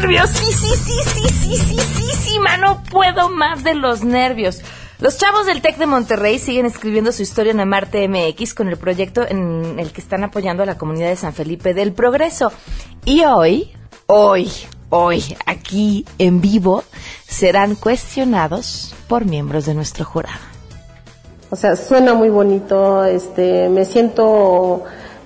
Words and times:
nervios! 0.00 0.30
Sí, 0.30 0.52
sí, 0.52 0.68
sí, 0.76 0.92
sí, 1.04 1.28
sí, 1.28 1.56
sí, 1.56 1.78
sí, 1.78 2.12
sí, 2.22 2.38
no 2.60 2.82
puedo 2.84 3.28
más 3.28 3.62
de 3.62 3.74
los 3.74 4.02
nervios. 4.02 4.62
Los 4.98 5.18
chavos 5.18 5.46
del 5.46 5.62
TEC 5.62 5.76
de 5.76 5.86
Monterrey 5.86 6.38
siguen 6.38 6.66
escribiendo 6.66 7.12
su 7.12 7.22
historia 7.22 7.52
en 7.52 7.60
Amarte 7.60 8.06
MX 8.08 8.54
con 8.54 8.68
el 8.68 8.76
proyecto 8.76 9.26
en 9.26 9.78
el 9.78 9.92
que 9.92 10.00
están 10.00 10.24
apoyando 10.24 10.62
a 10.62 10.66
la 10.66 10.78
comunidad 10.78 11.08
de 11.08 11.16
San 11.16 11.32
Felipe 11.32 11.74
del 11.74 11.92
Progreso. 11.92 12.52
Y 13.04 13.24
hoy, 13.24 13.72
hoy, 14.06 14.50
hoy, 14.88 15.36
aquí 15.46 16.04
en 16.18 16.40
vivo, 16.40 16.84
serán 17.26 17.74
cuestionados 17.74 18.94
por 19.08 19.24
miembros 19.24 19.66
de 19.66 19.74
nuestro 19.74 20.04
jurado. 20.04 20.40
O 21.50 21.56
sea, 21.56 21.76
suena 21.76 22.14
muy 22.14 22.28
bonito, 22.28 23.04
este, 23.04 23.68
me 23.68 23.84
siento 23.84 24.84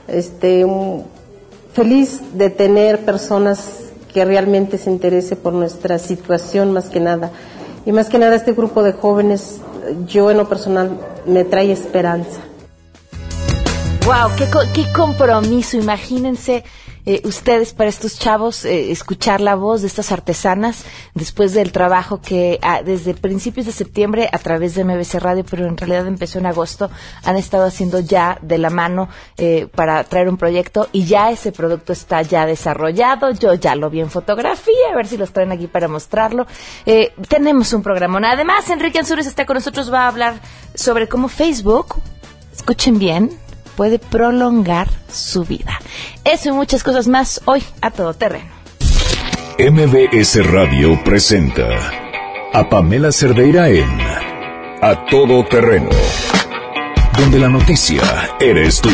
este, 0.08 0.64
feliz 1.74 2.20
de 2.32 2.50
tener 2.50 3.04
personas 3.04 3.83
que 4.14 4.24
realmente 4.24 4.78
se 4.78 4.90
interese 4.90 5.34
por 5.34 5.52
nuestra 5.52 5.98
situación 5.98 6.72
más 6.72 6.88
que 6.88 7.00
nada. 7.00 7.32
Y 7.84 7.90
más 7.90 8.08
que 8.08 8.18
nada 8.18 8.36
este 8.36 8.52
grupo 8.52 8.84
de 8.84 8.92
jóvenes, 8.92 9.60
yo 10.06 10.30
en 10.30 10.38
lo 10.38 10.48
personal, 10.48 10.98
me 11.26 11.44
trae 11.44 11.72
esperanza. 11.72 12.40
¡Wow! 14.06 14.36
¡Qué, 14.36 14.46
qué 14.72 14.92
compromiso! 14.92 15.76
Imagínense 15.76 16.62
eh, 17.06 17.20
ustedes 17.24 17.74
para 17.74 17.90
estos 17.90 18.18
chavos 18.18 18.64
eh, 18.64 18.90
escuchar 18.90 19.42
la 19.42 19.54
voz 19.56 19.82
de 19.82 19.88
estas 19.88 20.10
artesanas 20.10 20.84
después 21.14 21.52
del 21.52 21.70
trabajo 21.70 22.20
que 22.22 22.58
ah, 22.62 22.82
desde 22.82 23.12
principios 23.12 23.66
de 23.66 23.72
septiembre 23.72 24.28
a 24.32 24.38
través 24.38 24.74
de 24.74 24.84
MBC 24.84 25.14
Radio, 25.20 25.44
pero 25.48 25.66
en 25.66 25.76
realidad 25.76 26.06
empezó 26.06 26.38
en 26.38 26.46
agosto, 26.46 26.90
han 27.22 27.36
estado 27.36 27.66
haciendo 27.66 28.00
ya 28.00 28.38
de 28.40 28.56
la 28.56 28.70
mano 28.70 29.08
eh, 29.36 29.68
para 29.74 30.02
traer 30.04 30.30
un 30.30 30.38
proyecto 30.38 30.88
y 30.92 31.04
ya 31.04 31.30
ese 31.30 31.52
producto 31.52 31.92
está 31.92 32.22
ya 32.22 32.46
desarrollado. 32.46 33.32
Yo 33.32 33.52
ya 33.52 33.74
lo 33.74 33.90
vi 33.90 34.00
en 34.00 34.10
fotografía, 34.10 34.92
a 34.92 34.96
ver 34.96 35.06
si 35.06 35.18
los 35.18 35.32
traen 35.32 35.52
aquí 35.52 35.66
para 35.66 35.88
mostrarlo. 35.88 36.46
tenemos 37.28 37.72
un 37.72 37.82
programa. 37.82 38.20
Además, 38.30 38.70
Enrique 38.70 38.98
Ansures 38.98 39.26
está 39.26 39.44
con 39.44 39.54
nosotros, 39.54 39.92
va 39.92 40.04
a 40.04 40.08
hablar 40.08 40.40
sobre 40.74 41.08
cómo 41.08 41.28
Facebook, 41.28 41.96
escuchen 42.52 42.98
bien, 42.98 43.30
puede 43.76 43.98
prolongar 43.98 44.88
su 45.12 45.44
vida. 45.44 45.78
Eso 46.24 46.48
y 46.48 46.52
muchas 46.52 46.82
cosas 46.82 47.06
más 47.06 47.40
hoy 47.44 47.62
a 47.80 47.90
todo 47.90 48.14
terreno. 48.14 48.52
MBS 49.58 50.50
Radio 50.50 51.02
presenta 51.04 51.68
a 52.52 52.68
Pamela 52.68 53.12
Cerdeira 53.12 53.68
en 53.68 53.88
A 54.82 55.06
Todo 55.10 55.44
Terreno, 55.44 55.90
donde 57.18 57.38
la 57.38 57.48
noticia 57.48 58.02
eres 58.40 58.80
tú. 58.80 58.90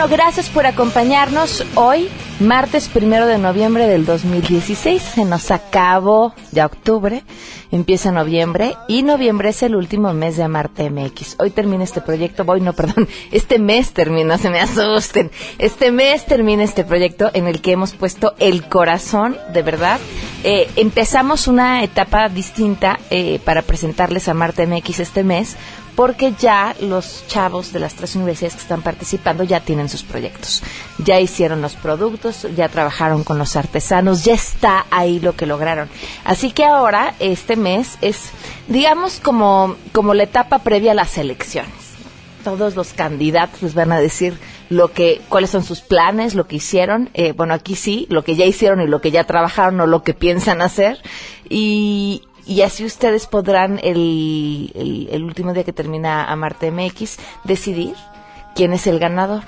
Terreno. 0.00 0.08
Gracias 0.08 0.48
por 0.48 0.66
acompañarnos 0.66 1.64
hoy, 1.74 2.08
martes 2.38 2.88
primero 2.88 3.26
de 3.26 3.38
noviembre 3.38 3.86
del 3.86 4.04
2016. 4.06 5.02
Se 5.02 5.24
nos 5.24 5.50
acabó 5.50 6.34
ya 6.52 6.66
octubre, 6.66 7.24
empieza 7.70 8.12
noviembre 8.12 8.74
y 8.88 9.02
noviembre 9.02 9.50
es 9.50 9.62
el 9.62 9.76
último 9.76 10.12
mes 10.12 10.36
de 10.36 10.44
Amarte 10.44 10.90
MX. 10.90 11.36
Hoy 11.38 11.50
termina 11.50 11.84
este 11.84 12.00
proyecto, 12.00 12.44
voy, 12.44 12.60
no, 12.60 12.72
perdón, 12.72 13.08
este 13.32 13.58
mes 13.58 13.92
termina, 13.92 14.38
se 14.38 14.50
me 14.50 14.60
asusten. 14.60 15.30
Este 15.58 15.92
mes 15.92 16.24
termina 16.26 16.62
este 16.62 16.84
proyecto 16.84 17.30
en 17.34 17.46
el 17.46 17.60
que 17.60 17.72
hemos 17.72 17.92
puesto 17.92 18.34
el 18.38 18.68
corazón, 18.68 19.36
de 19.52 19.62
verdad. 19.62 20.00
Eh, 20.44 20.68
empezamos 20.76 21.48
una 21.48 21.82
etapa 21.82 22.28
distinta 22.28 22.98
eh, 23.10 23.40
para 23.44 23.62
presentarles 23.62 24.28
a 24.28 24.34
Marte 24.34 24.66
MX 24.66 25.00
este 25.00 25.24
mes 25.24 25.56
porque 26.00 26.32
ya 26.32 26.74
los 26.80 27.26
chavos 27.26 27.74
de 27.74 27.78
las 27.78 27.92
tres 27.92 28.16
universidades 28.16 28.54
que 28.54 28.62
están 28.62 28.80
participando 28.80 29.44
ya 29.44 29.60
tienen 29.60 29.90
sus 29.90 30.02
proyectos. 30.02 30.62
Ya 30.96 31.20
hicieron 31.20 31.60
los 31.60 31.74
productos, 31.74 32.46
ya 32.56 32.70
trabajaron 32.70 33.22
con 33.22 33.36
los 33.36 33.54
artesanos, 33.54 34.24
ya 34.24 34.32
está 34.32 34.86
ahí 34.90 35.20
lo 35.20 35.36
que 35.36 35.44
lograron. 35.44 35.90
Así 36.24 36.52
que 36.52 36.64
ahora, 36.64 37.14
este 37.18 37.54
mes, 37.54 37.98
es, 38.00 38.30
digamos, 38.66 39.20
como, 39.20 39.76
como 39.92 40.14
la 40.14 40.22
etapa 40.22 40.60
previa 40.60 40.92
a 40.92 40.94
las 40.94 41.18
elecciones. 41.18 41.70
Todos 42.44 42.76
los 42.76 42.94
candidatos 42.94 43.60
les 43.60 43.74
van 43.74 43.92
a 43.92 44.00
decir 44.00 44.38
lo 44.70 44.92
que, 44.92 45.20
cuáles 45.28 45.50
son 45.50 45.64
sus 45.64 45.82
planes, 45.82 46.34
lo 46.34 46.46
que 46.46 46.56
hicieron. 46.56 47.10
Eh, 47.12 47.32
bueno, 47.32 47.52
aquí 47.52 47.74
sí, 47.74 48.06
lo 48.08 48.24
que 48.24 48.36
ya 48.36 48.46
hicieron 48.46 48.80
y 48.80 48.86
lo 48.86 49.02
que 49.02 49.10
ya 49.10 49.24
trabajaron 49.24 49.78
o 49.82 49.86
lo 49.86 50.02
que 50.02 50.14
piensan 50.14 50.62
hacer. 50.62 50.96
Y, 51.50 52.22
y 52.50 52.62
así 52.62 52.84
ustedes 52.84 53.28
podrán 53.28 53.78
el, 53.80 55.08
el, 55.12 55.22
último 55.22 55.54
día 55.54 55.62
que 55.62 55.72
termina 55.72 56.24
Amarte 56.24 56.72
MX 56.72 57.18
decidir 57.44 57.94
quién 58.56 58.72
es 58.72 58.88
el 58.88 58.98
ganador. 58.98 59.44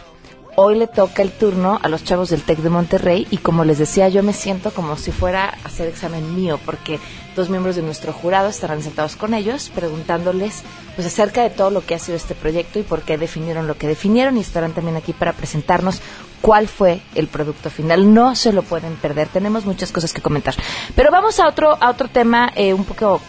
Hoy 0.54 0.76
le 0.76 0.86
toca 0.86 1.22
el 1.22 1.32
turno 1.32 1.80
a 1.82 1.88
los 1.88 2.04
chavos 2.04 2.28
del 2.28 2.42
TEC 2.42 2.58
de 2.58 2.68
Monterrey 2.68 3.26
y 3.30 3.38
como 3.38 3.64
les 3.64 3.78
decía, 3.78 4.10
yo 4.10 4.22
me 4.22 4.34
siento 4.34 4.70
como 4.70 4.98
si 4.98 5.10
fuera 5.10 5.46
a 5.48 5.66
hacer 5.66 5.88
examen 5.88 6.34
mío 6.34 6.60
porque 6.66 7.00
dos 7.34 7.48
miembros 7.48 7.74
de 7.74 7.80
nuestro 7.80 8.12
jurado 8.12 8.50
estarán 8.50 8.82
sentados 8.82 9.16
con 9.16 9.32
ellos 9.32 9.70
preguntándoles 9.74 10.62
pues 10.94 11.06
acerca 11.06 11.42
de 11.42 11.48
todo 11.48 11.70
lo 11.70 11.86
que 11.86 11.94
ha 11.94 11.98
sido 11.98 12.16
este 12.16 12.34
proyecto 12.34 12.78
y 12.78 12.82
por 12.82 13.00
qué 13.00 13.16
definieron 13.16 13.66
lo 13.66 13.78
que 13.78 13.88
definieron 13.88 14.36
y 14.36 14.40
estarán 14.40 14.72
también 14.72 14.96
aquí 14.96 15.14
para 15.14 15.32
presentarnos 15.32 16.02
cuál 16.42 16.69
fue 16.69 17.00
el 17.14 17.28
producto 17.28 17.70
final. 17.70 18.12
No 18.12 18.34
se 18.34 18.52
lo 18.52 18.62
pueden 18.62 18.96
perder. 18.96 19.28
Tenemos 19.28 19.64
muchas 19.64 19.90
cosas 19.90 20.12
que 20.12 20.20
comentar. 20.20 20.54
Pero 20.94 21.10
vamos 21.10 21.40
a 21.40 21.48
otro, 21.48 21.78
a 21.80 21.88
otro 21.88 22.08
tema 22.08 22.52
eh, 22.54 22.74
un 22.74 22.84
poco, 22.84 23.22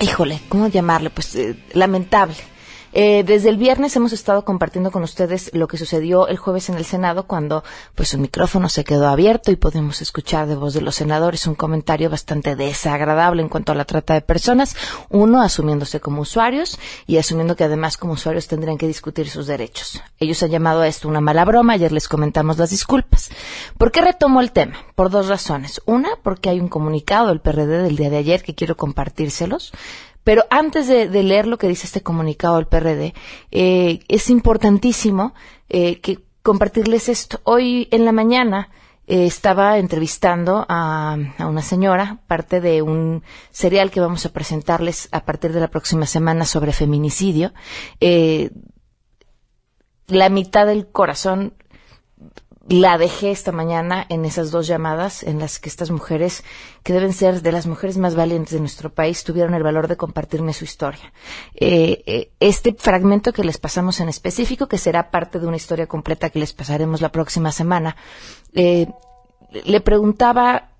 híjole, 0.00 0.40
¿cómo 0.48 0.68
llamarle? 0.68 1.10
Pues 1.10 1.34
eh, 1.34 1.56
lamentable. 1.74 2.36
Eh, 2.92 3.24
desde 3.24 3.48
el 3.48 3.56
viernes 3.56 3.96
hemos 3.96 4.12
estado 4.12 4.44
compartiendo 4.44 4.90
con 4.90 5.02
ustedes 5.02 5.50
lo 5.54 5.66
que 5.66 5.78
sucedió 5.78 6.28
el 6.28 6.36
jueves 6.36 6.68
en 6.68 6.76
el 6.76 6.84
Senado 6.84 7.26
cuando 7.26 7.64
pues 7.94 8.10
su 8.10 8.18
micrófono 8.18 8.68
se 8.68 8.84
quedó 8.84 9.08
abierto 9.08 9.50
y 9.50 9.56
podemos 9.56 10.02
escuchar 10.02 10.46
de 10.46 10.56
voz 10.56 10.74
de 10.74 10.82
los 10.82 10.96
senadores 10.96 11.46
un 11.46 11.54
comentario 11.54 12.10
bastante 12.10 12.54
desagradable 12.54 13.40
en 13.40 13.48
cuanto 13.48 13.72
a 13.72 13.74
la 13.74 13.86
trata 13.86 14.12
de 14.12 14.20
personas, 14.20 14.76
uno 15.08 15.40
asumiéndose 15.40 16.00
como 16.00 16.20
usuarios 16.20 16.78
y 17.06 17.16
asumiendo 17.16 17.56
que 17.56 17.64
además 17.64 17.96
como 17.96 18.12
usuarios 18.12 18.46
tendrían 18.46 18.76
que 18.76 18.86
discutir 18.86 19.28
sus 19.30 19.46
derechos. 19.46 20.02
Ellos 20.18 20.42
han 20.42 20.50
llamado 20.50 20.82
a 20.82 20.88
esto 20.88 21.08
una 21.08 21.20
mala 21.20 21.44
broma, 21.46 21.72
ayer 21.72 21.92
les 21.92 22.08
comentamos 22.08 22.58
las 22.58 22.70
disculpas. 22.70 23.30
¿Por 23.78 23.90
qué 23.90 24.02
retomo 24.02 24.40
el 24.40 24.52
tema? 24.52 24.76
Por 24.94 25.10
dos 25.10 25.28
razones. 25.28 25.80
Una, 25.86 26.10
porque 26.22 26.50
hay 26.50 26.60
un 26.60 26.68
comunicado 26.68 27.28
del 27.28 27.40
PRD 27.40 27.82
del 27.82 27.96
día 27.96 28.10
de 28.10 28.18
ayer 28.18 28.42
que 28.42 28.54
quiero 28.54 28.76
compartírselos 28.76 29.72
pero 30.24 30.44
antes 30.50 30.86
de, 30.86 31.08
leer 31.22 31.46
lo 31.46 31.58
que 31.58 31.68
dice 31.68 31.86
este 31.86 32.02
comunicado 32.02 32.56
del 32.56 32.66
PRD, 32.66 33.14
eh, 33.50 34.00
es 34.08 34.30
importantísimo 34.30 35.34
eh, 35.68 36.00
que 36.00 36.20
compartirles 36.42 37.08
esto. 37.08 37.40
Hoy 37.44 37.88
en 37.90 38.04
la 38.04 38.12
mañana 38.12 38.70
eh, 39.06 39.26
estaba 39.26 39.78
entrevistando 39.78 40.64
a, 40.68 41.16
una 41.40 41.62
señora, 41.62 42.20
parte 42.26 42.60
de 42.60 42.82
un 42.82 43.22
serial 43.50 43.90
que 43.90 44.00
vamos 44.00 44.24
a 44.26 44.32
presentarles 44.32 45.08
a 45.12 45.24
partir 45.24 45.52
de 45.52 45.60
la 45.60 45.68
próxima 45.68 46.06
semana 46.06 46.44
sobre 46.44 46.72
feminicidio. 46.72 47.52
la 50.08 50.28
mitad 50.28 50.66
del 50.66 50.88
corazón 50.88 51.54
la 52.68 52.96
dejé 52.96 53.30
esta 53.32 53.50
mañana 53.50 54.06
en 54.08 54.24
esas 54.24 54.50
dos 54.50 54.66
llamadas 54.66 55.22
en 55.22 55.40
las 55.40 55.58
que 55.58 55.68
estas 55.68 55.90
mujeres, 55.90 56.44
que 56.82 56.92
deben 56.92 57.12
ser 57.12 57.42
de 57.42 57.52
las 57.52 57.66
mujeres 57.66 57.98
más 57.98 58.14
valientes 58.14 58.52
de 58.52 58.60
nuestro 58.60 58.92
país, 58.94 59.24
tuvieron 59.24 59.54
el 59.54 59.62
valor 59.62 59.88
de 59.88 59.96
compartirme 59.96 60.52
su 60.52 60.64
historia. 60.64 61.12
Eh, 61.54 62.02
eh, 62.06 62.32
este 62.38 62.74
fragmento 62.74 63.32
que 63.32 63.44
les 63.44 63.58
pasamos 63.58 64.00
en 64.00 64.08
específico, 64.08 64.68
que 64.68 64.78
será 64.78 65.10
parte 65.10 65.40
de 65.40 65.46
una 65.46 65.56
historia 65.56 65.86
completa 65.86 66.30
que 66.30 66.38
les 66.38 66.52
pasaremos 66.52 67.00
la 67.00 67.10
próxima 67.10 67.50
semana, 67.50 67.96
eh, 68.54 68.86
le 69.64 69.80
preguntaba 69.80 70.70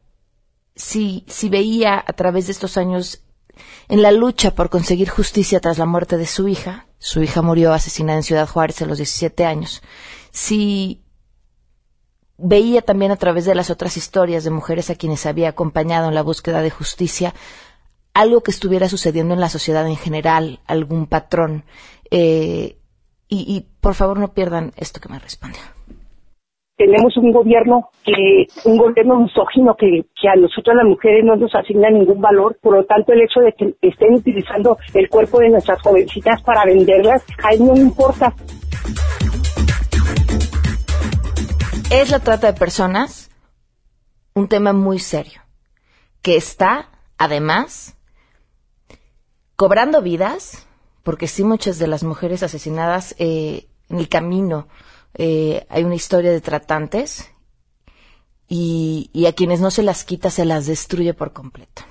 si, 0.76 1.25
si 1.28 1.49
veía 1.49 2.02
a 2.06 2.12
través 2.12 2.46
de 2.46 2.52
estos 2.52 2.76
años 2.76 3.25
en 3.88 4.02
la 4.02 4.12
lucha 4.12 4.55
por 4.55 4.70
conseguir 4.70 5.08
justicia 5.08 5.61
tras 5.61 5.78
la 5.78 5.87
muerte 5.87 6.17
de 6.17 6.26
su 6.26 6.49
hija, 6.49 6.87
su 6.99 7.23
hija 7.23 7.43
murió 7.43 7.73
asesinada 7.73 8.19
en 8.19 8.23
Ciudad 8.23 8.49
Juárez 8.49 8.81
a 8.82 8.87
los 8.87 8.99
17 8.99 9.44
años, 9.44 9.82
si 10.31 11.01
veía 12.42 12.82
también 12.82 13.12
a 13.12 13.16
través 13.16 13.44
de 13.44 13.54
las 13.54 13.70
otras 13.70 13.96
historias 13.96 14.44
de 14.44 14.50
mujeres 14.50 14.90
a 14.90 14.94
quienes 14.94 15.26
había 15.26 15.48
acompañado 15.48 16.08
en 16.08 16.14
la 16.14 16.22
búsqueda 16.22 16.60
de 16.62 16.70
justicia 16.70 17.34
algo 18.14 18.42
que 18.42 18.50
estuviera 18.50 18.88
sucediendo 18.88 19.34
en 19.34 19.40
la 19.40 19.48
sociedad 19.48 19.86
en 19.86 19.96
general, 19.96 20.58
algún 20.66 21.06
patrón. 21.06 21.64
Eh, 22.10 22.76
y, 23.34 23.64
por 23.80 23.94
favor 23.94 24.18
no 24.18 24.28
pierdan 24.34 24.72
esto 24.76 25.00
que 25.00 25.08
me 25.08 25.18
responde. 25.18 25.58
Tenemos 26.76 27.16
un 27.16 27.32
gobierno 27.32 27.88
que, 28.04 28.44
un 28.66 28.76
gobierno 28.76 29.20
misógino 29.20 29.74
que, 29.74 30.04
que 30.20 30.28
a 30.28 30.36
nosotros 30.36 30.76
las 30.76 30.84
mujeres 30.84 31.24
no 31.24 31.36
nos 31.36 31.54
asigna 31.54 31.88
ningún 31.88 32.20
valor, 32.20 32.58
por 32.60 32.76
lo 32.76 32.84
tanto 32.84 33.12
el 33.12 33.22
hecho 33.22 33.40
de 33.40 33.52
que 33.52 33.74
estén 33.80 34.14
utilizando 34.14 34.76
el 34.92 35.08
cuerpo 35.08 35.38
de 35.38 35.48
nuestras 35.48 35.80
jovencitas 35.80 36.42
para 36.42 36.66
venderlas, 36.66 37.24
a 37.42 37.54
él 37.54 37.64
no 37.64 37.74
importa. 37.74 38.34
Es 41.92 42.08
la 42.08 42.20
trata 42.20 42.46
de 42.46 42.58
personas 42.58 43.28
un 44.34 44.48
tema 44.48 44.72
muy 44.72 44.98
serio, 44.98 45.42
que 46.22 46.36
está, 46.36 46.88
además, 47.18 47.96
cobrando 49.56 50.00
vidas, 50.00 50.66
porque 51.02 51.28
sí 51.28 51.44
muchas 51.44 51.78
de 51.78 51.86
las 51.88 52.02
mujeres 52.02 52.42
asesinadas 52.42 53.14
eh, 53.18 53.68
en 53.90 53.98
el 53.98 54.08
camino 54.08 54.68
eh, 55.14 55.66
hay 55.68 55.84
una 55.84 55.94
historia 55.94 56.30
de 56.30 56.40
tratantes 56.40 57.30
y, 58.48 59.10
y 59.12 59.26
a 59.26 59.34
quienes 59.34 59.60
no 59.60 59.70
se 59.70 59.82
las 59.82 60.04
quita 60.04 60.30
se 60.30 60.46
las 60.46 60.66
destruye 60.66 61.12
por 61.12 61.34
completo. 61.34 61.82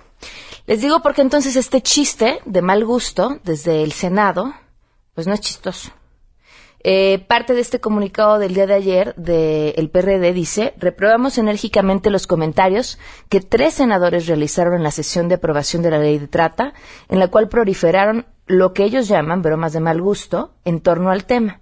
Les 0.66 0.82
digo 0.82 1.04
porque 1.04 1.22
entonces 1.22 1.56
este 1.56 1.82
chiste 1.82 2.40
de 2.46 2.62
mal 2.64 2.84
gusto 2.86 3.40
desde 3.44 3.84
el 3.84 3.92
Senado, 3.92 4.52
pues 5.14 5.28
no 5.28 5.34
es 5.34 5.42
chistoso. 5.42 5.92
Eh, 6.84 7.24
parte 7.28 7.54
de 7.54 7.62
este 7.62 7.80
comunicado 7.80 8.40
del 8.40 8.56
día 8.56 8.66
de 8.66 8.74
ayer 8.74 9.16
del 9.16 9.90
PRD 9.90 10.34
dice, 10.34 10.74
reprobamos 10.78 11.38
enérgicamente 11.38 12.10
los 12.10 12.26
comentarios 12.26 12.98
que 13.30 13.40
tres 13.40 13.76
senadores 13.76 14.26
realizaron 14.28 14.74
en 14.74 14.84
la 14.84 14.92
sesión 14.92 15.30
de 15.30 15.36
aprobación 15.36 15.84
de 15.84 15.92
la 15.92 16.00
ley 16.00 16.18
de 16.18 16.28
trata, 16.28 16.74
en 17.08 17.20
la 17.20 17.28
cual 17.28 17.50
proliferaron 17.50 18.26
lo 18.48 18.74
que 18.74 18.84
ellos 18.84 19.08
llaman 19.08 19.42
bromas 19.42 19.74
de 19.74 19.80
mal 19.80 20.02
gusto 20.02 20.54
en 20.66 20.82
torno 20.82 21.12
al 21.12 21.26
tema. 21.26 21.62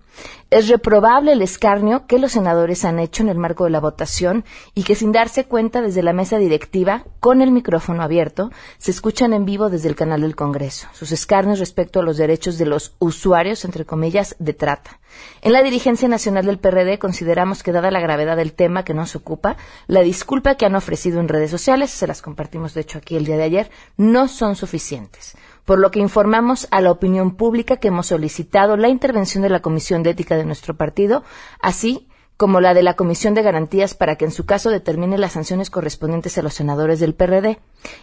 Es 0.49 0.67
reprobable 0.67 1.33
el 1.33 1.43
escarnio 1.43 2.07
que 2.07 2.17
los 2.17 2.31
senadores 2.31 2.83
han 2.83 2.97
hecho 2.97 3.21
en 3.21 3.29
el 3.29 3.37
marco 3.37 3.65
de 3.65 3.69
la 3.69 3.79
votación 3.79 4.43
y 4.73 4.83
que 4.83 4.95
sin 4.95 5.11
darse 5.11 5.45
cuenta 5.45 5.81
desde 5.81 6.01
la 6.01 6.11
mesa 6.11 6.39
directiva, 6.39 7.03
con 7.19 7.41
el 7.41 7.51
micrófono 7.51 8.01
abierto, 8.01 8.51
se 8.79 8.89
escuchan 8.89 9.33
en 9.33 9.45
vivo 9.45 9.69
desde 9.69 9.89
el 9.89 9.95
canal 9.95 10.21
del 10.21 10.35
Congreso. 10.35 10.87
Sus 10.93 11.11
escarnios 11.11 11.59
respecto 11.59 11.99
a 11.99 12.03
los 12.03 12.17
derechos 12.17 12.57
de 12.57 12.65
los 12.65 12.95
usuarios, 12.97 13.63
entre 13.63 13.85
comillas, 13.85 14.35
de 14.39 14.53
trata. 14.53 14.99
En 15.41 15.53
la 15.53 15.61
dirigencia 15.61 16.07
nacional 16.07 16.45
del 16.45 16.59
PRD 16.59 16.97
consideramos 16.97 17.61
que, 17.61 17.71
dada 17.71 17.91
la 17.91 17.99
gravedad 17.99 18.37
del 18.37 18.53
tema 18.53 18.83
que 18.83 18.93
nos 18.93 19.15
ocupa, 19.15 19.55
la 19.87 20.01
disculpa 20.01 20.55
que 20.55 20.65
han 20.65 20.75
ofrecido 20.75 21.19
en 21.19 21.27
redes 21.27 21.51
sociales, 21.51 21.91
se 21.91 22.07
las 22.07 22.21
compartimos 22.21 22.73
de 22.73 22.81
hecho 22.81 22.97
aquí 22.97 23.15
el 23.15 23.25
día 23.25 23.37
de 23.37 23.43
ayer, 23.43 23.71
no 23.97 24.27
son 24.27 24.55
suficientes 24.55 25.35
por 25.69 25.77
lo 25.77 25.91
que 25.91 25.99
informamos 25.99 26.67
a 26.71 26.81
la 26.81 26.89
opinión 26.89 27.35
pública 27.35 27.77
que 27.77 27.89
hemos 27.89 28.07
solicitado 28.07 28.75
la 28.75 28.89
intervención 28.89 29.43
de 29.43 29.49
la 29.49 29.59
Comisión 29.59 30.01
de 30.01 30.09
Ética 30.09 30.35
de 30.35 30.43
nuestro 30.43 30.75
partido, 30.75 31.23
así 31.61 32.07
como 32.37 32.59
la 32.59 32.73
de 32.73 32.81
la 32.81 32.95
Comisión 32.95 33.35
de 33.35 33.43
Garantías 33.43 33.93
para 33.93 34.15
que 34.15 34.25
en 34.25 34.31
su 34.31 34.47
caso 34.47 34.71
determine 34.71 35.19
las 35.19 35.33
sanciones 35.33 35.69
correspondientes 35.69 36.39
a 36.39 36.41
los 36.41 36.55
senadores 36.55 36.99
del 36.99 37.13
PRD. 37.13 37.59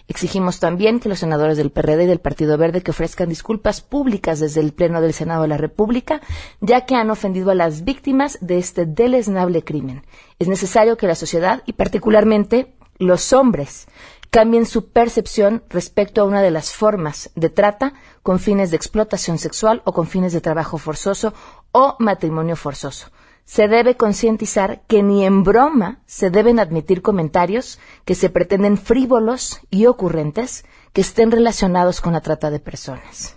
Exigimos 0.06 0.60
también 0.60 1.00
que 1.00 1.08
los 1.08 1.18
senadores 1.18 1.56
del 1.56 1.72
PRD 1.72 2.04
y 2.04 2.06
del 2.06 2.20
Partido 2.20 2.56
Verde 2.56 2.82
que 2.82 2.92
ofrezcan 2.92 3.28
disculpas 3.28 3.80
públicas 3.80 4.38
desde 4.38 4.60
el 4.60 4.72
Pleno 4.72 5.00
del 5.00 5.12
Senado 5.12 5.42
de 5.42 5.48
la 5.48 5.56
República, 5.56 6.20
ya 6.60 6.86
que 6.86 6.94
han 6.94 7.10
ofendido 7.10 7.50
a 7.50 7.56
las 7.56 7.82
víctimas 7.82 8.38
de 8.40 8.58
este 8.58 8.86
deleznable 8.86 9.64
crimen. 9.64 10.04
Es 10.38 10.46
necesario 10.46 10.96
que 10.96 11.08
la 11.08 11.16
sociedad 11.16 11.64
y 11.66 11.72
particularmente 11.72 12.76
los 12.98 13.32
hombres 13.32 13.88
cambien 14.30 14.66
su 14.66 14.90
percepción 14.90 15.62
respecto 15.68 16.20
a 16.20 16.24
una 16.24 16.42
de 16.42 16.50
las 16.50 16.72
formas 16.72 17.30
de 17.34 17.50
trata 17.50 17.94
con 18.22 18.38
fines 18.38 18.70
de 18.70 18.76
explotación 18.76 19.38
sexual 19.38 19.82
o 19.84 19.92
con 19.92 20.06
fines 20.06 20.32
de 20.32 20.40
trabajo 20.40 20.78
forzoso 20.78 21.34
o 21.72 21.96
matrimonio 21.98 22.56
forzoso. 22.56 23.10
Se 23.44 23.68
debe 23.68 23.96
concientizar 23.96 24.82
que 24.88 25.02
ni 25.02 25.24
en 25.24 25.44
broma 25.44 26.00
se 26.06 26.30
deben 26.30 26.58
admitir 26.58 27.00
comentarios 27.00 27.78
que 28.04 28.16
se 28.16 28.28
pretenden 28.28 28.76
frívolos 28.76 29.60
y 29.70 29.86
ocurrentes 29.86 30.64
que 30.92 31.00
estén 31.00 31.30
relacionados 31.30 32.00
con 32.00 32.14
la 32.14 32.20
trata 32.20 32.50
de 32.50 32.58
personas. 32.58 33.36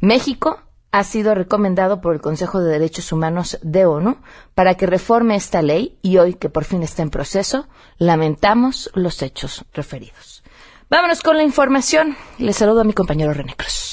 México 0.00 0.60
ha 0.92 1.04
sido 1.04 1.34
recomendado 1.34 2.00
por 2.00 2.14
el 2.14 2.20
Consejo 2.20 2.60
de 2.60 2.72
Derechos 2.72 3.12
Humanos 3.12 3.58
de 3.62 3.86
ONU 3.86 4.18
para 4.54 4.74
que 4.74 4.86
reforme 4.86 5.36
esta 5.36 5.62
ley 5.62 5.98
y 6.02 6.18
hoy 6.18 6.34
que 6.34 6.48
por 6.48 6.64
fin 6.64 6.82
está 6.82 7.02
en 7.02 7.10
proceso, 7.10 7.68
lamentamos 7.98 8.90
los 8.94 9.22
hechos 9.22 9.64
referidos. 9.72 10.42
Vámonos 10.88 11.22
con 11.22 11.36
la 11.36 11.44
información. 11.44 12.16
Le 12.38 12.52
saludo 12.52 12.80
a 12.80 12.84
mi 12.84 12.92
compañero 12.92 13.32
René 13.32 13.54
Cruz. 13.56 13.89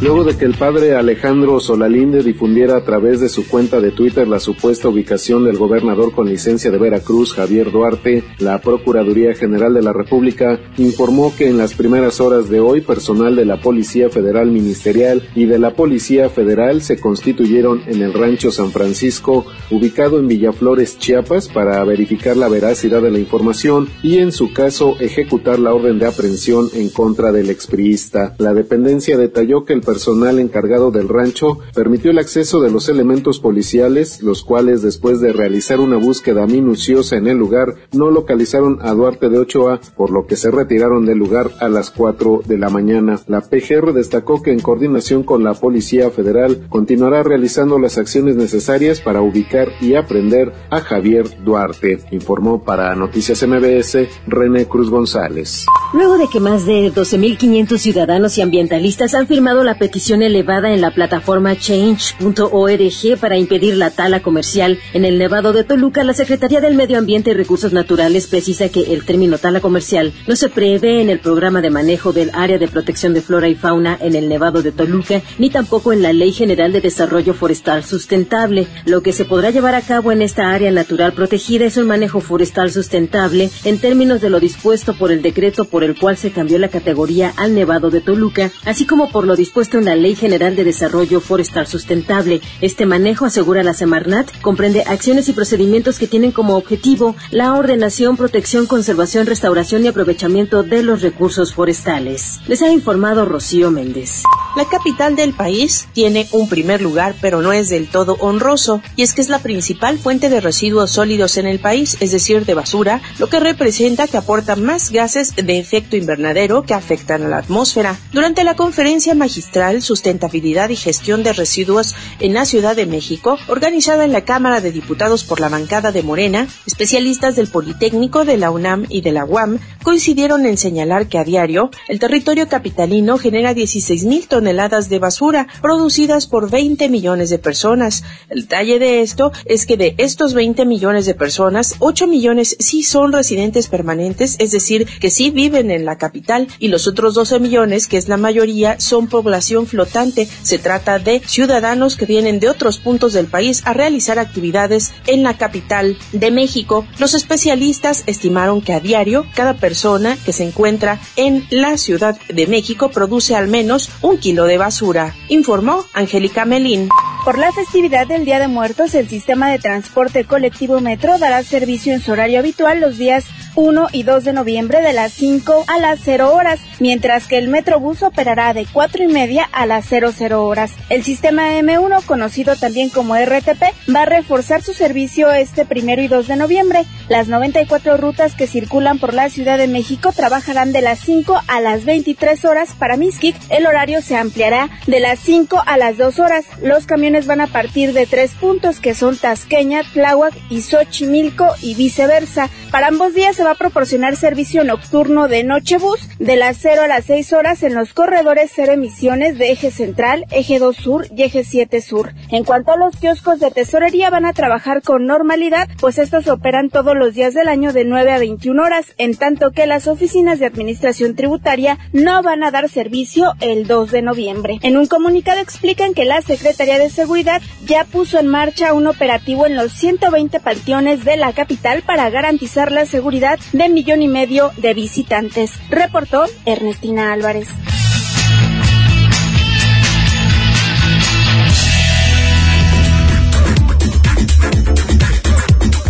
Luego 0.00 0.22
de 0.22 0.36
que 0.36 0.44
el 0.44 0.54
padre 0.54 0.94
Alejandro 0.94 1.58
Solalinde 1.58 2.22
difundiera 2.22 2.76
a 2.76 2.84
través 2.84 3.20
de 3.20 3.28
su 3.28 3.48
cuenta 3.48 3.80
de 3.80 3.90
Twitter 3.90 4.28
la 4.28 4.38
supuesta 4.38 4.88
ubicación 4.88 5.44
del 5.44 5.56
gobernador 5.56 6.12
con 6.12 6.28
licencia 6.28 6.70
de 6.70 6.78
Veracruz, 6.78 7.34
Javier 7.34 7.72
Duarte, 7.72 8.22
la 8.38 8.60
Procuraduría 8.60 9.34
General 9.34 9.74
de 9.74 9.82
la 9.82 9.92
República 9.92 10.60
informó 10.76 11.34
que 11.36 11.48
en 11.48 11.58
las 11.58 11.74
primeras 11.74 12.20
horas 12.20 12.48
de 12.48 12.60
hoy 12.60 12.80
personal 12.80 13.34
de 13.34 13.44
la 13.44 13.60
Policía 13.60 14.08
Federal 14.08 14.50
Ministerial 14.50 15.28
y 15.34 15.46
de 15.46 15.58
la 15.58 15.74
Policía 15.74 16.28
Federal 16.30 16.82
se 16.82 17.00
constituyeron 17.00 17.82
en 17.86 18.02
el 18.02 18.14
rancho 18.14 18.52
San 18.52 18.70
Francisco, 18.70 19.46
ubicado 19.70 20.18
en 20.18 20.28
Villaflores, 20.28 20.98
Chiapas, 20.98 21.48
para 21.48 21.82
verificar 21.84 22.36
la 22.36 22.48
veracidad 22.48 23.02
de 23.02 23.10
la 23.10 23.18
información 23.18 23.88
y 24.02 24.18
en 24.18 24.32
su 24.32 24.52
caso 24.52 24.96
ejecutar 25.00 25.58
la 25.58 25.74
orden 25.74 25.98
de 25.98 26.06
aprehensión 26.06 26.68
en 26.74 26.88
contra 26.90 27.32
del 27.32 27.50
expriista. 27.50 28.36
La 28.38 28.54
dependencia 28.54 29.18
detalló 29.18 29.64
que 29.64 29.72
el 29.72 29.80
personal 29.88 30.38
encargado 30.38 30.90
del 30.90 31.08
rancho 31.08 31.60
permitió 31.74 32.10
el 32.10 32.18
acceso 32.18 32.60
de 32.60 32.70
los 32.70 32.90
elementos 32.90 33.40
policiales, 33.40 34.22
los 34.22 34.42
cuales 34.42 34.82
después 34.82 35.22
de 35.22 35.32
realizar 35.32 35.80
una 35.80 35.96
búsqueda 35.96 36.46
minuciosa 36.46 37.16
en 37.16 37.26
el 37.26 37.38
lugar 37.38 37.74
no 37.92 38.10
localizaron 38.10 38.80
a 38.82 38.92
Duarte 38.92 39.30
de 39.30 39.38
Ochoa, 39.38 39.80
por 39.96 40.10
lo 40.10 40.26
que 40.26 40.36
se 40.36 40.50
retiraron 40.50 41.06
del 41.06 41.16
lugar 41.16 41.52
a 41.60 41.70
las 41.70 41.90
4 41.90 42.42
de 42.44 42.58
la 42.58 42.68
mañana. 42.68 43.18
La 43.28 43.40
PGR 43.40 43.94
destacó 43.94 44.42
que 44.42 44.52
en 44.52 44.60
coordinación 44.60 45.22
con 45.22 45.42
la 45.42 45.54
Policía 45.54 46.10
Federal 46.10 46.66
continuará 46.68 47.22
realizando 47.22 47.78
las 47.78 47.96
acciones 47.96 48.36
necesarias 48.36 49.00
para 49.00 49.22
ubicar 49.22 49.68
y 49.80 49.94
aprender 49.94 50.52
a 50.68 50.80
Javier 50.80 51.42
Duarte, 51.46 52.00
informó 52.10 52.62
para 52.62 52.94
Noticias 52.94 53.42
MBS 53.42 54.06
René 54.26 54.66
Cruz 54.66 54.90
González. 54.90 55.64
Luego 55.94 56.18
de 56.18 56.28
que 56.28 56.40
más 56.40 56.66
de 56.66 56.92
12.500 56.92 57.78
ciudadanos 57.78 58.36
y 58.36 58.42
ambientalistas 58.42 59.14
han 59.14 59.26
firmado 59.26 59.64
la 59.64 59.77
petición 59.78 60.22
elevada 60.22 60.72
en 60.72 60.80
la 60.80 60.90
plataforma 60.90 61.56
change.org 61.56 63.18
para 63.20 63.38
impedir 63.38 63.76
la 63.76 63.90
tala 63.90 64.20
comercial 64.20 64.78
en 64.92 65.04
el 65.04 65.18
Nevado 65.18 65.52
de 65.52 65.64
Toluca, 65.64 66.04
la 66.04 66.14
Secretaría 66.14 66.60
del 66.60 66.74
Medio 66.74 66.98
Ambiente 66.98 67.30
y 67.30 67.34
Recursos 67.34 67.72
Naturales 67.72 68.26
precisa 68.26 68.68
que 68.68 68.92
el 68.92 69.04
término 69.04 69.38
tala 69.38 69.60
comercial 69.60 70.12
no 70.26 70.36
se 70.36 70.48
prevé 70.48 71.00
en 71.00 71.10
el 71.10 71.20
programa 71.20 71.60
de 71.60 71.70
manejo 71.70 72.12
del 72.12 72.30
área 72.34 72.58
de 72.58 72.68
protección 72.68 73.14
de 73.14 73.22
flora 73.22 73.48
y 73.48 73.54
fauna 73.54 73.96
en 74.00 74.14
el 74.14 74.28
Nevado 74.28 74.62
de 74.62 74.72
Toluca, 74.72 75.22
ni 75.38 75.50
tampoco 75.50 75.92
en 75.92 76.02
la 76.02 76.12
Ley 76.12 76.32
General 76.32 76.72
de 76.72 76.80
Desarrollo 76.80 77.34
Forestal 77.34 77.84
Sustentable. 77.84 78.66
Lo 78.84 79.02
que 79.02 79.12
se 79.12 79.24
podrá 79.24 79.50
llevar 79.50 79.74
a 79.74 79.82
cabo 79.82 80.12
en 80.12 80.22
esta 80.22 80.50
área 80.50 80.70
natural 80.70 81.12
protegida 81.12 81.66
es 81.66 81.76
un 81.76 81.86
manejo 81.86 82.20
forestal 82.20 82.70
sustentable 82.70 83.50
en 83.64 83.78
términos 83.78 84.20
de 84.20 84.30
lo 84.30 84.40
dispuesto 84.40 84.96
por 84.96 85.12
el 85.12 85.22
decreto 85.22 85.64
por 85.66 85.84
el 85.84 85.98
cual 85.98 86.16
se 86.16 86.32
cambió 86.32 86.58
la 86.58 86.68
categoría 86.68 87.32
al 87.36 87.54
Nevado 87.54 87.90
de 87.90 88.00
Toluca, 88.00 88.50
así 88.64 88.86
como 88.86 89.10
por 89.10 89.26
lo 89.26 89.36
dispuesto 89.36 89.67
en 89.76 89.84
la 89.84 89.96
Ley 89.96 90.14
General 90.14 90.56
de 90.56 90.64
Desarrollo 90.64 91.20
Forestal 91.20 91.66
Sustentable. 91.66 92.40
Este 92.62 92.86
manejo, 92.86 93.26
asegura 93.26 93.62
la 93.62 93.74
Semarnat, 93.74 94.30
comprende 94.40 94.84
acciones 94.86 95.28
y 95.28 95.32
procedimientos 95.34 95.98
que 95.98 96.06
tienen 96.06 96.32
como 96.32 96.56
objetivo 96.56 97.14
la 97.30 97.54
ordenación, 97.54 98.16
protección, 98.16 98.66
conservación, 98.66 99.26
restauración 99.26 99.84
y 99.84 99.88
aprovechamiento 99.88 100.62
de 100.62 100.82
los 100.82 101.02
recursos 101.02 101.52
forestales. 101.52 102.38
Les 102.46 102.62
ha 102.62 102.70
informado 102.70 103.26
Rocío 103.26 103.70
Méndez. 103.70 104.22
La 104.56 104.64
capital 104.64 105.16
del 105.16 105.34
país 105.34 105.88
tiene 105.92 106.26
un 106.32 106.48
primer 106.48 106.80
lugar, 106.80 107.14
pero 107.20 107.42
no 107.42 107.52
es 107.52 107.68
del 107.68 107.88
todo 107.88 108.16
honroso, 108.20 108.80
y 108.96 109.02
es 109.02 109.12
que 109.12 109.20
es 109.20 109.28
la 109.28 109.40
principal 109.40 109.98
fuente 109.98 110.30
de 110.30 110.40
residuos 110.40 110.92
sólidos 110.92 111.36
en 111.36 111.46
el 111.46 111.58
país, 111.58 111.96
es 112.00 112.12
decir, 112.12 112.46
de 112.46 112.54
basura, 112.54 113.02
lo 113.18 113.26
que 113.26 113.40
representa 113.40 114.08
que 114.08 114.16
aporta 114.16 114.56
más 114.56 114.90
gases 114.90 115.34
de 115.36 115.58
efecto 115.58 115.96
invernadero 115.96 116.62
que 116.62 116.74
afectan 116.74 117.22
a 117.24 117.28
la 117.28 117.38
atmósfera. 117.38 117.98
Durante 118.12 118.44
la 118.44 118.56
conferencia 118.56 119.14
magistral 119.14 119.57
Sustentabilidad 119.82 120.70
y 120.70 120.76
Gestión 120.76 121.22
de 121.22 121.32
Residuos 121.32 121.94
en 122.20 122.34
la 122.34 122.44
Ciudad 122.44 122.76
de 122.76 122.86
México, 122.86 123.38
organizada 123.48 124.04
en 124.04 124.12
la 124.12 124.24
Cámara 124.24 124.60
de 124.60 124.72
Diputados 124.72 125.24
por 125.24 125.40
la 125.40 125.48
bancada 125.48 125.92
de 125.92 126.02
Morena, 126.02 126.48
especialistas 126.66 127.36
del 127.36 127.48
Politécnico, 127.48 128.24
de 128.24 128.36
la 128.36 128.50
UNAM 128.50 128.86
y 128.88 129.00
de 129.00 129.12
la 129.12 129.24
UAM 129.24 129.58
coincidieron 129.82 130.46
en 130.46 130.56
señalar 130.58 131.08
que 131.08 131.18
a 131.18 131.24
diario 131.24 131.70
el 131.88 131.98
territorio 131.98 132.48
capitalino 132.48 133.18
genera 133.18 133.54
16 133.54 134.04
mil 134.04 134.28
toneladas 134.28 134.88
de 134.88 134.98
basura 134.98 135.46
producidas 135.62 136.26
por 136.26 136.50
20 136.50 136.88
millones 136.88 137.30
de 137.30 137.38
personas. 137.38 138.04
El 138.28 138.42
detalle 138.42 138.78
de 138.78 139.02
esto 139.02 139.32
es 139.44 139.66
que 139.66 139.76
de 139.76 139.94
estos 139.98 140.34
20 140.34 140.64
millones 140.66 141.06
de 141.06 141.14
personas, 141.14 141.76
8 141.78 142.06
millones 142.06 142.56
sí 142.58 142.82
son 142.82 143.12
residentes 143.12 143.68
permanentes, 143.68 144.36
es 144.38 144.52
decir, 144.52 144.86
que 145.00 145.10
sí 145.10 145.30
viven 145.30 145.70
en 145.70 145.84
la 145.84 145.98
capital 145.98 146.48
y 146.58 146.68
los 146.68 146.86
otros 146.86 147.14
12 147.14 147.40
millones, 147.40 147.86
que 147.86 147.96
es 147.96 148.08
la 148.08 148.16
mayoría, 148.16 148.78
son 148.78 149.08
población 149.08 149.47
flotante. 149.66 150.28
Se 150.42 150.58
trata 150.58 150.98
de 150.98 151.20
ciudadanos 151.20 151.96
que 151.96 152.06
vienen 152.06 152.40
de 152.40 152.48
otros 152.48 152.78
puntos 152.78 153.12
del 153.12 153.26
país 153.26 153.62
a 153.64 153.72
realizar 153.72 154.18
actividades 154.18 154.92
en 155.06 155.22
la 155.22 155.36
capital 155.36 155.96
de 156.12 156.30
México. 156.30 156.86
Los 156.98 157.14
especialistas 157.14 158.04
estimaron 158.06 158.60
que 158.60 158.72
a 158.72 158.80
diario 158.80 159.26
cada 159.34 159.54
persona 159.54 160.16
que 160.24 160.32
se 160.32 160.44
encuentra 160.44 161.00
en 161.16 161.46
la 161.50 161.76
Ciudad 161.78 162.18
de 162.28 162.46
México 162.46 162.90
produce 162.90 163.34
al 163.34 163.48
menos 163.48 163.90
un 164.02 164.18
kilo 164.18 164.44
de 164.44 164.58
basura, 164.58 165.14
informó 165.28 165.84
Angélica 165.92 166.44
Melín. 166.44 166.88
Por 167.24 167.38
la 167.38 167.52
festividad 167.52 168.06
del 168.06 168.24
Día 168.24 168.38
de 168.38 168.48
Muertos, 168.48 168.94
el 168.94 169.08
sistema 169.08 169.50
de 169.50 169.58
transporte 169.58 170.24
colectivo 170.24 170.80
Metro 170.80 171.18
dará 171.18 171.42
servicio 171.42 171.92
en 171.92 172.00
su 172.00 172.12
horario 172.12 172.38
habitual 172.38 172.80
los 172.80 172.96
días 172.96 173.24
1 173.58 173.88
y 173.90 174.04
2 174.04 174.22
de 174.22 174.32
noviembre 174.32 174.80
de 174.82 174.92
las 174.92 175.12
5 175.14 175.64
a 175.66 175.80
las 175.80 175.98
0 176.04 176.32
horas, 176.32 176.60
mientras 176.78 177.26
que 177.26 177.38
el 177.38 177.48
Metrobús 177.48 178.04
operará 178.04 178.54
de 178.54 178.66
4 178.72 179.02
y 179.02 179.08
media 179.08 179.48
a 179.50 179.66
las 179.66 179.86
00 179.86 180.46
horas. 180.46 180.74
El 180.90 181.02
sistema 181.02 181.54
M1, 181.54 182.04
conocido 182.06 182.54
también 182.54 182.88
como 182.88 183.16
RTP, 183.16 183.64
va 183.92 184.02
a 184.02 184.06
reforzar 184.06 184.62
su 184.62 184.74
servicio 184.74 185.32
este 185.32 185.66
primero 185.66 186.00
y 186.00 186.06
2 186.06 186.28
de 186.28 186.36
noviembre. 186.36 186.84
Las 187.08 187.26
94 187.26 187.96
rutas 187.96 188.36
que 188.36 188.46
circulan 188.46 189.00
por 189.00 189.12
la 189.12 189.28
Ciudad 189.28 189.58
de 189.58 189.66
México 189.66 190.12
trabajarán 190.12 190.70
de 190.70 190.80
las 190.80 191.00
5 191.00 191.42
a 191.48 191.60
las 191.60 191.84
23 191.84 192.44
horas 192.44 192.74
para 192.78 192.96
Miskik. 192.96 193.34
El 193.50 193.66
horario 193.66 194.02
se 194.02 194.16
ampliará 194.16 194.70
de 194.86 195.00
las 195.00 195.18
5 195.18 195.64
a 195.66 195.76
las 195.78 195.96
2 195.96 196.20
horas. 196.20 196.44
Los 196.62 196.86
camiones 196.86 197.26
van 197.26 197.40
a 197.40 197.48
partir 197.48 197.92
de 197.92 198.06
tres 198.06 198.34
puntos 198.34 198.78
que 198.78 198.94
son 198.94 199.16
Tasqueña, 199.16 199.82
Tláhuac 199.94 200.34
y 200.48 200.62
Xochimilco 200.62 201.48
y 201.60 201.74
viceversa. 201.74 202.50
Para 202.70 202.86
ambos 202.86 203.14
días 203.14 203.34
se 203.34 203.47
va 203.48 203.52
a 203.52 203.54
proporcionar 203.54 204.14
servicio 204.14 204.62
nocturno 204.62 205.26
de 205.26 205.42
Nochebus 205.42 206.06
de 206.18 206.36
las 206.36 206.58
0 206.60 206.82
a 206.82 206.86
las 206.86 207.06
6 207.06 207.32
horas 207.32 207.62
en 207.62 207.74
los 207.74 207.94
corredores 207.94 208.50
cero 208.54 208.72
emisiones 208.72 209.38
de 209.38 209.52
Eje 209.52 209.70
Central, 209.70 210.26
Eje 210.30 210.58
2 210.58 210.76
Sur 210.76 211.06
y 211.16 211.22
Eje 211.22 211.44
7 211.44 211.80
Sur. 211.80 212.12
En 212.30 212.44
cuanto 212.44 212.72
a 212.72 212.76
los 212.76 212.94
kioscos 212.96 213.40
de 213.40 213.50
tesorería 213.50 214.10
van 214.10 214.26
a 214.26 214.34
trabajar 214.34 214.82
con 214.82 215.06
normalidad, 215.06 215.66
pues 215.80 215.96
estos 215.96 216.28
operan 216.28 216.68
todos 216.68 216.94
los 216.94 217.14
días 217.14 217.32
del 217.32 217.48
año 217.48 217.72
de 217.72 217.86
9 217.86 218.12
a 218.12 218.18
21 218.18 218.62
horas, 218.62 218.92
en 218.98 219.16
tanto 219.16 219.52
que 219.52 219.66
las 219.66 219.86
oficinas 219.86 220.38
de 220.38 220.46
administración 220.46 221.16
tributaria 221.16 221.78
no 221.94 222.22
van 222.22 222.44
a 222.44 222.50
dar 222.50 222.68
servicio 222.68 223.32
el 223.40 223.66
2 223.66 223.90
de 223.90 224.02
noviembre. 224.02 224.58
En 224.60 224.76
un 224.76 224.88
comunicado 224.88 225.40
explican 225.40 225.94
que 225.94 226.04
la 226.04 226.20
Secretaría 226.20 226.78
de 226.78 226.90
Seguridad 226.90 227.40
ya 227.64 227.84
puso 227.84 228.18
en 228.18 228.26
marcha 228.26 228.74
un 228.74 228.86
operativo 228.86 229.46
en 229.46 229.56
los 229.56 229.72
120 229.72 230.38
panteones 230.40 231.06
de 231.06 231.16
la 231.16 231.32
capital 231.32 231.80
para 231.80 232.10
garantizar 232.10 232.72
la 232.72 232.84
seguridad 232.84 233.37
de 233.52 233.68
millón 233.68 234.02
y 234.02 234.08
medio 234.08 234.52
de 234.56 234.74
visitantes, 234.74 235.52
reportó 235.70 236.24
Ernestina 236.44 237.12
Álvarez. 237.12 237.48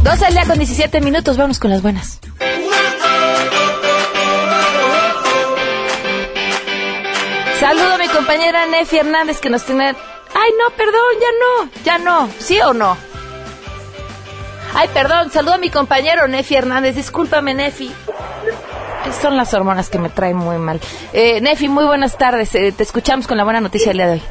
Dos 0.03 0.23
al 0.23 0.33
día 0.33 0.45
con 0.47 0.59
17 0.59 1.01
minutos, 1.01 1.37
vamos 1.37 1.59
con 1.59 1.71
las 1.71 1.83
buenas. 1.83 2.19
Saludo 7.61 7.95
a 7.95 7.99
mi 7.99 8.09
compañera 8.09 8.67
Nefi 8.67 8.99
Hernández 8.99 9.41
que 9.41 9.51
nos 9.51 9.65
tiene... 9.65 9.89
Ay, 9.89 10.51
no, 10.59 10.75
perdón, 10.77 11.03
ya 11.21 11.29
no, 11.41 11.71
ya 11.85 11.99
no, 11.99 12.31
¿sí 12.39 12.61
o 12.61 12.73
no? 12.73 12.97
Ay, 14.81 14.89
perdón, 14.95 15.29
saludo 15.33 15.55
a 15.55 15.59
mi 15.59 15.71
compañero 15.71 16.29
Nefi 16.29 16.55
Hernández. 16.55 16.95
Discúlpame, 16.95 17.53
Nefi. 17.53 17.91
Son 19.21 19.37
las 19.37 19.53
hormonas 19.53 19.91
que 19.91 19.99
me 19.99 20.09
traen 20.09 20.37
muy 20.37 20.57
mal. 20.59 20.79
Eh, 21.13 21.41
Nefi, 21.41 21.67
muy 21.67 21.85
buenas 21.85 22.17
tardes. 22.17 22.55
Eh, 22.55 22.71
te 22.71 22.85
escuchamos 22.85 23.27
con 23.27 23.37
la 23.37 23.43
buena 23.43 23.61
noticia 23.61 23.89
del 23.89 23.97
día 23.97 24.07
de 24.07 24.13
hoy. 24.13 24.23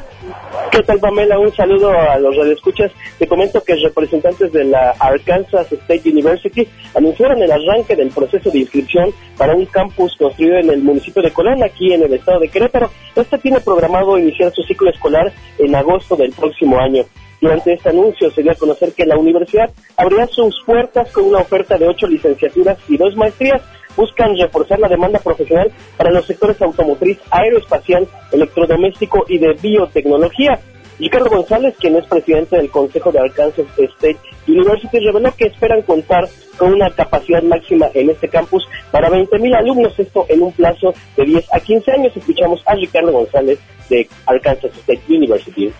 ¿Qué 0.72 0.82
tal, 0.84 1.00
Pamela? 1.00 1.38
Un 1.38 1.54
saludo 1.54 1.90
a 1.90 2.18
los 2.18 2.34
radioescuchas. 2.34 2.90
Te 3.18 3.26
comento 3.28 3.62
que 3.62 3.74
representantes 3.74 4.50
de 4.50 4.64
la 4.64 4.94
Arkansas 4.98 5.70
State 5.70 6.08
University 6.08 6.66
anunciaron 6.94 7.42
el 7.42 7.52
arranque 7.52 7.94
del 7.94 8.08
proceso 8.08 8.50
de 8.50 8.60
inscripción 8.60 9.12
para 9.36 9.54
un 9.54 9.66
campus 9.66 10.16
construido 10.16 10.56
en 10.56 10.70
el 10.70 10.80
municipio 10.80 11.20
de 11.20 11.30
Colón, 11.30 11.62
aquí 11.62 11.92
en 11.92 12.04
el 12.04 12.14
estado 12.14 12.40
de 12.40 12.48
Querétaro. 12.48 12.90
Este 13.14 13.36
tiene 13.36 13.60
programado 13.60 14.16
iniciar 14.16 14.50
su 14.52 14.62
ciclo 14.62 14.88
escolar 14.88 15.30
en 15.58 15.74
agosto 15.74 16.16
del 16.16 16.32
próximo 16.32 16.78
año. 16.78 17.04
Durante 17.40 17.72
este 17.72 17.90
anuncio 17.90 18.30
se 18.30 18.42
dio 18.42 18.52
a 18.52 18.56
conocer 18.56 18.92
que 18.92 19.06
la 19.06 19.16
universidad 19.16 19.70
abrirá 19.96 20.26
sus 20.26 20.60
puertas 20.66 21.10
con 21.12 21.24
una 21.24 21.38
oferta 21.38 21.78
de 21.78 21.86
ocho 21.86 22.06
licenciaturas 22.06 22.78
y 22.88 22.96
dos 22.96 23.14
maestrías. 23.16 23.62
Buscan 23.96 24.36
reforzar 24.36 24.78
la 24.78 24.88
demanda 24.88 25.18
profesional 25.18 25.72
para 25.96 26.10
los 26.10 26.26
sectores 26.26 26.60
automotriz, 26.62 27.18
aeroespacial, 27.30 28.06
electrodoméstico 28.32 29.24
y 29.28 29.38
de 29.38 29.54
biotecnología. 29.54 30.58
Ricardo 30.98 31.30
González, 31.30 31.74
quien 31.78 31.96
es 31.96 32.06
presidente 32.06 32.56
del 32.56 32.70
Consejo 32.70 33.12
de 33.12 33.20
Arkansas 33.20 33.66
State 33.76 34.18
University, 34.48 34.98
reveló 34.98 35.32
que 35.36 35.46
esperan 35.46 35.82
contar 35.82 36.28
con 36.56 36.72
una 36.72 36.90
capacidad 36.90 37.42
máxima 37.42 37.86
en 37.94 38.10
este 38.10 38.28
campus 38.28 38.66
para 38.90 39.08
20.000 39.08 39.56
alumnos, 39.56 39.96
esto 39.96 40.26
en 40.28 40.42
un 40.42 40.52
plazo 40.52 40.92
de 41.16 41.24
10 41.24 41.54
a 41.54 41.60
15 41.60 41.92
años. 41.92 42.16
Escuchamos 42.16 42.62
a 42.66 42.74
Ricardo 42.74 43.12
González 43.12 43.60
de 43.88 44.08
Arkansas 44.26 44.76
State 44.76 45.02
University. 45.08 45.72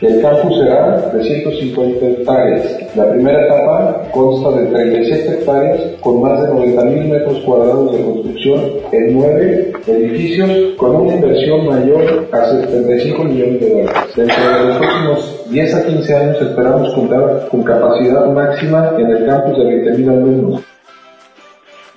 El 0.00 0.22
campus 0.22 0.56
será 0.56 0.96
de 1.12 1.22
150 1.22 2.06
hectáreas. 2.06 2.96
La 2.96 3.10
primera 3.10 3.44
etapa 3.44 4.02
consta 4.12 4.58
de 4.58 4.66
37 4.68 5.28
hectáreas 5.28 5.80
con 6.00 6.22
más 6.22 6.40
de 6.42 6.48
90.000 6.48 7.04
metros 7.04 7.38
cuadrados 7.40 7.92
de 7.92 8.02
construcción 8.02 8.60
en 8.92 9.14
nueve 9.14 9.72
edificios 9.86 10.50
con 10.78 10.96
una 10.96 11.16
inversión 11.16 11.66
mayor 11.66 12.28
a 12.32 12.46
75 12.46 13.24
millones 13.24 13.60
de 13.60 13.70
dólares. 13.70 14.16
Dentro 14.16 14.58
de 14.58 14.64
los 14.68 14.76
próximos 14.78 15.50
10 15.50 15.74
a 15.74 15.86
15 15.86 16.16
años 16.16 16.42
esperamos 16.42 16.94
contar 16.94 17.48
con 17.50 17.62
capacidad 17.62 18.26
máxima 18.32 18.94
en 18.98 19.06
el 19.06 19.26
campus 19.26 19.58
de 19.58 19.64
20.000 19.64 20.08
alumnos. 20.08 20.62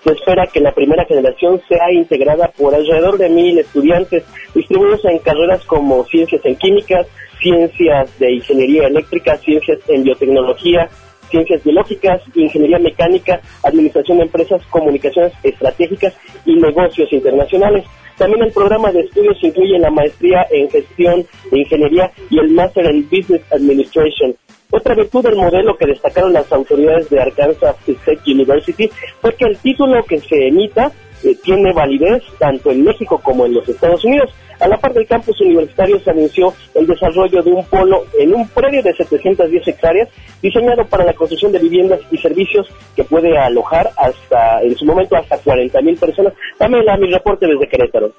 Se 0.03 0.11
espera 0.11 0.45
que 0.51 0.59
la 0.59 0.73
primera 0.73 1.05
generación 1.05 1.61
sea 1.69 1.89
integrada 1.93 2.51
por 2.57 2.75
alrededor 2.75 3.17
de 3.17 3.29
mil 3.29 3.57
estudiantes 3.57 4.25
distribuidos 4.53 5.05
en 5.05 5.19
carreras 5.19 5.63
como 5.63 6.03
ciencias 6.03 6.41
en 6.43 6.57
químicas, 6.57 7.07
ciencias 7.43 8.17
de 8.19 8.33
ingeniería 8.33 8.87
eléctrica, 8.87 9.37
ciencias 9.37 9.79
en 9.89 10.03
biotecnología, 10.03 10.89
ciencias 11.29 11.63
biológicas, 11.63 12.21
ingeniería 12.35 12.79
mecánica, 12.79 13.41
administración 13.63 14.19
de 14.19 14.23
empresas, 14.23 14.65
comunicaciones 14.67 15.33
estratégicas 15.43 16.13
y 16.45 16.55
negocios 16.55 17.11
internacionales. 17.11 17.85
También 18.17 18.43
el 18.43 18.51
programa 18.51 18.91
de 18.91 19.01
estudios 19.01 19.37
incluye 19.41 19.77
la 19.79 19.89
maestría 19.89 20.45
en 20.51 20.69
gestión 20.69 21.25
de 21.51 21.59
ingeniería 21.59 22.11
y 22.29 22.39
el 22.39 22.51
máster 22.51 22.85
en 22.85 23.09
business 23.09 23.41
administration. 23.51 24.35
Otra 24.69 24.95
virtud 24.95 25.23
del 25.23 25.35
modelo 25.35 25.75
que 25.77 25.87
destacaron 25.87 26.33
las 26.33 26.51
autoridades 26.51 27.09
de 27.09 27.19
Arkansas 27.19 27.75
State 27.87 28.31
University 28.31 28.89
fue 29.21 29.35
que 29.35 29.45
el 29.45 29.57
título 29.57 30.03
que 30.03 30.19
se 30.19 30.47
emita 30.47 30.91
eh, 31.23 31.35
tiene 31.43 31.73
validez 31.73 32.23
tanto 32.37 32.71
en 32.71 32.83
México 32.83 33.19
como 33.23 33.45
en 33.45 33.55
los 33.55 33.67
Estados 33.67 34.03
Unidos. 34.03 34.31
A 34.63 34.67
la 34.69 34.77
par 34.77 34.93
del 34.93 35.05
campus 35.05 35.41
universitario 35.41 35.99
se 35.99 36.09
anunció 36.09 36.53
el 36.73 36.87
desarrollo 36.87 37.43
de 37.43 37.51
un 37.51 37.65
polo 37.65 38.05
en 38.17 38.33
un 38.33 38.47
predio 38.47 38.81
de 38.81 38.93
710 38.93 39.67
hectáreas 39.67 40.07
diseñado 40.41 40.85
para 40.85 41.03
la 41.03 41.13
construcción 41.13 41.51
de 41.51 41.59
viviendas 41.59 41.99
y 42.11 42.17
servicios 42.17 42.67
que 42.95 43.03
puede 43.03 43.37
alojar 43.37 43.91
hasta, 43.97 44.61
en 44.61 44.73
su 44.77 44.85
momento, 44.85 45.17
hasta 45.17 45.37
40 45.37 45.81
mil 45.81 45.97
personas. 45.97 46.31
Dame 46.57 46.81
la, 46.81 46.95
mi 46.95 47.11
reporte 47.11 47.45
desde 47.45 47.67
Querétaro. 47.67 48.13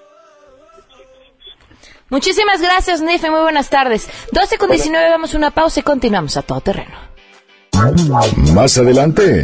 Muchísimas 2.11 2.61
gracias, 2.61 3.01
Nefe. 3.01 3.31
Muy 3.31 3.41
buenas 3.41 3.71
tardes. 3.71 4.07
12 4.33 4.59
con 4.59 4.71
19, 4.71 5.09
vamos 5.09 5.35
a 5.35 5.39
una 5.39 5.51
pausa 5.51 5.81
y 5.81 5.83
continuamos 5.83 6.37
a 6.37 6.43
todo 6.43 6.61
terreno. 6.61 7.15
Más 8.55 8.77
adelante 8.77 9.43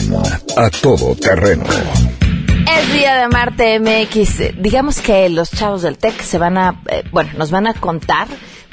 A 0.57 0.69
Todo 0.71 1.17
Terreno. 1.17 1.65
Es 2.69 2.93
día 2.93 3.17
de 3.17 3.29
Marte 3.29 3.79
MX. 3.81 4.61
Digamos 4.63 5.01
que 5.01 5.29
los 5.29 5.51
chavos 5.51 5.83
del 5.83 5.99
TEC 5.99 6.21
se 6.21 6.39
van 6.39 6.59
a, 6.59 6.83
eh, 6.89 7.05
bueno, 7.13 7.31
nos 7.37 7.51
van 7.51 7.67
a 7.67 7.75
contar 7.75 8.29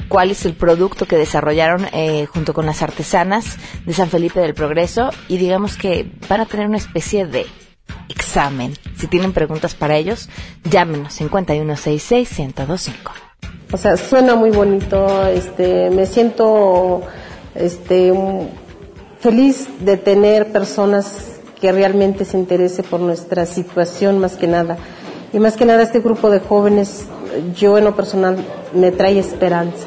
cuál 0.08 0.30
es 0.30 0.44
el 0.44 0.54
producto 0.54 1.06
que 1.06 1.16
desarrollaron 1.16 1.86
eh, 1.92 2.26
junto 2.26 2.52
con 2.54 2.66
las 2.66 2.82
artesanas 2.82 3.56
de 3.84 3.92
San 3.92 4.08
Felipe 4.08 4.40
del 4.40 4.54
Progreso 4.54 5.10
y 5.28 5.36
digamos 5.36 5.76
que 5.76 6.10
van 6.28 6.40
a 6.40 6.46
tener 6.46 6.66
una 6.66 6.78
especie 6.78 7.26
de 7.26 7.46
examen. 8.08 8.74
Si 8.96 9.06
tienen 9.06 9.32
preguntas 9.32 9.74
para 9.74 9.96
ellos, 9.96 10.28
llámenos 10.64 11.20
5166-1025. 11.20 12.92
O 13.70 13.76
sea, 13.76 13.96
suena 13.96 14.34
muy 14.34 14.50
bonito, 14.50 15.26
este, 15.26 15.90
me 15.90 16.06
siento 16.06 17.02
este, 17.54 18.12
feliz 19.20 19.68
de 19.80 19.96
tener 19.98 20.52
personas 20.52 21.37
que 21.60 21.72
realmente 21.72 22.24
se 22.24 22.38
interese 22.38 22.82
por 22.82 23.00
nuestra 23.00 23.44
situación 23.46 24.18
más 24.18 24.36
que 24.36 24.46
nada. 24.46 24.76
Y 25.32 25.38
más 25.38 25.56
que 25.56 25.64
nada 25.64 25.82
este 25.82 26.00
grupo 26.00 26.28
de 26.30 26.40
jóvenes, 26.40 27.06
yo 27.56 27.78
en 27.78 27.84
lo 27.84 27.94
personal, 27.94 28.36
me 28.74 28.90
trae 28.90 29.18
esperanza. 29.18 29.86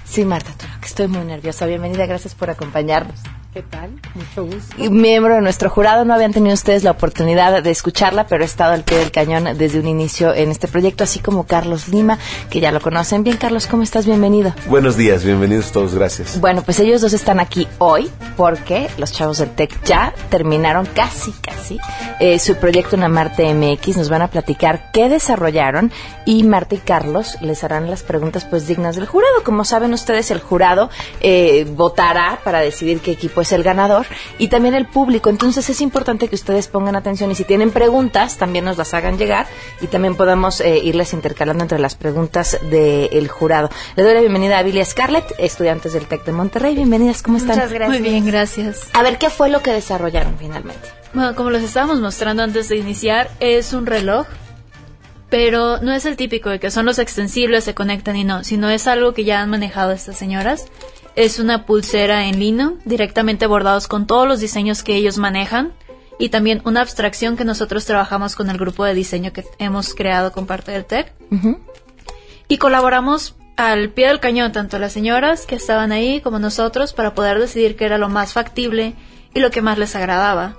Sí, 0.05 0.23
Marta 0.23 0.51
Toro, 0.57 0.71
que 0.79 0.87
estoy 0.87 1.09
muy 1.09 1.25
nerviosa. 1.25 1.65
Bienvenida, 1.65 2.05
gracias 2.05 2.33
por 2.33 2.49
acompañarnos. 2.49 3.19
¿Qué 3.53 3.61
tal? 3.61 3.91
Mucho 4.15 4.45
gusto. 4.45 4.75
Y 4.79 4.89
miembro 4.89 5.35
de 5.35 5.41
nuestro 5.41 5.69
jurado, 5.69 6.05
no 6.05 6.15
habían 6.15 6.33
tenido 6.33 6.55
ustedes 6.55 6.83
la 6.83 6.89
oportunidad 6.89 7.61
de 7.61 7.69
escucharla, 7.69 8.25
pero 8.25 8.41
he 8.41 8.47
estado 8.47 8.73
al 8.73 8.83
pie 8.83 8.97
del 8.97 9.11
cañón 9.11 9.43
desde 9.55 9.79
un 9.79 9.87
inicio 9.87 10.33
en 10.33 10.49
este 10.49 10.67
proyecto, 10.67 11.03
así 11.03 11.19
como 11.19 11.45
Carlos 11.45 11.87
Lima, 11.87 12.17
que 12.49 12.59
ya 12.59 12.71
lo 12.71 12.81
conocen. 12.81 13.23
Bien, 13.23 13.37
Carlos, 13.37 13.67
¿cómo 13.67 13.83
estás? 13.83 14.07
Bienvenido. 14.07 14.55
Buenos 14.69 14.97
días, 14.97 15.23
bienvenidos 15.23 15.71
todos, 15.71 15.93
gracias. 15.93 16.41
Bueno, 16.41 16.63
pues 16.63 16.79
ellos 16.79 17.01
dos 17.01 17.13
están 17.13 17.39
aquí 17.39 17.67
hoy 17.77 18.09
porque 18.35 18.89
los 18.97 19.11
chavos 19.11 19.37
del 19.37 19.51
TEC 19.51 19.83
ya 19.83 20.15
terminaron 20.31 20.87
casi, 20.87 21.31
casi 21.33 21.77
eh, 22.19 22.39
su 22.39 22.55
proyecto 22.55 22.95
en 22.95 23.11
Marte 23.11 23.53
MX. 23.53 23.97
Nos 23.97 24.09
van 24.09 24.23
a 24.23 24.29
platicar 24.29 24.89
qué 24.91 25.09
desarrollaron 25.09 25.91
y 26.25 26.41
Marta 26.41 26.73
y 26.73 26.79
Carlos 26.79 27.37
les 27.41 27.63
harán 27.63 27.91
las 27.91 28.01
preguntas 28.01 28.45
pues 28.45 28.65
dignas 28.65 28.95
del 28.95 29.05
jurado. 29.05 29.43
Como 29.43 29.63
saben 29.63 29.93
ustedes, 29.93 30.31
el 30.31 30.39
jurado 30.39 30.89
eh, 31.21 31.67
votará 31.75 32.39
para 32.43 32.59
decidir 32.59 32.99
qué 32.99 33.11
equipo 33.11 33.42
es 33.43 33.51
el 33.51 33.63
ganador 33.63 34.05
y 34.37 34.47
también 34.47 34.73
el 34.73 34.85
público. 34.85 35.29
Entonces 35.29 35.69
es 35.69 35.81
importante 35.81 36.27
que 36.27 36.35
ustedes 36.35 36.67
pongan 36.67 36.95
atención 36.95 37.31
y 37.31 37.35
si 37.35 37.43
tienen 37.43 37.71
preguntas 37.71 38.37
también 38.37 38.65
nos 38.65 38.77
las 38.77 38.93
hagan 38.93 39.17
llegar 39.17 39.47
y 39.81 39.87
también 39.87 40.15
podamos 40.15 40.59
eh, 40.61 40.79
irles 40.79 41.13
intercalando 41.13 41.63
entre 41.63 41.79
las 41.79 41.95
preguntas 41.95 42.57
del 42.69 43.27
jurado. 43.27 43.69
Le 43.95 44.03
doy 44.03 44.13
la 44.13 44.19
bienvenida 44.21 44.57
a 44.57 44.63
Billy 44.63 44.83
Scarlett, 44.83 45.33
estudiantes 45.37 45.93
del 45.93 46.07
TEC 46.07 46.25
de 46.25 46.31
Monterrey. 46.31 46.75
Bienvenidas, 46.75 47.21
¿cómo 47.21 47.37
están? 47.37 47.55
Muchas 47.55 47.71
gracias. 47.71 47.99
Muy 47.99 48.09
bien, 48.09 48.25
gracias. 48.25 48.89
A 48.93 49.03
ver, 49.03 49.17
¿qué 49.17 49.29
fue 49.29 49.49
lo 49.49 49.61
que 49.61 49.71
desarrollaron 49.71 50.37
finalmente? 50.37 50.89
Bueno, 51.13 51.35
como 51.35 51.51
los 51.51 51.61
estábamos 51.61 52.01
mostrando 52.01 52.41
antes 52.43 52.69
de 52.69 52.77
iniciar, 52.77 53.29
es 53.39 53.73
un 53.73 53.85
reloj 53.85 54.25
pero 55.29 55.81
no 55.81 55.91
es 55.93 56.05
el 56.05 56.15
típico 56.15 56.51
de 56.51 56.59
que 56.59 56.69
son 56.69 56.85
los 56.85 56.99
extensibles, 56.99 57.63
se 57.63 57.73
conectan 57.73 58.15
y 58.15 58.23
no, 58.23 58.43
sino 58.43 58.69
es 58.69 58.85
algo 58.85 59.15
que 59.15 59.23
ya 59.23 59.41
han 59.41 59.49
manejado 59.49 59.91
estas 59.91 60.15
señoras 60.15 60.67
es 61.15 61.39
una 61.39 61.65
pulsera 61.65 62.27
en 62.27 62.39
lino, 62.39 62.77
directamente 62.85 63.47
bordados 63.47 63.87
con 63.87 64.07
todos 64.07 64.27
los 64.27 64.39
diseños 64.39 64.83
que 64.83 64.95
ellos 64.95 65.17
manejan 65.17 65.73
y 66.19 66.29
también 66.29 66.61
una 66.65 66.81
abstracción 66.81 67.37
que 67.37 67.45
nosotros 67.45 67.85
trabajamos 67.85 68.35
con 68.35 68.49
el 68.49 68.57
grupo 68.57 68.85
de 68.85 68.93
diseño 68.93 69.33
que 69.33 69.45
hemos 69.59 69.93
creado 69.93 70.31
con 70.31 70.45
parte 70.45 70.71
del 70.71 70.85
TEC. 70.85 71.13
Y 72.47 72.57
colaboramos 72.57 73.35
al 73.55 73.89
pie 73.89 74.07
del 74.07 74.19
cañón, 74.19 74.51
tanto 74.51 74.79
las 74.79 74.93
señoras 74.93 75.45
que 75.45 75.55
estaban 75.55 75.91
ahí 75.91 76.21
como 76.21 76.39
nosotros, 76.39 76.93
para 76.93 77.13
poder 77.13 77.39
decidir 77.39 77.75
qué 77.75 77.85
era 77.85 77.97
lo 77.97 78.09
más 78.09 78.33
factible 78.33 78.95
y 79.33 79.39
lo 79.39 79.51
que 79.51 79.61
más 79.61 79.77
les 79.77 79.95
agradaba. 79.95 80.55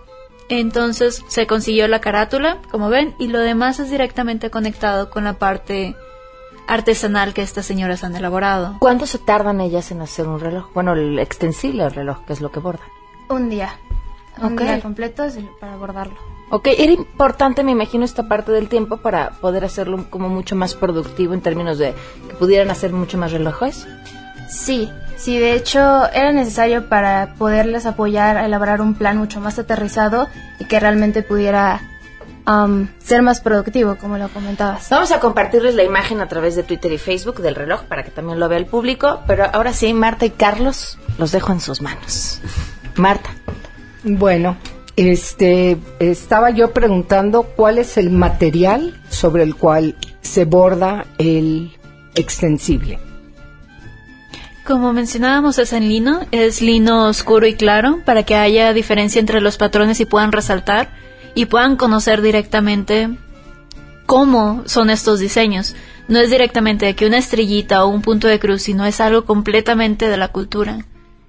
Entonces 0.49 1.23
se 1.28 1.46
consiguió 1.46 1.88
la 1.88 2.00
carátula, 2.00 2.58
como 2.70 2.90
ven, 2.90 3.14
y 3.18 3.28
lo 3.28 3.40
demás 3.40 3.80
es 3.80 3.90
directamente 3.90 4.50
conectado 4.50 5.11
con 5.11 5.25
la 5.25 5.38
parte 5.38 5.96
artesanal 6.66 7.35
que 7.35 7.42
estas 7.42 7.66
señoras 7.66 8.04
han 8.04 8.16
elaborado. 8.16 8.76
¿Cuánto 8.78 9.06
se 9.06 9.18
tardan 9.18 9.61
ellas 9.61 9.90
en 9.90 10.00
hacer 10.00 10.26
un 10.26 10.40
reloj? 10.40 10.71
Bueno, 10.75 10.92
el 10.92 11.18
extensible 11.18 11.88
reloj, 11.88 12.25
que 12.26 12.33
es 12.33 12.40
lo 12.40 12.50
que 12.50 12.61
bordan. 12.61 12.88
Un 13.28 13.49
día. 13.49 13.78
Un 14.40 14.56
día 14.56 14.80
completo 14.80 15.25
para 15.60 15.76
bordarlo. 15.76 16.19
Ok, 16.50 16.69
era 16.76 16.93
importante, 16.93 17.65
me 17.65 17.73
imagino, 17.73 18.04
esta 18.04 18.28
parte 18.28 18.52
del 18.52 18.69
tiempo 18.69 18.99
para 18.99 19.30
poder 19.41 19.65
hacerlo 19.65 20.06
como 20.10 20.28
mucho 20.28 20.56
más 20.56 20.75
productivo 20.75 21.34
en 21.34 21.41
términos 21.41 21.78
de 21.78 21.95
que 22.28 22.34
pudieran 22.34 22.71
hacer 22.71 22.93
mucho 22.93 23.17
más 23.17 23.32
relojes. 23.32 23.86
Sí, 24.49 24.91
sí, 25.17 25.39
de 25.39 25.54
hecho 25.54 25.80
era 26.12 26.32
necesario 26.32 26.89
para 26.89 27.34
poderles 27.39 27.86
apoyar 27.86 28.36
a 28.36 28.45
elaborar 28.45 28.80
un 28.80 28.95
plan 28.95 29.17
mucho 29.17 29.41
más 29.41 29.58
aterrizado 29.58 30.28
y 30.58 30.67
que 30.67 30.78
realmente 30.78 31.23
pudiera 31.23 31.80
ser 32.99 33.23
más 33.23 33.41
productivo, 33.41 33.97
como 33.97 34.19
lo 34.19 34.28
comentabas. 34.28 34.89
Vamos 34.91 35.13
a 35.13 35.21
compartirles 35.21 35.75
la 35.75 35.83
imagen 35.83 36.21
a 36.21 36.28
través 36.28 36.57
de 36.57 36.63
Twitter 36.63 36.93
y 36.93 36.99
Facebook 36.99 37.41
del 37.41 37.54
reloj 37.54 37.83
para 37.85 38.02
que 38.02 38.11
también 38.11 38.39
lo 38.39 38.49
vea 38.49 38.59
el 38.59 38.67
público, 38.67 39.23
pero 39.26 39.47
ahora 39.52 39.73
sí, 39.73 39.93
Marta 39.95 40.26
y 40.26 40.30
Carlos, 40.30 40.99
los 41.19 41.33
dejo 41.33 41.52
en 41.52 41.61
sus 41.61 41.80
manos. 41.80 42.41
Marta. 42.97 43.30
Bueno, 44.02 44.57
este, 44.97 45.78
estaba 45.99 46.50
yo 46.50 46.73
preguntando 46.73 47.43
cuál 47.43 47.78
es 47.78 47.97
el 47.97 48.11
material 48.11 49.00
sobre 49.09 49.43
el 49.43 49.57
cual 49.57 49.97
se 50.21 50.45
borda 50.45 51.07
el 51.19 51.73
extensible. 52.15 52.99
Como 54.65 54.93
mencionábamos, 54.93 55.59
es 55.59 55.73
en 55.75 55.89
lino, 55.89 56.21
es 56.30 56.63
lino 56.63 57.09
oscuro 57.09 57.47
y 57.47 57.54
claro, 57.54 58.00
para 58.04 58.23
que 58.23 58.35
haya 58.35 58.73
diferencia 58.73 59.21
entre 59.21 59.41
los 59.41 59.59
patrones 59.59 60.00
y 60.00 60.07
puedan 60.07 60.33
resaltar 60.33 60.89
y 61.34 61.47
puedan 61.47 61.76
conocer 61.76 62.23
directamente 62.23 63.10
cómo 64.06 64.62
son 64.66 64.90
estos 64.90 65.20
diseños. 65.20 65.75
No 66.08 66.18
es 66.18 66.30
directamente 66.30 66.86
de 66.86 66.94
que 66.94 67.06
una 67.06 67.18
estrellita 67.18 67.84
o 67.84 67.88
un 67.88 68.02
punto 68.02 68.28
de 68.28 68.38
cruz, 68.38 68.62
sino 68.62 68.84
es 68.84 69.00
algo 69.00 69.25
completamente 69.25 70.08
de 70.08 70.16
la 70.16 70.28
cultura. 70.28 70.84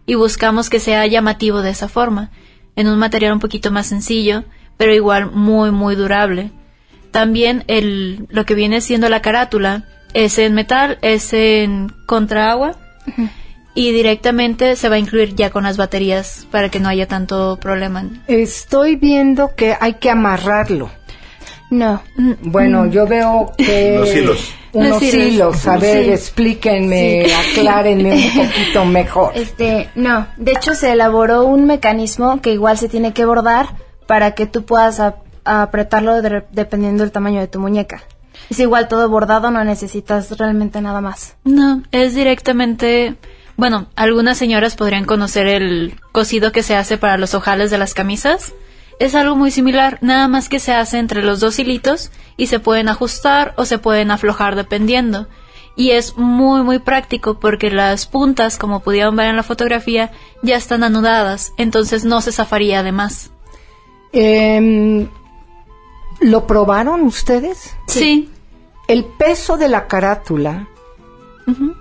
Y 0.06 0.16
buscamos 0.16 0.70
que 0.70 0.80
sea 0.80 1.08
llamativo 1.08 1.62
de 1.62 1.72
esa 1.72 1.88
forma, 1.88 2.30
en 2.76 2.88
un 2.88 3.00
material 3.00 3.34
un 3.34 3.40
poquito 3.40 3.72
más 3.72 3.88
sencillo, 3.88 4.44
pero 4.78 4.94
igual 4.94 5.32
muy, 5.32 5.72
muy 5.72 5.96
durable. 5.96 6.52
También 7.12 7.64
el, 7.68 8.28
lo 8.30 8.46
que 8.46 8.56
viene 8.56 8.82
siendo 8.82 9.08
la 9.08 9.22
carátula 9.22 9.86
es 10.14 10.38
en 10.38 10.54
metal, 10.54 11.00
es 11.02 11.34
en 11.34 11.92
contraagua 12.06 12.78
y 13.76 13.92
directamente 13.92 14.76
se 14.78 14.90
va 14.90 14.96
a 14.96 15.00
incluir 15.00 15.36
ya 15.36 15.52
con 15.52 15.64
las 15.64 15.78
baterías 15.78 16.48
para 16.50 16.70
que 16.70 16.80
no 16.80 16.90
haya 16.90 17.08
tanto 17.08 17.58
problema. 17.62 18.06
Estoy 18.28 18.96
viendo 18.96 19.54
que 19.54 19.76
hay 19.80 19.96
que 19.96 20.10
amarrarlo. 20.10 20.90
No. 21.70 22.02
Mm, 22.16 22.34
bueno, 22.44 22.86
yo 22.88 23.06
veo 23.06 23.52
que... 23.58 23.98
Los 24.00 24.16
hilos. 24.16 24.54
Unos 24.72 25.02
hilos. 25.02 25.68
A 25.68 25.78
ver, 25.78 26.10
explíquenme, 26.10 27.28
aclárenme 27.52 28.14
un 28.14 28.48
poquito 28.48 28.86
mejor. 28.86 29.32
Este, 29.36 29.90
no. 29.96 30.28
De 30.38 30.52
hecho, 30.52 30.74
se 30.74 30.92
elaboró 30.92 31.46
un 31.46 31.66
mecanismo 31.66 32.42
que 32.42 32.52
igual 32.52 32.78
se 32.78 32.90
tiene 32.90 33.14
que 33.14 33.26
bordar 33.26 33.68
para 34.06 34.32
que 34.32 34.48
tú 34.48 34.66
puedas 34.66 35.02
apretarlo 35.46 36.22
dependiendo 36.52 37.04
del 37.04 37.12
tamaño 37.12 37.40
de 37.40 37.48
tu 37.48 37.60
muñeca. 37.60 38.04
Es 38.50 38.60
igual 38.60 38.88
todo 38.88 39.10
bordado, 39.10 39.50
no 39.50 39.64
necesitas 39.64 40.38
realmente 40.38 40.82
nada 40.82 41.00
más. 41.00 41.36
No, 41.46 41.82
es 41.92 42.14
directamente 42.14 43.16
bueno, 43.58 43.88
algunas 43.96 44.38
señoras 44.38 44.76
podrían 44.76 45.06
conocer 45.06 45.48
el 45.48 46.00
cosido 46.12 46.52
que 46.52 46.64
se 46.64 46.76
hace 46.76 46.98
para 46.98 47.18
los 47.18 47.34
ojales 47.34 47.72
de 47.72 47.78
las 47.78 47.94
camisas. 47.94 48.54
Es 49.00 49.16
algo 49.16 49.36
muy 49.36 49.52
similar, 49.52 49.98
nada 50.02 50.28
más 50.28 50.50
que 50.50 50.60
se 50.60 50.74
hace 50.74 51.00
entre 51.00 51.24
los 51.24 51.40
dos 51.40 51.60
hilitos 51.60 52.12
y 52.38 52.48
se 52.48 52.60
pueden 52.60 52.90
ajustar 52.90 53.54
o 53.58 53.66
se 53.66 53.78
pueden 53.78 54.12
aflojar 54.12 54.56
dependiendo. 54.56 55.28
Y 55.78 55.92
es 55.92 56.18
muy 56.18 56.64
muy 56.64 56.80
práctico 56.80 57.40
porque 57.40 57.70
las 57.70 58.08
puntas, 58.08 58.58
como 58.58 58.80
pudieron 58.80 59.16
ver 59.16 59.28
en 59.28 59.36
la 59.36 59.44
fotografía, 59.44 60.12
ya 60.42 60.56
están 60.56 60.84
anudadas, 60.84 61.52
entonces 61.58 62.06
no 62.06 62.22
se 62.22 62.32
zafaría 62.32 62.84
de 62.84 62.94
más. 62.94 63.32
Em, 64.14 65.10
¿Lo 66.22 66.48
probaron 66.48 67.02
ustedes? 67.02 67.76
Sí. 67.88 68.30
El 68.88 69.04
peso 69.04 69.58
de 69.58 69.68
la 69.68 69.88
carátula 69.88 70.70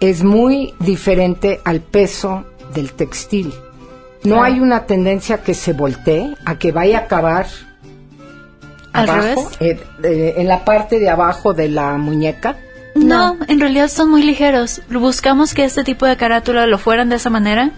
es 0.00 0.22
muy 0.22 0.74
diferente 0.80 1.60
al 1.64 1.80
peso 1.80 2.44
del 2.74 2.92
textil. 2.92 3.52
No 4.24 4.42
hay 4.42 4.60
una 4.60 4.86
tendencia 4.86 5.42
que 5.42 5.54
se 5.54 5.72
voltee, 5.72 6.34
a 6.44 6.58
que 6.58 6.72
vaya 6.72 6.98
a 6.98 7.00
acabar 7.02 7.46
abajo, 8.92 9.50
eh, 9.60 9.78
eh, 10.02 10.34
en 10.38 10.48
la 10.48 10.64
parte 10.64 10.98
de 10.98 11.10
abajo 11.10 11.52
de 11.52 11.68
la 11.68 11.96
muñeca. 11.98 12.56
No, 12.94 13.36
en 13.48 13.60
realidad 13.60 13.88
son 13.88 14.10
muy 14.10 14.22
ligeros. 14.22 14.80
Buscamos 14.88 15.52
que 15.52 15.64
este 15.64 15.84
tipo 15.84 16.06
de 16.06 16.16
carátula 16.16 16.66
lo 16.66 16.78
fueran 16.78 17.08
de 17.08 17.16
esa 17.16 17.28
manera. 17.28 17.70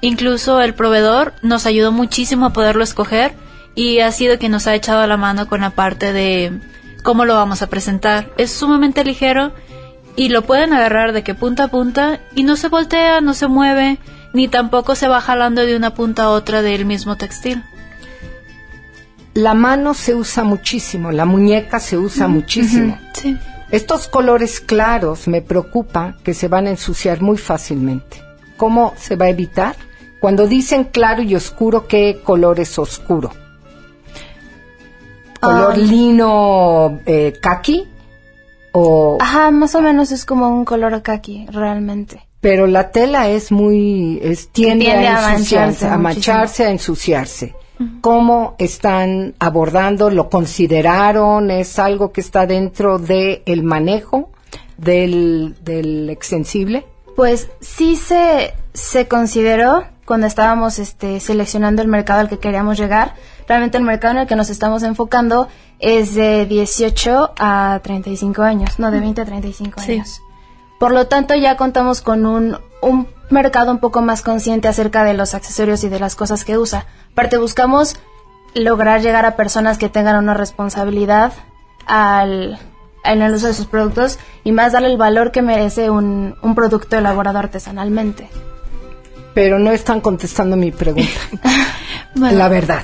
Incluso 0.00 0.60
el 0.60 0.74
proveedor 0.74 1.32
nos 1.42 1.64
ayudó 1.64 1.92
muchísimo 1.92 2.46
a 2.46 2.52
poderlo 2.52 2.84
escoger 2.84 3.32
y 3.74 4.00
ha 4.00 4.12
sido 4.12 4.38
quien 4.38 4.52
nos 4.52 4.66
ha 4.66 4.74
echado 4.74 5.06
la 5.06 5.16
mano 5.16 5.46
con 5.48 5.60
la 5.62 5.70
parte 5.70 6.12
de 6.12 6.52
cómo 7.02 7.24
lo 7.24 7.34
vamos 7.34 7.62
a 7.62 7.68
presentar. 7.68 8.30
Es 8.36 8.50
sumamente 8.50 9.04
ligero 9.04 9.52
y 10.16 10.28
lo 10.28 10.42
pueden 10.42 10.72
agarrar 10.72 11.12
de 11.12 11.22
que 11.22 11.34
punta 11.34 11.64
a 11.64 11.68
punta 11.68 12.20
y 12.34 12.44
no 12.44 12.56
se 12.56 12.68
voltea, 12.68 13.20
no 13.20 13.34
se 13.34 13.48
mueve, 13.48 13.98
ni 14.32 14.48
tampoco 14.48 14.94
se 14.94 15.08
va 15.08 15.20
jalando 15.20 15.62
de 15.62 15.76
una 15.76 15.94
punta 15.94 16.24
a 16.24 16.30
otra 16.30 16.62
del 16.62 16.84
mismo 16.84 17.16
textil. 17.16 17.62
La 19.34 19.54
mano 19.54 19.94
se 19.94 20.14
usa 20.14 20.44
muchísimo, 20.44 21.10
la 21.10 21.24
muñeca 21.24 21.80
se 21.80 21.98
usa 21.98 22.28
muchísimo. 22.28 22.98
Sí. 23.14 23.36
Estos 23.70 24.06
colores 24.06 24.60
claros 24.60 25.26
me 25.26 25.42
preocupa 25.42 26.16
que 26.22 26.34
se 26.34 26.46
van 26.46 26.68
a 26.68 26.70
ensuciar 26.70 27.20
muy 27.20 27.36
fácilmente. 27.36 28.22
¿Cómo 28.56 28.94
se 28.96 29.16
va 29.16 29.26
a 29.26 29.30
evitar? 29.30 29.74
Cuando 30.20 30.46
dicen 30.46 30.84
claro 30.84 31.22
y 31.22 31.34
oscuro, 31.34 31.88
¿qué 31.88 32.20
color 32.22 32.60
es 32.60 32.78
oscuro? 32.78 33.32
¿Color 35.40 35.72
Ah. 35.74 35.76
lino 35.76 37.00
eh, 37.04 37.36
kaki? 37.40 37.88
O, 38.76 39.18
Ajá, 39.20 39.50
más 39.52 39.74
o 39.76 39.80
menos 39.80 40.10
es 40.10 40.24
como 40.24 40.48
un 40.48 40.64
color 40.64 41.00
kaki, 41.00 41.46
realmente. 41.52 42.26
pero 42.40 42.66
la 42.66 42.90
tela 42.90 43.28
es 43.28 43.52
muy, 43.52 44.18
es, 44.20 44.48
tiende, 44.48 44.86
Tiende 44.86 45.06
a 45.06 45.28
a 45.28 45.32
ensuciarse, 45.34 45.86
a 45.86 45.96
mancharse, 45.96 46.64
a 46.66 46.70
ensuciarse. 46.70 47.54
¿Cómo 48.00 48.54
están 48.58 49.34
abordando? 49.38 50.10
¿Lo 50.10 50.28
consideraron? 50.28 51.50
¿Es 51.50 51.78
algo 51.78 52.12
que 52.12 52.20
está 52.20 52.46
dentro 52.46 52.98
del 52.98 53.42
el 53.46 53.62
manejo 53.62 54.30
del, 54.76 55.54
del 55.62 56.10
extensible? 56.10 56.84
Pues 57.16 57.48
sí 57.60 57.96
se, 57.96 58.54
se 58.72 59.06
consideró 59.08 59.84
cuando 60.04 60.26
estábamos 60.26 60.78
este, 60.78 61.20
seleccionando 61.20 61.80
el 61.82 61.88
mercado 61.88 62.20
al 62.20 62.28
que 62.28 62.38
queríamos 62.38 62.76
llegar. 62.78 63.14
Realmente 63.48 63.78
el 63.78 63.84
mercado 63.84 64.14
en 64.14 64.20
el 64.20 64.26
que 64.26 64.36
nos 64.36 64.50
estamos 64.50 64.82
enfocando 64.82 65.48
es 65.84 66.14
de 66.14 66.46
18 66.46 67.32
a 67.38 67.80
35 67.82 68.42
años, 68.42 68.78
no 68.78 68.90
de 68.90 69.00
20 69.00 69.20
a 69.20 69.24
35 69.24 69.80
Sí. 69.80 69.92
años. 69.92 70.20
Por 70.80 70.92
lo 70.92 71.06
tanto, 71.06 71.34
ya 71.34 71.56
contamos 71.56 72.00
con 72.00 72.26
un, 72.26 72.58
un 72.82 73.06
mercado 73.30 73.70
un 73.70 73.78
poco 73.78 74.02
más 74.02 74.22
consciente 74.22 74.66
acerca 74.68 75.04
de 75.04 75.14
los 75.14 75.34
accesorios 75.34 75.84
y 75.84 75.88
de 75.88 76.00
las 76.00 76.14
cosas 76.16 76.44
que 76.44 76.58
usa. 76.58 76.86
Aparte, 77.12 77.36
buscamos 77.38 77.96
lograr 78.54 79.00
llegar 79.00 79.24
a 79.26 79.36
personas 79.36 79.78
que 79.78 79.88
tengan 79.88 80.16
una 80.16 80.34
responsabilidad 80.34 81.32
al, 81.86 82.58
en 83.04 83.22
el 83.22 83.34
uso 83.34 83.46
de 83.48 83.54
sus 83.54 83.66
productos 83.66 84.18
y 84.42 84.52
más 84.52 84.72
darle 84.72 84.88
el 84.90 84.96
valor 84.96 85.32
que 85.32 85.42
merece 85.42 85.90
un, 85.90 86.36
un 86.42 86.54
producto 86.54 86.96
elaborado 86.96 87.38
artesanalmente. 87.38 88.28
Pero 89.34 89.58
no 89.58 89.70
están 89.72 90.00
contestando 90.00 90.56
mi 90.56 90.70
pregunta. 90.72 91.10
Bueno. 92.16 92.38
La 92.38 92.48
verdad, 92.48 92.82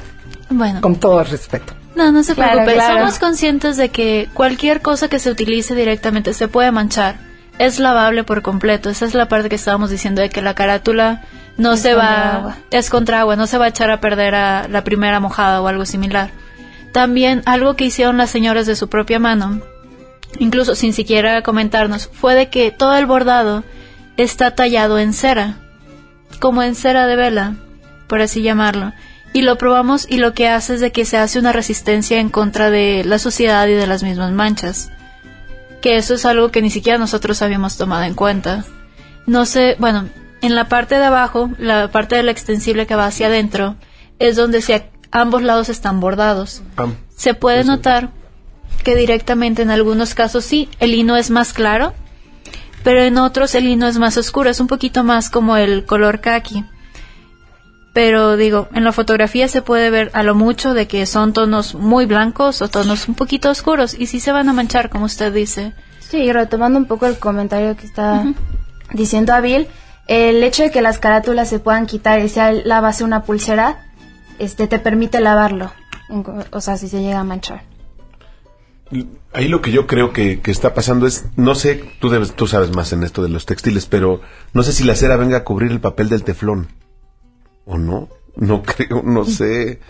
Bueno. 0.49 0.81
con 0.81 0.97
todo 0.97 1.23
respeto. 1.23 1.73
No, 1.97 2.13
no 2.13 2.23
se 2.23 2.35
Claro, 2.35 2.53
preocupe. 2.53 2.75
claro. 2.75 2.99
Somos 3.01 3.19
conscientes 3.19 3.77
de 3.77 3.89
que 3.91 4.29
cualquier 4.33 4.81
cosa 4.81 5.09
que 5.09 5.19
se 5.19 5.31
utilice 5.31 5.75
directamente 5.75 6.33
se 6.35 6.49
puede 6.49 6.71
manchar. 6.71 7.17
Es 7.59 7.79
lavable 7.79 8.25
por 8.25 8.43
completo. 8.43 8.89
Esa 8.91 9.05
es 9.07 9.15
la 9.15 9.29
parte 9.29 9.49
que 9.49 9.57
estábamos 9.57 9.91
diciendo 9.91 10.23
de 10.23 10.31
que 10.31 10.41
la 10.41 10.55
carátula 10.55 11.23
no 11.59 11.75
Es 11.75 11.81
se 11.81 11.95
va 11.95 12.37
agua. 12.37 12.57
es 12.71 12.89
contra 12.91 13.21
agua, 13.21 13.37
no 13.37 13.47
se 13.47 13.59
va 13.59 13.67
a 13.67 13.69
echar 13.69 13.91
a 13.91 14.01
perder 14.01 14.35
a 14.35 14.67
la 14.69 14.83
primera 14.85 15.21
mojada 15.21 15.61
o 15.61 15.69
algo 15.69 15.85
similar. 15.85 16.31
También 16.93 17.43
algo 17.45 17.75
que 17.75 17.85
hicieron 17.85 18.17
las 18.17 18.31
señoras 18.31 18.67
de 18.67 18.77
su 18.77 18.89
propia 18.89 19.19
mano, 19.19 19.61
incluso 20.39 20.75
sin 20.75 20.93
siquiera 20.95 21.43
comentarnos, 21.43 22.09
fue 22.13 22.35
de 22.35 22.49
que 22.49 22.71
todo 22.71 22.97
el 22.97 23.07
bordado 23.07 23.63
está 24.17 24.55
tallado 24.55 24.99
en 24.99 25.13
cera, 25.13 25.57
como 26.41 26.63
en 26.63 26.75
cera 26.75 27.07
de 27.07 27.17
vela, 27.17 27.55
por 28.09 28.23
así 28.23 28.43
llamarlo. 28.43 28.93
Y 29.33 29.43
lo 29.43 29.57
probamos 29.59 30.07
y 30.09 30.17
lo 30.17 30.35
que 30.35 30.49
hace 30.49 30.75
es 30.75 30.81
de 30.81 30.93
que 30.93 31.05
se 31.05 31.17
hace 31.17 31.39
una 31.39 31.53
resistencia 31.53 32.19
en 32.19 32.31
contra 32.31 32.71
de 32.71 33.05
la 33.05 33.19
suciedad 33.19 33.67
y 33.69 33.75
de 33.75 33.87
las 33.87 34.03
mismas 34.03 34.33
manchas. 34.33 34.91
Que 35.81 35.97
eso 35.97 36.15
es 36.15 36.25
algo 36.25 36.51
que 36.51 36.63
ni 36.63 36.71
siquiera 36.71 36.99
nosotros 36.99 37.41
habíamos 37.43 37.77
tomado 37.77 38.03
en 38.03 38.15
cuenta. 38.15 38.65
No 39.27 39.47
sé, 39.47 39.77
bueno, 39.79 40.09
en 40.43 40.55
la 40.55 40.69
parte 40.69 40.97
de 40.97 41.05
abajo, 41.05 41.51
la 41.59 41.91
parte 41.91 42.17
del 42.17 42.29
extensible 42.29 42.87
que 42.87 42.97
va 42.97 43.07
hacia 43.07 43.29
adentro, 43.29 43.77
es 44.19 44.37
donde 44.37 44.63
si 44.63 44.73
a 44.73 44.87
ambos 45.13 45.43
lados 45.43 45.69
están 45.69 46.01
bordados. 46.01 46.63
Pam. 46.75 46.97
Se 47.17 47.35
puede 47.35 47.65
notar 47.65 48.11
que 48.83 48.97
directamente 48.97 49.63
en 49.63 49.71
algunos 49.71 50.15
casos 50.15 50.45
sí, 50.45 50.69
el 50.81 50.93
lino 50.93 51.17
es 51.17 51.31
más 51.31 51.53
claro, 51.53 51.95
pero 52.83 53.03
en 53.03 53.19
otros 53.19 53.55
el 53.55 53.65
lino 53.65 53.87
es 53.87 53.99
más 53.99 54.17
oscuro, 54.17 54.51
es 54.51 54.61
un 54.61 54.67
poquito 54.67 55.05
más 55.05 55.31
como 55.31 55.57
el 55.57 55.85
color 55.85 56.21
kaki. 56.21 56.65
Pero 57.93 58.37
digo, 58.37 58.69
en 58.73 58.85
la 58.85 58.93
fotografía 58.93 59.49
se 59.49 59.63
puede 59.63 59.91
ver 59.91 60.11
a 60.15 60.23
lo 60.23 60.35
mucho 60.35 60.75
de 60.75 60.87
que 60.87 61.07
son 61.07 61.33
tonos 61.33 61.75
muy 61.75 62.07
blancos 62.07 62.63
o 62.63 62.69
tonos 62.69 63.09
un 63.09 63.15
poquito 63.15 63.51
oscuros 63.51 63.95
y 63.99 64.07
sí 64.07 64.21
se 64.21 64.31
van 64.31 64.49
a 64.49 64.53
manchar, 64.53 64.91
como 64.91 65.07
usted 65.07 65.33
dice. 65.33 65.73
Sí, 65.99 66.19
y 66.19 66.33
retomando 66.33 66.79
un 66.79 66.87
poco 66.87 67.07
el 67.07 67.19
comentario 67.19 67.77
que 67.77 67.87
está 67.87 68.25
diciendo 68.93 69.33
Abil, 69.33 69.67
el 70.07 70.43
hecho 70.43 70.63
de 70.63 70.71
que 70.71 70.83
las 70.83 70.99
carátulas 70.99 71.49
se 71.49 71.59
puedan 71.59 71.87
quitar 71.87 72.21
y 72.21 72.29
sea 72.29 72.53
la 72.53 72.81
base 72.81 73.05
una 73.05 73.25
pulsera, 73.25 73.87
este 74.39 74.67
te 74.69 74.79
permite 74.79 75.21
lavarlo. 75.21 75.73
O 76.51 76.61
sea, 76.61 76.77
si 76.77 76.89
se 76.89 77.03
llega 77.03 77.21
a 77.21 77.25
manchar. 77.25 77.63
Ahí 79.33 79.47
lo 79.47 79.63
que 79.63 79.71
yo 79.71 79.87
creo 79.87 80.13
que, 80.13 80.41
que 80.41 80.51
está 80.51 80.75
pasando 80.75 81.07
es, 81.07 81.27
no 81.37 81.55
sé, 81.55 81.85
tú 82.01 82.09
debes, 82.09 82.35
tú 82.35 82.49
sabes 82.49 82.75
más 82.75 82.93
en 82.93 83.05
esto 83.05 83.23
de 83.23 83.29
los 83.29 83.47
textiles, 83.47 83.87
pero 83.87 84.21
no 84.53 84.65
sé 84.65 84.73
si 84.73 84.83
la 84.83 84.97
cera 84.97 85.17
venga 85.17 85.39
a 85.39 85.45
cubrir 85.45 85.71
el 85.71 85.81
papel 85.81 86.09
del 86.09 86.25
teflón. 86.25 86.69
¿O 87.67 87.79
no? 87.79 88.09
No 88.37 88.63
creo, 88.65 89.03
no 89.03 89.25
sé. 89.25 89.81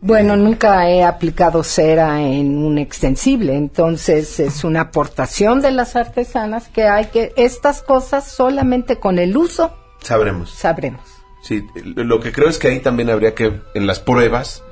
Bueno, 0.00 0.36
nunca 0.36 0.88
he 0.88 1.02
aplicado 1.02 1.62
cera 1.64 2.22
en 2.22 2.58
un 2.58 2.78
extensible, 2.78 3.56
entonces 3.56 4.38
es 4.38 4.62
una 4.62 4.82
aportación 4.82 5.62
de 5.62 5.72
las 5.72 5.96
artesanas 5.96 6.68
que 6.68 6.84
hay 6.86 7.06
que 7.06 7.32
estas 7.36 7.82
cosas 7.82 8.30
solamente 8.30 9.00
con 9.00 9.18
el 9.18 9.36
uso 9.36 9.74
Sabremos. 10.02 10.50
sabremos. 10.50 11.00
Sí, 11.42 11.66
lo 11.74 12.20
que 12.20 12.30
creo 12.30 12.48
es 12.48 12.58
que 12.58 12.68
ahí 12.68 12.80
también 12.80 13.08
habría 13.08 13.34
que, 13.34 13.60
en 13.74 13.86
las 13.86 14.00
pruebas, 14.00 14.62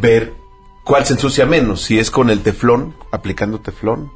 ver 0.00 0.32
cuál 0.84 1.06
se 1.06 1.14
ensucia 1.14 1.46
menos, 1.46 1.82
si 1.82 1.98
es 1.98 2.10
con 2.10 2.28
el 2.28 2.42
teflón, 2.42 2.94
aplicando 3.10 3.60
teflón, 3.60 4.10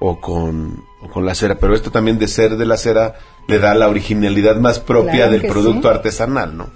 o 0.00 0.20
con, 0.20 0.84
o 1.02 1.08
con 1.08 1.24
la 1.24 1.34
cera. 1.34 1.56
Pero 1.58 1.74
esto 1.74 1.90
también 1.90 2.18
de 2.18 2.28
ser 2.28 2.56
de 2.56 2.66
la 2.66 2.76
cera 2.76 3.14
le 3.48 3.58
da 3.58 3.74
la 3.74 3.88
originalidad 3.88 4.56
más 4.56 4.78
propia 4.78 5.26
Claro 5.26 5.32
del 5.32 5.46
producto 5.46 5.88
sí. 5.88 5.94
artesanal, 5.94 6.56
¿no? 6.56 6.70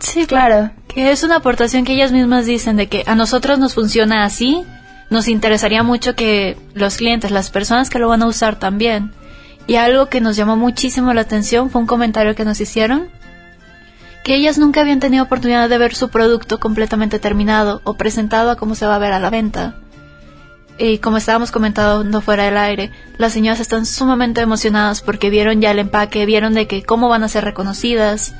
Sí, 0.00 0.26
claro. 0.26 0.70
Que 0.88 1.10
es 1.10 1.22
una 1.24 1.36
aportación 1.36 1.84
que 1.84 1.92
ellas 1.92 2.12
mismas 2.12 2.46
dicen 2.46 2.76
de 2.76 2.88
que 2.88 3.04
a 3.06 3.14
nosotros 3.14 3.58
nos 3.58 3.74
funciona 3.74 4.24
así, 4.24 4.64
nos 5.10 5.28
interesaría 5.28 5.82
mucho 5.82 6.14
que 6.14 6.56
los 6.74 6.96
clientes, 6.96 7.30
las 7.30 7.50
personas 7.50 7.90
que 7.90 7.98
lo 7.98 8.08
van 8.08 8.22
a 8.22 8.26
usar 8.26 8.58
también. 8.58 9.12
Y 9.66 9.76
algo 9.76 10.06
que 10.06 10.20
nos 10.20 10.36
llamó 10.36 10.56
muchísimo 10.56 11.12
la 11.14 11.22
atención 11.22 11.70
fue 11.70 11.80
un 11.80 11.86
comentario 11.86 12.34
que 12.34 12.44
nos 12.44 12.60
hicieron, 12.60 13.08
que 14.22 14.34
ellas 14.34 14.58
nunca 14.58 14.80
habían 14.80 15.00
tenido 15.00 15.24
oportunidad 15.24 15.68
de 15.68 15.78
ver 15.78 15.94
su 15.94 16.08
producto 16.08 16.58
completamente 16.60 17.18
terminado 17.18 17.80
o 17.84 17.94
presentado 17.94 18.50
a 18.50 18.56
cómo 18.56 18.74
se 18.74 18.86
va 18.86 18.96
a 18.96 18.98
ver 18.98 19.12
a 19.12 19.18
la 19.18 19.30
venta. 19.30 19.76
Y 20.76 20.98
como 20.98 21.18
estábamos 21.18 21.52
comentando 21.52 22.20
fuera 22.20 22.44
del 22.44 22.56
aire, 22.56 22.90
las 23.16 23.32
señoras 23.32 23.60
están 23.60 23.86
sumamente 23.86 24.40
emocionadas 24.40 25.02
porque 25.02 25.30
vieron 25.30 25.60
ya 25.60 25.70
el 25.70 25.78
empaque, 25.78 26.26
vieron 26.26 26.54
de 26.54 26.66
que 26.66 26.82
cómo 26.82 27.08
van 27.08 27.22
a 27.22 27.28
ser 27.28 27.44
reconocidas, 27.44 28.34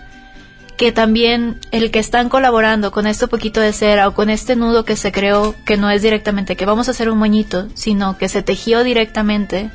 que 0.77 0.90
también 0.90 1.61
el 1.70 1.92
que 1.92 2.01
están 2.01 2.29
colaborando 2.29 2.90
con 2.90 3.07
este 3.07 3.29
poquito 3.29 3.61
de 3.61 3.73
cera 3.73 4.09
o 4.09 4.14
con 4.14 4.31
este 4.31 4.57
nudo 4.57 4.85
que 4.85 4.97
se 4.97 5.12
creó, 5.12 5.55
que 5.64 5.77
no 5.77 5.90
es 5.90 6.03
directamente 6.03 6.57
que 6.57 6.66
vamos 6.66 6.88
a 6.88 6.90
hacer 6.90 7.09
un 7.09 7.18
moñito, 7.18 7.68
sino 7.75 8.18
que 8.18 8.29
se 8.29 8.42
tejió 8.42 8.83
directamente, 8.83 9.70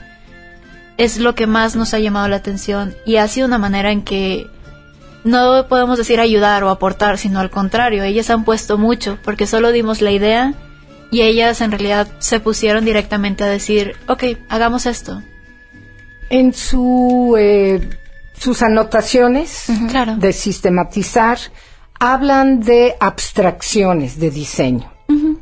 es 0.97 1.17
lo 1.17 1.35
que 1.35 1.47
más 1.47 1.77
nos 1.77 1.93
ha 1.93 1.99
llamado 1.99 2.27
la 2.27 2.35
atención. 2.35 2.93
Y 3.05 3.15
ha 3.15 3.27
sido 3.29 3.47
una 3.47 3.57
manera 3.57 3.91
en 3.91 4.01
que 4.01 4.47
no 5.23 5.65
podemos 5.69 5.97
decir 5.97 6.19
ayudar 6.19 6.65
o 6.65 6.69
aportar, 6.69 7.17
sino 7.17 7.39
al 7.39 7.49
contrario, 7.49 8.03
ellas 8.03 8.29
han 8.29 8.43
puesto 8.43 8.77
mucho 8.77 9.17
porque 9.23 9.47
solo 9.47 9.71
dimos 9.71 10.01
la 10.01 10.11
idea 10.11 10.53
y 11.11 11.21
ellas 11.21 11.61
en 11.61 11.71
realidad 11.71 12.07
se 12.19 12.39
pusieron 12.39 12.85
directamente 12.85 13.43
a 13.43 13.47
decir, 13.47 13.95
ok, 14.07 14.23
hagamos 14.49 14.85
esto. 14.85 15.21
En 16.29 16.53
su, 16.53 17.35
eh, 17.39 17.89
sus 18.37 18.61
anotaciones 18.61 19.65
Claro. 19.89 20.15
de 20.17 20.31
sistematizar, 20.33 21.39
hablan 21.99 22.59
de 22.59 22.95
abstracciones 22.99 24.19
de 24.19 24.29
diseño. 24.29 24.91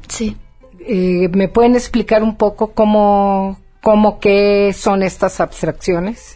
Sí. 0.07 0.37
Eh, 0.79 1.27
¿Me 1.33 1.49
pueden 1.49 1.75
explicar 1.75 2.23
un 2.23 2.37
poco 2.37 2.71
cómo, 2.71 3.59
cómo 3.81 4.19
qué 4.19 4.73
son 4.77 5.03
estas 5.03 5.41
abstracciones? 5.41 6.33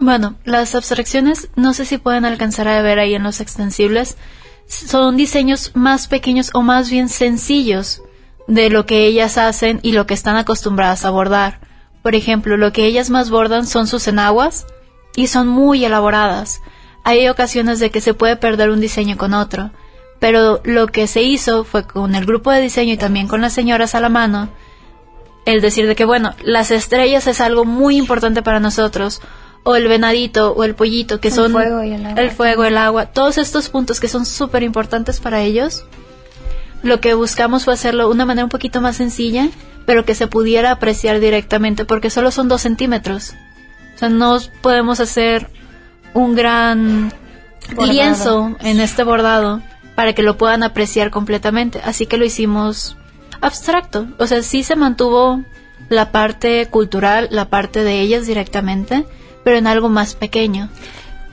Bueno, 0.00 0.36
las 0.44 0.74
abstracciones 0.74 1.48
no 1.56 1.74
sé 1.74 1.84
si 1.84 1.98
pueden 1.98 2.24
alcanzar 2.24 2.66
a 2.68 2.80
ver 2.80 2.98
ahí 2.98 3.14
en 3.14 3.22
los 3.22 3.40
extensibles. 3.42 4.16
Son 4.70 5.16
diseños 5.16 5.72
más 5.74 6.06
pequeños 6.06 6.50
o 6.54 6.62
más 6.62 6.90
bien 6.90 7.08
sencillos 7.08 8.02
de 8.46 8.70
lo 8.70 8.86
que 8.86 9.04
ellas 9.04 9.36
hacen 9.36 9.80
y 9.82 9.90
lo 9.90 10.06
que 10.06 10.14
están 10.14 10.36
acostumbradas 10.36 11.04
a 11.04 11.10
bordar. 11.10 11.58
Por 12.02 12.14
ejemplo, 12.14 12.56
lo 12.56 12.72
que 12.72 12.86
ellas 12.86 13.10
más 13.10 13.30
bordan 13.30 13.66
son 13.66 13.88
sus 13.88 14.06
enaguas 14.06 14.66
y 15.16 15.26
son 15.26 15.48
muy 15.48 15.84
elaboradas. 15.84 16.62
Hay 17.02 17.28
ocasiones 17.28 17.80
de 17.80 17.90
que 17.90 18.00
se 18.00 18.14
puede 18.14 18.36
perder 18.36 18.70
un 18.70 18.80
diseño 18.80 19.16
con 19.16 19.34
otro, 19.34 19.72
pero 20.20 20.60
lo 20.62 20.86
que 20.86 21.08
se 21.08 21.22
hizo 21.22 21.64
fue 21.64 21.84
con 21.84 22.14
el 22.14 22.24
grupo 22.24 22.52
de 22.52 22.60
diseño 22.60 22.94
y 22.94 22.96
también 22.96 23.26
con 23.26 23.40
las 23.40 23.52
señoras 23.52 23.96
a 23.96 24.00
la 24.00 24.08
mano, 24.08 24.50
el 25.46 25.60
decir 25.60 25.88
de 25.88 25.96
que 25.96 26.04
bueno, 26.04 26.34
las 26.44 26.70
estrellas 26.70 27.26
es 27.26 27.40
algo 27.40 27.64
muy 27.64 27.96
importante 27.96 28.40
para 28.40 28.60
nosotros, 28.60 29.20
o 29.62 29.76
el 29.76 29.88
venadito 29.88 30.52
o 30.52 30.64
el 30.64 30.74
pollito, 30.74 31.20
que 31.20 31.28
El 31.28 31.34
son 31.34 31.52
fuego 31.52 31.82
y 31.82 31.92
el 31.92 32.06
agua. 32.06 32.22
el 32.22 32.30
fuego, 32.30 32.64
el 32.64 32.76
agua, 32.76 33.06
todos 33.06 33.38
estos 33.38 33.68
puntos 33.68 34.00
que 34.00 34.08
son 34.08 34.24
súper 34.26 34.62
importantes 34.62 35.20
para 35.20 35.42
ellos, 35.42 35.84
lo 36.82 37.00
que 37.00 37.14
buscamos 37.14 37.64
fue 37.64 37.74
hacerlo 37.74 38.04
de 38.06 38.14
una 38.14 38.24
manera 38.24 38.44
un 38.44 38.50
poquito 38.50 38.80
más 38.80 38.96
sencilla, 38.96 39.48
pero 39.84 40.04
que 40.04 40.14
se 40.14 40.26
pudiera 40.26 40.70
apreciar 40.70 41.20
directamente, 41.20 41.84
porque 41.84 42.10
solo 42.10 42.30
son 42.30 42.48
dos 42.48 42.62
centímetros. 42.62 43.34
O 43.94 43.98
sea, 43.98 44.08
no 44.08 44.38
podemos 44.62 45.00
hacer 45.00 45.50
un 46.14 46.34
gran 46.34 47.12
lienzo 47.78 48.56
en 48.60 48.80
este 48.80 49.04
bordado 49.04 49.60
para 49.94 50.14
que 50.14 50.22
lo 50.22 50.38
puedan 50.38 50.62
apreciar 50.62 51.10
completamente. 51.10 51.80
Así 51.84 52.06
que 52.06 52.16
lo 52.16 52.24
hicimos 52.24 52.96
abstracto. 53.42 54.06
O 54.18 54.26
sea, 54.26 54.42
sí 54.42 54.62
se 54.62 54.76
mantuvo 54.76 55.42
la 55.90 56.12
parte 56.12 56.66
cultural, 56.70 57.28
la 57.30 57.50
parte 57.50 57.84
de 57.84 58.00
ellas 58.00 58.26
directamente, 58.26 59.04
pero 59.44 59.56
en 59.56 59.66
algo 59.66 59.88
más 59.88 60.14
pequeño. 60.14 60.68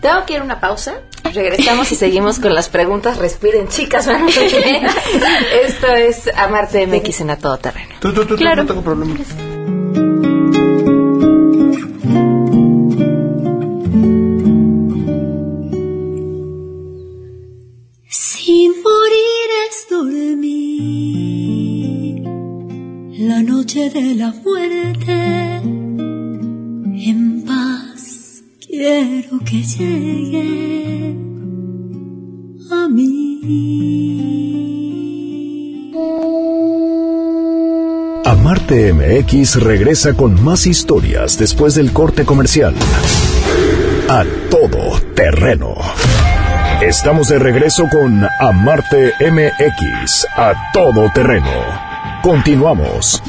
Tengo 0.02 0.26
que 0.26 0.34
ir 0.36 0.40
a 0.42 0.44
una 0.44 0.60
pausa. 0.60 0.96
Regresamos 1.24 1.92
y 1.92 1.96
seguimos 1.96 2.40
con 2.40 2.54
las 2.54 2.70
preguntas. 2.70 3.18
Respiren, 3.18 3.68
chicas. 3.68 4.08
Esto 5.64 5.88
es 5.88 6.30
Amarte 6.36 6.86
MX 6.88 7.22
en 7.22 7.30
A 7.32 7.38
Todo 7.38 7.58
Terreno. 7.58 7.96
Tú, 8.00 8.14
tú, 8.14 8.22
tú, 8.22 8.28
tú, 8.30 8.36
Claro. 8.38 8.64
no 8.64 8.68
tengo 8.68 8.82
problema. 8.84 9.16
Sin 18.10 18.72
morir 18.82 19.50
es 19.70 19.88
dormir 19.90 20.64
la 23.28 23.42
noche 23.44 23.90
de 23.90 24.16
la 24.16 24.32
muerte. 24.44 25.62
Quiero 28.80 29.40
que 29.40 29.64
llegue 29.64 31.16
a 32.72 32.88
mí. 32.88 33.42
Amarte 38.24 38.94
MX 38.94 39.64
regresa 39.64 40.14
con 40.14 40.44
más 40.44 40.68
historias 40.68 41.40
después 41.40 41.74
del 41.74 41.92
corte 41.92 42.24
comercial. 42.24 42.76
A 44.10 44.24
todo 44.52 45.00
terreno. 45.16 45.74
Estamos 46.80 47.30
de 47.30 47.40
regreso 47.40 47.86
con 47.92 48.28
Amarte 48.40 49.12
MX, 49.20 50.28
a 50.36 50.54
todo 50.72 51.10
terreno. 51.16 51.50
Continuamos. 52.22 53.24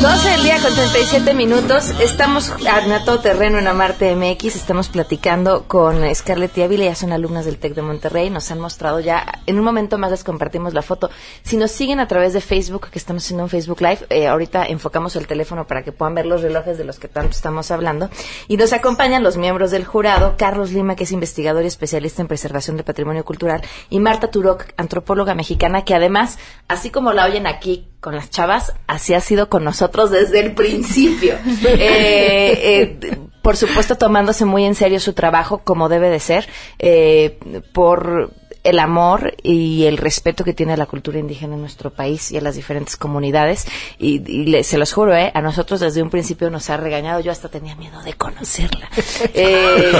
12 0.00 0.30
del 0.30 0.42
día 0.44 0.58
con 0.62 0.74
37 0.74 1.34
minutos. 1.34 1.90
Estamos 2.00 2.50
A 2.50 3.04
Todo 3.04 3.20
Terreno 3.20 3.58
en 3.58 3.68
Amarte 3.68 4.16
MX. 4.16 4.56
Estamos 4.56 4.88
platicando 4.88 5.64
con 5.68 6.02
Scarlett 6.14 6.56
y 6.56 6.62
Ávila. 6.62 6.86
Ya 6.86 6.94
son 6.94 7.12
alumnas 7.12 7.44
del 7.44 7.58
TEC 7.58 7.74
de 7.74 7.82
Monterrey. 7.82 8.30
Nos 8.30 8.50
han 8.50 8.60
mostrado 8.60 9.00
ya. 9.00 9.40
En 9.44 9.58
un 9.58 9.64
momento 9.64 9.98
más 9.98 10.10
les 10.10 10.24
compartimos 10.24 10.72
la 10.72 10.80
foto. 10.80 11.10
Si 11.42 11.58
nos 11.58 11.70
siguen 11.70 12.00
a 12.00 12.08
través 12.08 12.32
de 12.32 12.40
Facebook, 12.40 12.88
que 12.88 12.98
estamos 12.98 13.24
haciendo 13.24 13.42
un 13.44 13.50
Facebook 13.50 13.82
Live, 13.82 14.06
eh, 14.08 14.26
ahorita 14.26 14.64
enfocamos 14.64 15.16
el 15.16 15.26
teléfono 15.26 15.66
para 15.66 15.82
que 15.82 15.92
puedan 15.92 16.14
ver 16.14 16.24
los 16.24 16.40
relojes 16.40 16.78
de 16.78 16.84
los 16.84 16.98
que 16.98 17.08
tanto 17.08 17.32
estamos 17.32 17.70
hablando. 17.70 18.08
Y 18.48 18.56
nos 18.56 18.72
acompañan 18.72 19.22
los 19.22 19.36
miembros 19.36 19.70
del 19.70 19.84
jurado. 19.84 20.34
Carlos 20.38 20.72
Lima, 20.72 20.96
que 20.96 21.04
es 21.04 21.12
investigador 21.12 21.62
y 21.64 21.66
especialista 21.66 22.22
en 22.22 22.28
preservación 22.28 22.76
del 22.76 22.86
patrimonio 22.86 23.22
cultural. 23.22 23.60
Y 23.90 24.00
Marta 24.00 24.30
Turok, 24.30 24.64
antropóloga 24.78 25.34
mexicana, 25.34 25.84
que 25.84 25.94
además, 25.94 26.38
así 26.68 26.88
como 26.88 27.12
la 27.12 27.26
oyen 27.26 27.46
aquí 27.46 27.90
con 28.00 28.16
las 28.16 28.30
chavas, 28.30 28.74
así 28.86 29.14
ha 29.14 29.20
sido 29.20 29.48
con 29.48 29.62
nosotros 29.64 30.10
desde 30.10 30.40
el 30.40 30.54
principio. 30.54 31.34
Eh, 31.82 32.98
eh, 33.02 33.18
por 33.42 33.56
supuesto, 33.56 33.96
tomándose 33.96 34.44
muy 34.44 34.64
en 34.64 34.74
serio 34.74 35.00
su 35.00 35.12
trabajo, 35.12 35.58
como 35.58 35.88
debe 35.88 36.10
de 36.10 36.20
ser, 36.20 36.48
eh, 36.78 37.38
por 37.72 38.32
el 38.64 38.78
amor 38.78 39.34
y 39.42 39.84
el 39.86 39.96
respeto 39.96 40.44
que 40.44 40.52
tiene 40.52 40.72
a 40.74 40.76
la 40.76 40.86
cultura 40.86 41.18
indígena 41.18 41.54
en 41.54 41.60
nuestro 41.60 41.90
país 41.90 42.30
y 42.30 42.36
a 42.38 42.40
las 42.40 42.56
diferentes 42.56 42.96
comunidades. 42.96 43.66
Y, 43.98 44.22
y 44.30 44.44
le- 44.46 44.64
se 44.64 44.78
los 44.78 44.92
juro, 44.92 45.14
¿eh? 45.16 45.30
a 45.34 45.40
nosotros 45.42 45.80
desde 45.80 46.02
un 46.02 46.10
principio 46.10 46.50
nos 46.50 46.68
ha 46.70 46.76
regañado. 46.76 47.20
Yo 47.20 47.32
hasta 47.32 47.48
tenía 47.48 47.74
miedo 47.76 48.00
de 48.02 48.12
conocerla. 48.14 48.88
Eh, 49.34 49.92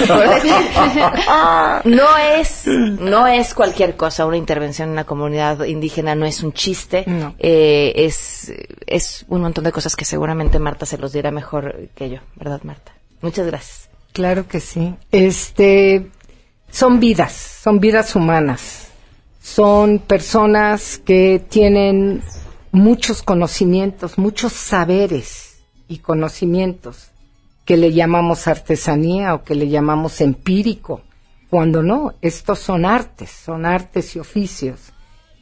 no 1.85 2.16
es 2.18 2.66
no 2.66 3.27
es 3.27 3.55
cualquier 3.55 3.96
cosa 3.96 4.27
una 4.27 4.37
intervención 4.37 4.88
en 4.88 4.92
una 4.92 5.05
comunidad 5.05 5.64
indígena 5.64 6.14
no 6.14 6.27
es 6.27 6.42
un 6.42 6.53
chiste 6.53 7.05
Eh, 7.38 7.92
es 7.96 8.53
es 8.87 9.25
un 9.29 9.42
montón 9.42 9.64
de 9.64 9.73
cosas 9.73 9.96
que 9.96 10.05
seguramente 10.05 10.59
Marta 10.59 10.87
se 10.87 10.99
los 10.99 11.12
dirá 11.12 11.31
mejor 11.31 11.88
que 11.94 12.11
yo 12.11 12.18
verdad 12.37 12.61
Marta 12.64 12.92
muchas 13.20 13.46
gracias 13.46 13.88
Claro 14.12 14.49
que 14.49 14.59
sí. 14.59 14.92
Este, 15.12 16.11
son 16.70 17.00
vidas, 17.00 17.33
son 17.62 17.80
vidas 17.80 18.14
humanas. 18.14 18.88
Son 19.42 19.98
personas 19.98 20.98
que 20.98 21.42
tienen 21.48 22.22
muchos 22.72 23.22
conocimientos, 23.22 24.18
muchos 24.18 24.52
saberes 24.52 25.62
y 25.88 25.98
conocimientos 25.98 27.11
que 27.64 27.76
le 27.76 27.92
llamamos 27.92 28.48
artesanía 28.48 29.35
o 29.35 29.44
que 29.44 29.54
le 29.54 29.68
llamamos 29.68 30.20
empírico, 30.20 31.02
cuando 31.48 31.83
no, 31.83 32.14
estos 32.20 32.59
son 32.59 32.85
artes, 32.85 33.30
son 33.30 33.66
artes 33.66 34.14
y 34.14 34.18
oficios. 34.18 34.92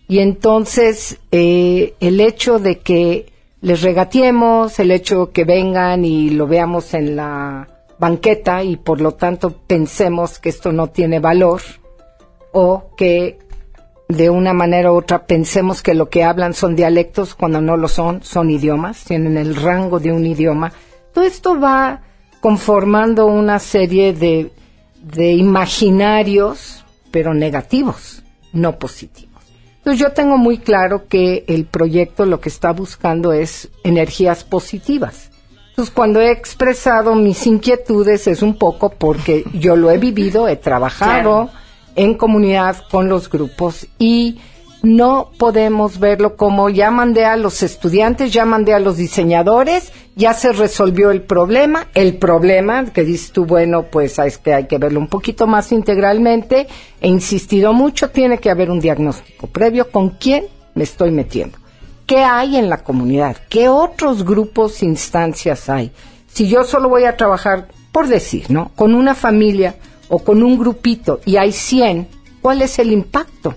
Y 0.09 0.21
entonces 0.21 1.19
eh, 1.31 1.95
el 2.01 2.21
hecho 2.21 2.59
de 2.59 2.79
que 2.79 3.33
les 3.61 3.83
regateemos, 3.83 4.79
el 4.79 4.91
hecho 4.91 5.33
que 5.33 5.45
vengan 5.45 6.05
y 6.05 6.31
lo 6.31 6.47
veamos 6.47 6.95
en 6.95 7.17
la 7.17 7.78
banqueta 7.99 8.63
y 8.63 8.77
por 8.77 9.01
lo 9.01 9.13
tanto 9.13 9.51
pensemos 9.67 10.39
que 10.39 10.49
esto 10.49 10.73
no 10.73 10.89
tiene 10.89 11.21
valor 11.21 11.61
o 12.53 12.91
que 12.97 13.39
de 14.09 14.31
una 14.31 14.55
manera 14.55 14.93
u 14.93 14.97
otra 14.97 15.27
pensemos 15.27 15.83
que 15.83 15.95
lo 15.95 16.09
que 16.09 16.25
hablan 16.25 16.55
son 16.55 16.75
dialectos 16.75 17.35
cuando 17.35 17.61
no 17.61 17.77
lo 17.77 17.89
son, 17.89 18.23
son 18.23 18.51
idiomas, 18.51 19.05
tienen 19.05 19.37
el 19.37 19.55
rango 19.55 20.01
de 20.01 20.13
un 20.13 20.25
idioma. 20.25 20.73
Todo 21.13 21.25
esto 21.25 21.61
va 21.61 22.03
conformando 22.41 23.27
una 23.27 23.59
serie 23.59 24.15
de, 24.15 24.51
de 25.03 25.33
imaginarios, 25.33 26.85
pero 27.11 27.35
negativos, 27.35 28.23
no 28.53 28.79
positivos. 28.79 29.29
Entonces 29.79 30.01
yo 30.01 30.13
tengo 30.13 30.39
muy 30.39 30.59
claro 30.59 31.07
que 31.07 31.45
el 31.49 31.67
proyecto 31.67 32.25
lo 32.25 32.41
que 32.41 32.49
está 32.49 32.73
buscando 32.73 33.33
es 33.33 33.69
energías 33.85 34.45
positivas. 34.45 35.31
Entonces 35.79 35.95
cuando 35.95 36.21
he 36.21 36.33
expresado 36.33 37.15
mis 37.15 37.47
inquietudes 37.47 38.27
es 38.27 38.43
un 38.43 38.55
poco 38.55 38.89
porque 38.89 39.45
yo 39.53 39.77
lo 39.77 39.93
he 39.93 39.99
vivido, 39.99 40.49
he 40.49 40.57
trabajado 40.57 41.51
en 41.95 42.15
comunidad 42.15 42.79
con 42.91 43.09
los 43.09 43.31
grupos 43.31 43.87
y 43.97 44.41
no 44.83 45.31
podemos 45.39 46.01
verlo 46.01 46.35
como 46.35 46.69
ya 46.69 46.91
mandé 46.91 47.27
a 47.27 47.37
los 47.37 47.63
estudiantes, 47.63 48.33
ya 48.33 48.45
mandé 48.45 48.75
a 48.75 48.81
los 48.81 48.97
diseñadores, 48.97 49.93
ya 50.17 50.35
se 50.35 50.53
resolvió 50.53 51.13
el 51.13 51.23
problema. 51.23 51.87
El 51.95 52.17
problema, 52.17 52.87
que 52.87 53.05
dices 53.05 53.31
tú, 53.31 53.45
bueno, 53.45 53.85
pues 53.85 54.19
es 54.19 54.37
que 54.37 54.55
hay 54.55 54.67
que 54.67 54.79
verlo 54.79 54.99
un 54.99 55.07
poquito 55.07 55.47
más 55.47 55.71
integralmente. 55.71 56.67
He 57.01 57.07
insistido 57.07 57.73
mucho, 57.73 58.11
tiene 58.11 58.39
que 58.39 58.51
haber 58.51 58.69
un 58.69 58.81
diagnóstico 58.81 59.47
previo 59.47 59.93
con 59.93 60.11
quién 60.11 60.47
me 60.75 60.83
estoy 60.83 61.13
metiendo. 61.13 61.57
¿Qué 62.09 62.25
hay 62.25 62.57
en 62.57 62.71
la 62.71 62.79
comunidad? 62.79 63.37
¿Qué 63.51 63.69
otros 63.69 64.25
grupos, 64.25 64.83
instancias 64.83 65.69
hay? 65.69 65.93
Si 66.27 66.49
yo 66.49 66.65
solo 66.65 66.89
voy 66.89 67.05
a 67.05 67.19
trabajar, 67.19 67.69
por 67.93 68.09
decir, 68.09 68.51
¿no? 68.51 68.71
Con 68.75 68.95
una 68.95 69.15
familia 69.15 69.77
o 70.09 70.21
con 70.21 70.43
un 70.43 70.59
grupito 70.59 71.21
y 71.27 71.37
hay 71.37 71.53
100, 71.53 72.09
¿cuál 72.41 72.63
es 72.63 72.79
el 72.79 72.93
impacto 72.93 73.57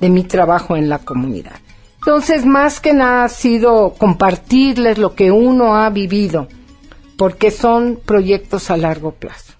de 0.00 0.10
mi 0.10 0.24
trabajo 0.24 0.76
en 0.76 0.88
la 0.88 0.98
comunidad? 0.98 1.52
Entonces, 1.98 2.44
más 2.44 2.80
que 2.80 2.92
nada 2.92 3.22
ha 3.22 3.28
sido 3.28 3.94
compartirles 3.96 4.98
lo 4.98 5.14
que 5.14 5.30
uno 5.30 5.76
ha 5.76 5.88
vivido, 5.88 6.48
porque 7.16 7.52
son 7.52 8.00
proyectos 8.04 8.72
a 8.72 8.76
largo 8.76 9.12
plazo. 9.12 9.52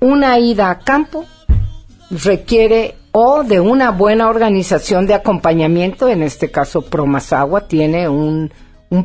Una 0.00 0.38
ida 0.38 0.68
a 0.68 0.80
campo 0.80 1.24
requiere 2.10 2.96
o 3.12 3.42
de 3.42 3.60
una 3.60 3.90
buena 3.90 4.28
organización 4.28 5.06
de 5.06 5.14
acompañamiento, 5.14 6.08
en 6.08 6.22
este 6.22 6.50
caso 6.50 6.82
Promasagua 6.82 7.66
tiene 7.66 8.08
un, 8.08 8.52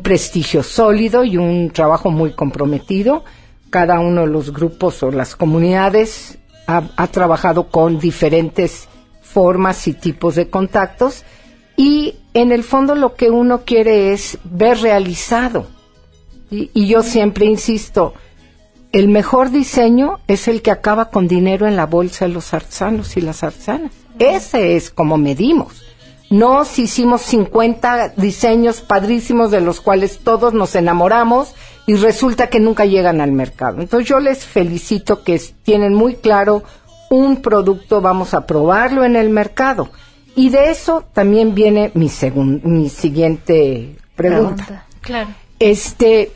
prestigio 0.02 0.62
sólido 0.62 1.24
y 1.24 1.36
un 1.36 1.70
trabajo 1.70 2.10
muy 2.10 2.32
comprometido. 2.32 3.24
Cada 3.70 4.00
uno 4.00 4.22
de 4.22 4.26
los 4.28 4.52
grupos 4.52 5.02
o 5.02 5.10
las 5.10 5.36
comunidades 5.36 6.38
ha, 6.66 7.06
trabajado 7.08 7.68
con 7.68 7.98
diferentes 7.98 8.88
formas 9.22 9.86
y 9.86 9.92
tipos 9.92 10.34
de 10.34 10.50
contactos 10.50 11.24
y 11.76 12.16
en 12.34 12.50
el 12.50 12.64
fondo 12.64 12.94
lo 12.94 13.14
que 13.14 13.30
uno 13.30 13.62
quiere 13.64 14.12
es 14.12 14.38
ver 14.44 14.78
realizado. 14.78 15.66
Y 16.50 16.86
yo 16.86 17.02
siempre 17.02 17.44
insisto, 17.44 18.14
el 18.98 19.08
mejor 19.08 19.50
diseño 19.50 20.20
es 20.26 20.48
el 20.48 20.62
que 20.62 20.70
acaba 20.70 21.10
con 21.10 21.28
dinero 21.28 21.66
en 21.66 21.76
la 21.76 21.86
bolsa 21.86 22.26
de 22.26 22.32
los 22.32 22.54
artesanos 22.54 23.16
y 23.16 23.20
las 23.20 23.42
artesanas. 23.42 23.92
Ese 24.18 24.76
es 24.76 24.90
como 24.90 25.18
medimos. 25.18 25.82
No 26.30 26.64
si 26.64 26.82
hicimos 26.84 27.20
50 27.22 28.14
diseños 28.16 28.80
padrísimos 28.80 29.50
de 29.50 29.60
los 29.60 29.80
cuales 29.80 30.18
todos 30.20 30.54
nos 30.54 30.74
enamoramos 30.74 31.54
y 31.86 31.94
resulta 31.94 32.48
que 32.48 32.58
nunca 32.58 32.84
llegan 32.84 33.20
al 33.20 33.32
mercado. 33.32 33.80
Entonces 33.80 34.08
yo 34.08 34.18
les 34.18 34.44
felicito 34.44 35.22
que 35.22 35.40
tienen 35.62 35.94
muy 35.94 36.14
claro 36.16 36.64
un 37.10 37.36
producto, 37.42 38.00
vamos 38.00 38.34
a 38.34 38.46
probarlo 38.46 39.04
en 39.04 39.14
el 39.14 39.28
mercado. 39.30 39.88
Y 40.34 40.48
de 40.50 40.70
eso 40.70 41.04
también 41.12 41.54
viene 41.54 41.92
mi, 41.94 42.08
segun- 42.08 42.60
mi 42.64 42.88
siguiente 42.88 43.96
pregunta. 44.16 44.86
Claro. 45.02 45.28
Este, 45.60 46.32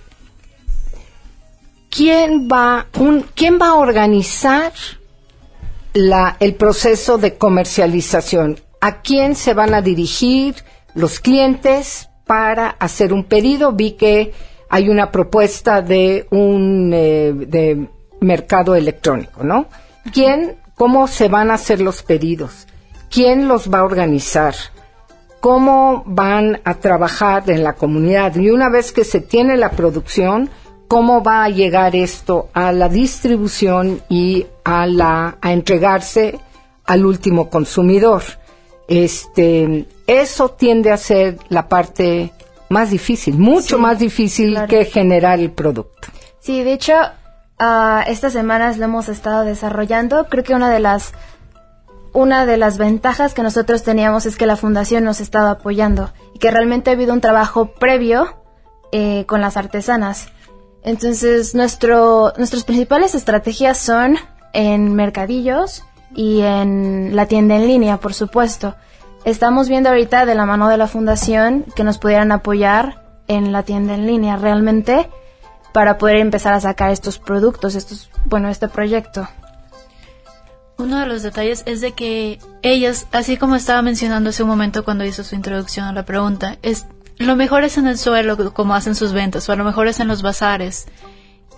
¿quién 2.01 2.49
va, 2.51 2.87
quién 3.35 3.59
va 3.61 3.69
a 3.69 3.75
organizar 3.75 4.73
la, 5.93 6.35
el 6.41 6.55
proceso 6.55 7.19
de 7.19 7.37
comercialización? 7.37 8.59
¿A 8.81 9.03
quién 9.03 9.37
se 9.37 9.53
van 9.53 9.75
a 9.75 9.83
dirigir 9.83 10.55
los 10.95 11.21
clientes 11.21 12.09
para 12.25 12.71
hacer 12.71 13.13
un 13.13 13.25
pedido? 13.25 13.73
Vi 13.73 13.93
que 13.93 14.33
hay 14.71 14.89
una 14.89 15.13
propuesta 15.13 15.83
de 15.83 16.27
un 16.31 16.91
eh, 16.95 17.35
de 17.35 17.87
mercado 18.23 18.75
electrónico, 18.75 19.45
¿no? 19.45 19.67
¿Quién, 20.11 20.57
cómo 20.75 21.07
se 21.07 21.29
van 21.29 21.51
a 21.51 21.55
hacer 21.55 21.83
los 21.83 22.03
pedidos? 22.03 22.67
¿Quién 23.11 23.47
los 23.47 23.71
va 23.71 23.81
a 23.81 23.85
organizar? 23.85 24.55
¿Cómo 25.41 26.03
van 26.07 26.63
a 26.65 26.77
trabajar 26.77 27.51
en 27.51 27.63
la 27.63 27.75
comunidad? 27.75 28.37
Y 28.37 28.49
una 28.49 28.71
vez 28.71 28.91
que 28.91 29.05
se 29.05 29.21
tiene 29.21 29.59
la 29.59 29.73
producción, 29.73 30.49
¿cómo 30.91 31.23
va 31.23 31.45
a 31.45 31.49
llegar 31.49 31.95
esto 31.95 32.49
a 32.53 32.73
la 32.73 32.89
distribución 32.89 34.03
y 34.09 34.49
a 34.65 34.87
la 34.89 35.39
a 35.41 35.53
entregarse 35.53 36.41
al 36.85 37.07
último 37.07 37.49
consumidor? 37.49 38.25
Este, 38.89 39.87
eso 40.09 40.49
tiende 40.49 40.91
a 40.91 40.97
ser 40.97 41.39
la 41.49 41.69
parte 41.69 42.33
más 42.71 42.91
difícil, 42.91 43.39
mucho 43.39 43.77
Sí, 43.77 43.83
más 43.83 44.01
difícil 44.01 44.51
claro. 44.51 44.67
que 44.67 44.85
generar 44.85 45.39
el 45.39 45.53
producto. 45.53 46.09
Sí, 46.41 46.65
de 46.65 46.73
hecho, 46.73 46.95
ah, 47.61 48.05
estas 48.09 48.33
semanas 48.33 48.77
lo 48.77 48.87
hemos 48.87 49.09
estado 49.09 49.45
desarrollando. 49.45 50.27
Creo 50.29 50.43
que 50.43 50.55
una 50.57 50.71
de 50.71 50.81
las 50.81 51.13
una 52.13 52.47
de 52.47 52.57
las 52.57 52.79
ventajas 52.79 53.33
que 53.33 53.45
nosotros 53.45 53.85
teníamos 53.85 54.27
es 54.27 54.37
que 54.37 54.45
la 54.47 54.57
fundación 54.57 55.05
nos 55.05 55.21
estaba 55.21 55.53
apoyando 55.53 56.11
y 56.35 56.41
que 56.41 56.51
realmente 56.51 56.91
ha 56.91 56.95
habido 56.95 57.13
un 57.13 57.21
trabajo 57.21 57.67
previo 57.75 58.43
eh, 58.91 59.25
con 59.29 59.41
las 59.41 59.57
artesanas. 59.57 60.31
Entonces, 60.83 61.55
nuestro, 61.55 62.33
nuestras 62.39 62.65
principales 62.65 63.15
estrategias 63.15 63.79
son 63.79 64.17
en 64.53 64.95
mercadillos 64.95 65.85
y 66.15 66.41
en 66.41 67.15
la 67.15 67.27
tienda 67.27 67.57
en 67.57 67.67
línea, 67.67 67.99
por 67.99 68.15
supuesto. 68.15 68.75
Estamos 69.25 69.69
viendo 69.69 69.91
ahorita 69.91 70.25
de 70.25 70.35
la 70.35 70.47
mano 70.47 70.69
de 70.69 70.79
la 70.79 70.87
fundación 70.87 71.67
que 71.77 71.85
nos 71.85 71.99
pudieran 71.99 72.33
apoyar 72.33 73.05
en 73.29 73.53
la 73.53 73.63
tienda 73.63 73.95
en 73.95 74.07
línea 74.07 74.37
realmente 74.37 75.09
para 75.73 75.99
poder 75.99 76.17
empezar 76.17 76.55
a 76.55 76.61
sacar 76.61 76.91
estos 76.91 77.19
productos, 77.19 77.75
estos, 77.75 78.11
bueno, 78.25 78.49
este 78.49 78.67
proyecto. 78.67 79.29
Uno 80.79 80.99
de 80.99 81.07
los 81.07 81.23
detalles 81.23 81.63
es 81.67 81.83
de 81.83 81.93
que 81.93 82.39
ellas, 82.63 83.07
así 83.13 83.37
como 83.37 83.55
estaba 83.55 83.83
mencionando 83.83 84.31
hace 84.31 84.43
un 84.43 84.49
momento 84.49 84.85
cuando 84.85 85.05
hizo 85.05 85.23
su 85.23 85.35
introducción 85.35 85.85
a 85.85 85.93
la 85.93 86.07
pregunta, 86.07 86.57
es 86.63 86.87
lo 87.21 87.37
mejor 87.37 87.65
es 87.65 87.79
en 87.79 87.87
el 87.87 87.99
suelo 87.99 88.53
como 88.53 88.75
hacen 88.75 88.95
sus 88.95 89.13
ventas, 89.13 89.49
o 89.49 89.53
a 89.53 89.57
lo 89.57 89.65
mejor 89.65 89.87
es 89.89 90.01
en 90.01 90.09
los 90.09 90.23
bazares. 90.23 90.87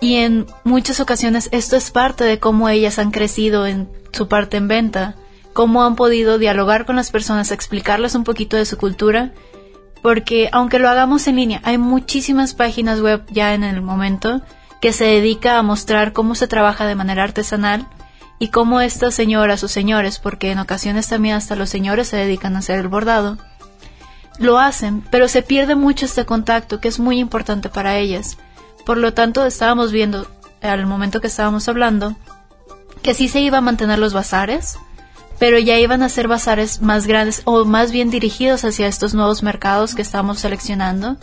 Y 0.01 0.15
en 0.15 0.45
muchas 0.65 0.99
ocasiones 0.99 1.47
esto 1.53 1.77
es 1.77 1.89
parte 1.89 2.25
de 2.25 2.39
cómo 2.39 2.67
ellas 2.67 2.99
han 2.99 3.11
crecido 3.11 3.65
en 3.65 3.89
su 4.11 4.27
parte 4.27 4.57
en 4.57 4.67
venta, 4.67 5.15
cómo 5.53 5.83
han 5.83 5.95
podido 5.95 6.37
dialogar 6.37 6.85
con 6.85 6.97
las 6.97 7.11
personas, 7.11 7.51
explicarles 7.51 8.13
un 8.13 8.25
poquito 8.25 8.57
de 8.57 8.65
su 8.65 8.77
cultura, 8.77 9.31
porque 10.01 10.49
aunque 10.51 10.79
lo 10.79 10.89
hagamos 10.89 11.27
en 11.27 11.37
línea, 11.37 11.61
hay 11.63 11.77
muchísimas 11.77 12.53
páginas 12.53 12.99
web 12.99 13.23
ya 13.31 13.53
en 13.53 13.63
el 13.63 13.81
momento 13.81 14.41
que 14.81 14.91
se 14.91 15.05
dedica 15.05 15.57
a 15.57 15.63
mostrar 15.63 16.11
cómo 16.11 16.35
se 16.35 16.49
trabaja 16.49 16.85
de 16.85 16.95
manera 16.95 17.23
artesanal 17.23 17.87
y 18.37 18.49
cómo 18.49 18.81
estas 18.81 19.15
señoras 19.15 19.63
o 19.63 19.69
señores, 19.69 20.19
porque 20.19 20.51
en 20.51 20.59
ocasiones 20.59 21.07
también 21.07 21.35
hasta 21.35 21.55
los 21.55 21.69
señores 21.69 22.09
se 22.09 22.17
dedican 22.17 22.57
a 22.57 22.59
hacer 22.59 22.79
el 22.79 22.89
bordado, 22.89 23.37
lo 24.43 24.59
hacen, 24.59 25.03
pero 25.09 25.27
se 25.27 25.41
pierde 25.41 25.75
mucho 25.75 26.05
este 26.05 26.25
contacto 26.25 26.79
que 26.79 26.87
es 26.87 26.99
muy 26.99 27.19
importante 27.19 27.69
para 27.69 27.97
ellas. 27.97 28.37
Por 28.85 28.97
lo 28.97 29.13
tanto, 29.13 29.45
estábamos 29.45 29.91
viendo 29.91 30.27
al 30.61 30.85
momento 30.85 31.21
que 31.21 31.27
estábamos 31.27 31.67
hablando 31.67 32.15
que 33.03 33.13
sí 33.13 33.27
se 33.27 33.41
iba 33.41 33.59
a 33.59 33.61
mantener 33.61 33.99
los 33.99 34.13
bazares, 34.13 34.77
pero 35.37 35.59
ya 35.59 35.77
iban 35.77 36.01
a 36.01 36.09
ser 36.09 36.27
bazares 36.27 36.81
más 36.81 37.05
grandes 37.05 37.41
o 37.45 37.65
más 37.65 37.91
bien 37.91 38.09
dirigidos 38.09 38.63
hacia 38.63 38.87
estos 38.87 39.13
nuevos 39.13 39.43
mercados 39.43 39.93
que 39.93 40.01
estamos 40.01 40.39
seleccionando, 40.39 41.17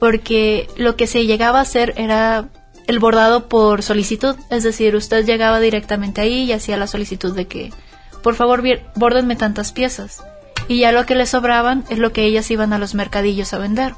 porque 0.00 0.68
lo 0.76 0.96
que 0.96 1.06
se 1.06 1.24
llegaba 1.24 1.60
a 1.60 1.62
hacer 1.62 1.94
era 1.96 2.48
el 2.88 2.98
bordado 2.98 3.48
por 3.48 3.82
solicitud, 3.82 4.36
es 4.50 4.64
decir, 4.64 4.96
usted 4.96 5.24
llegaba 5.24 5.60
directamente 5.60 6.20
ahí 6.20 6.44
y 6.44 6.52
hacía 6.52 6.76
la 6.76 6.86
solicitud 6.86 7.34
de 7.34 7.46
que, 7.46 7.72
por 8.22 8.34
favor, 8.34 8.62
bórdenme 8.96 9.36
tantas 9.36 9.72
piezas, 9.72 10.22
y 10.68 10.80
ya 10.80 10.92
lo 10.92 11.06
que 11.06 11.14
le 11.14 11.26
sobraban 11.26 11.84
es 11.90 11.98
lo 11.98 12.12
que 12.12 12.24
ellas 12.24 12.50
iban 12.50 12.72
a 12.72 12.78
los 12.78 12.94
mercadillos 12.94 13.52
a 13.52 13.58
vender. 13.58 13.94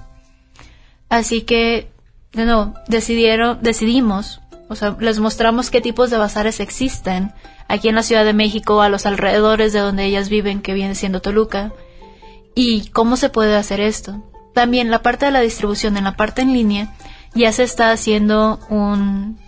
Así 1.09 1.43
que, 1.43 1.91
de 2.33 2.45
nuevo, 2.45 2.75
decidieron, 2.89 3.59
decidimos, 3.63 4.41
o 4.69 4.75
sea, 4.75 4.97
les 5.01 5.19
mostramos 5.19 5.71
qué 5.71 5.81
tipos 5.81 6.11
de 6.11 6.19
bazares 6.19 6.61
existen 6.61 7.33
aquí 7.69 7.89
en 7.89 7.95
la 7.95 8.03
Ciudad 8.03 8.25
de 8.25 8.35
México, 8.35 8.83
a 8.83 8.89
los 8.89 9.07
alrededores 9.07 9.73
de 9.73 9.81
donde 9.81 10.05
ellas 10.05 10.29
viven, 10.29 10.61
que 10.61 10.75
viene 10.75 10.95
siendo 10.95 11.21
Toluca, 11.21 11.73
y 12.55 12.89
cómo 12.91 13.17
se 13.17 13.29
puede 13.29 13.57
hacer 13.57 13.81
esto. 13.81 14.23
También 14.55 14.91
la 14.91 15.03
parte 15.03 15.27
de 15.27 15.33
la 15.33 15.41
distribución 15.41 15.97
en 15.97 16.05
la 16.05 16.17
parte 16.17 16.43
en 16.43 16.53
línea 16.53 16.95
ya 17.35 17.53
se 17.53 17.63
está 17.63 17.93
haciendo 17.93 18.59
un 18.69 19.39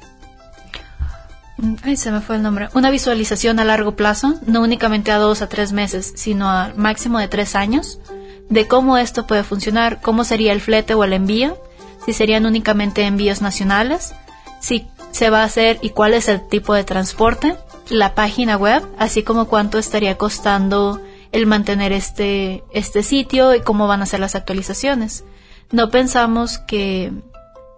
Ay, 1.82 1.96
se 1.96 2.10
me 2.10 2.20
fue 2.20 2.36
el 2.36 2.42
nombre. 2.42 2.68
Una 2.74 2.90
visualización 2.90 3.60
a 3.60 3.64
largo 3.64 3.96
plazo, 3.96 4.34
no 4.46 4.62
únicamente 4.62 5.12
a 5.12 5.18
dos 5.18 5.42
a 5.42 5.48
tres 5.48 5.72
meses, 5.72 6.12
sino 6.16 6.48
a 6.48 6.72
máximo 6.76 7.18
de 7.18 7.28
tres 7.28 7.54
años, 7.54 8.00
de 8.48 8.66
cómo 8.66 8.96
esto 8.96 9.26
puede 9.26 9.44
funcionar, 9.44 10.00
cómo 10.00 10.24
sería 10.24 10.52
el 10.52 10.60
flete 10.60 10.94
o 10.94 11.04
el 11.04 11.12
envío, 11.12 11.58
si 12.04 12.12
serían 12.12 12.46
únicamente 12.46 13.02
envíos 13.02 13.42
nacionales, 13.42 14.14
si 14.60 14.88
se 15.12 15.30
va 15.30 15.42
a 15.42 15.44
hacer 15.44 15.78
y 15.82 15.90
cuál 15.90 16.14
es 16.14 16.28
el 16.28 16.46
tipo 16.48 16.74
de 16.74 16.84
transporte, 16.84 17.56
la 17.88 18.14
página 18.14 18.56
web, 18.56 18.82
así 18.98 19.22
como 19.22 19.46
cuánto 19.46 19.78
estaría 19.78 20.16
costando 20.16 21.00
el 21.32 21.46
mantener 21.46 21.92
este, 21.92 22.64
este 22.72 23.02
sitio 23.02 23.54
y 23.54 23.60
cómo 23.60 23.86
van 23.86 24.02
a 24.02 24.06
ser 24.06 24.20
las 24.20 24.34
actualizaciones. 24.34 25.24
No 25.70 25.90
pensamos 25.90 26.58
que 26.58 27.12